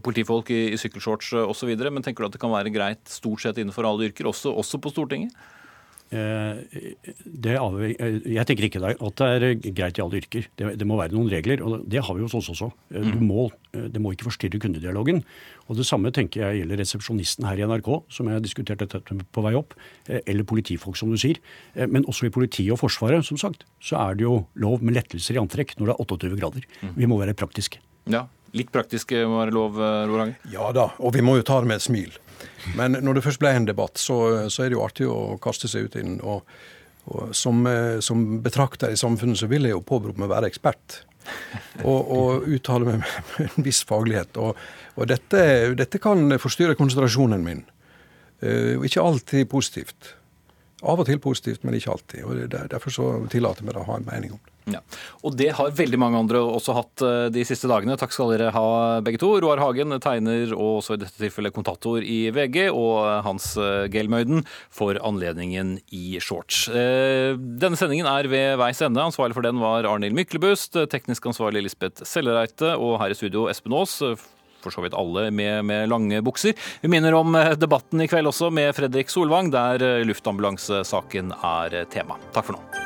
politifolk 0.04 0.52
i, 0.52 0.62
i 0.76 0.80
sykkelshorts 0.80 1.34
osv. 1.46 1.74
Men 1.88 2.04
tenker 2.04 2.24
du 2.24 2.30
at 2.30 2.38
det 2.38 2.44
kan 2.44 2.54
være 2.54 2.76
greit 2.76 3.04
stort 3.12 3.44
sett 3.44 3.60
innenfor 3.60 3.88
alle 3.88 4.12
yrker, 4.12 4.30
også, 4.32 4.54
også 4.64 4.84
på 4.84 4.94
Stortinget? 4.94 5.36
Eh, 6.12 6.58
jeg 7.48 8.44
tenker 8.48 8.66
ikke 8.68 8.82
at 8.92 9.22
det 9.22 9.28
er 9.32 9.46
greit 9.72 10.00
i 10.00 10.04
alle 10.04 10.20
yrker. 10.20 10.48
Det, 10.60 10.74
det, 10.80 10.88
må 10.88 10.98
være 11.00 11.16
noen 11.16 11.30
regler, 11.32 11.64
og 11.64 11.86
det 11.88 12.04
har 12.04 12.18
vi 12.18 12.26
hos 12.26 12.36
oss 12.36 12.50
også. 12.52 12.68
Eh, 12.92 13.06
mm. 13.08 13.22
Må, 13.24 13.48
eh, 13.72 13.88
det 13.94 14.02
må 14.04 14.12
ikke 14.12 14.28
forstyrre 14.28 14.60
kundedialogen. 14.60 15.24
Og 15.72 15.80
Det 15.80 15.88
samme 15.88 16.12
tenker 16.12 16.44
jeg 16.44 16.62
gjelder 16.62 16.82
resepsjonisten 16.84 17.48
her 17.48 17.62
i 17.62 17.68
NRK, 17.70 17.90
som 18.12 18.28
jeg 18.28 18.36
har 18.36 18.44
diskutert 18.44 18.84
dette 18.84 19.00
på 19.00 19.46
vei 19.46 19.54
opp, 19.56 19.78
eller 20.10 20.44
politifolk, 20.44 21.00
som 21.00 21.14
du 21.14 21.16
sier. 21.22 21.40
Men 21.88 22.04
også 22.12 22.28
i 22.28 22.34
politiet 22.34 22.74
og 22.76 22.82
Forsvaret, 22.82 23.24
som 23.24 23.40
sagt, 23.40 23.64
så 23.80 23.96
er 24.02 24.20
det 24.20 24.28
jo 24.28 24.42
lov 24.60 24.84
med 24.84 24.98
lettelser 24.98 25.40
i 25.40 25.42
antrekk 25.42 25.78
når 25.80 25.94
det 25.94 25.96
er 25.96 26.04
28 26.04 26.42
grader. 26.42 26.68
Mm. 26.82 26.94
Vi 26.98 27.08
må 27.08 27.22
være 27.22 27.38
praktiske. 27.40 27.80
Ja, 28.12 28.26
Litt 28.58 28.72
praktiske 28.74 29.24
må 29.30 29.40
være 29.40 29.56
lov, 29.56 29.80
Roranger? 29.80 30.42
Ja 30.52 30.74
da, 30.76 30.90
og 31.00 31.16
vi 31.16 31.24
må 31.24 31.38
jo 31.38 31.46
ta 31.48 31.62
det 31.64 31.70
med 31.72 31.80
et 31.80 31.86
smil. 31.86 32.18
Men 32.76 32.98
når 33.02 33.18
det 33.18 33.26
først 33.26 33.42
ble 33.42 33.54
en 33.56 33.68
debatt, 33.68 34.00
så, 34.02 34.18
så 34.52 34.64
er 34.64 34.72
det 34.72 34.78
jo 34.78 34.86
artig 34.86 35.08
å 35.10 35.38
kaste 35.42 35.70
seg 35.72 35.90
ut 35.90 35.98
inn. 36.00 36.18
Og, 36.22 36.46
og 37.12 37.34
som, 37.38 37.64
eh, 37.70 38.00
som, 38.04 38.24
betrakter 38.44 38.94
i 38.94 39.00
samfunnet 39.00 39.40
så 39.42 39.50
vil 39.52 39.68
jeg 39.68 39.76
jo 39.76 39.84
påberope 39.86 40.22
meg 40.22 40.30
å 40.30 40.36
være 40.36 40.52
ekspert. 40.52 41.02
Og, 41.86 42.00
og 42.16 42.48
uttale 42.50 42.88
meg 42.88 43.04
med 43.04 43.44
en 43.48 43.68
viss 43.68 43.84
faglighet. 43.88 44.40
Og, 44.42 44.58
og 44.98 45.12
dette, 45.12 45.44
dette, 45.78 46.02
kan 46.02 46.38
forstyrre 46.42 46.78
konsentrasjonen 46.80 47.46
min. 47.46 47.66
Uh, 48.42 48.82
ikke 48.82 49.04
alltid 49.06 49.46
positivt. 49.52 50.16
Av 50.82 50.98
og 50.98 51.06
til 51.06 51.20
positivt, 51.22 51.62
men 51.62 51.78
ikke 51.78 51.94
alltid. 51.94 52.24
og 52.26 52.72
Derfor 52.74 52.94
så 52.94 53.12
tillater 53.30 53.62
jeg 53.62 53.70
meg 53.70 53.78
å 53.78 53.86
ha 53.86 54.00
en 54.00 54.08
mening 54.08 54.34
om 54.34 54.42
det. 54.42 54.51
Ja. 54.70 54.82
Og 55.26 55.36
det 55.38 55.50
har 55.58 55.74
veldig 55.74 56.00
mange 56.02 56.20
andre 56.22 56.42
også 56.42 56.76
hatt 56.78 57.04
eh, 57.06 57.28
de 57.34 57.44
siste 57.48 57.70
dagene. 57.72 57.98
Takk 58.00 58.14
skal 58.14 58.34
dere 58.34 58.52
ha 58.54 58.66
begge 59.06 59.22
to. 59.22 59.34
Roar 59.42 59.62
Hagen, 59.62 59.96
tegner 60.04 60.54
og 60.54 60.82
også 60.82 60.98
i 60.98 61.02
dette 61.02 61.18
tilfellet 61.18 61.56
kommentator 61.56 62.06
i 62.06 62.20
VG, 62.34 62.68
og 62.70 63.24
Hans 63.26 63.54
eh, 63.58 63.88
Gelmøyden 63.94 64.46
for 64.74 65.00
anledningen 65.02 65.78
i 65.96 66.20
shorts. 66.22 66.68
Eh, 66.70 67.34
denne 67.38 67.80
sendingen 67.80 68.10
er 68.10 68.30
ved 68.32 68.60
veis 68.62 68.82
ende. 68.86 69.02
Ansvarlig 69.02 69.38
for 69.38 69.48
den 69.48 69.62
var 69.62 69.88
Arnhild 69.90 70.18
Myklebust, 70.18 70.78
teknisk 70.92 71.32
ansvarlig 71.32 71.66
Lisbeth 71.66 72.06
Sellereite, 72.08 72.76
og 72.78 73.00
her 73.02 73.14
i 73.14 73.18
studio 73.18 73.48
Espen 73.52 73.76
Aas. 73.78 73.98
for 74.62 74.70
så 74.70 74.84
vidt 74.84 74.94
alle 74.94 75.32
med, 75.34 75.66
med 75.66 75.90
lange 75.90 76.22
bukser. 76.22 76.54
Vi 76.84 76.92
minner 76.92 77.18
om 77.18 77.34
debatten 77.58 78.04
i 78.04 78.08
kveld 78.12 78.30
også 78.30 78.52
med 78.54 78.76
Fredrik 78.78 79.10
Solvang, 79.10 79.50
der 79.50 80.06
luftambulansesaken 80.06 81.34
er 81.34 81.82
tema. 81.90 82.22
Takk 82.30 82.52
for 82.52 82.60
nå. 82.60 82.81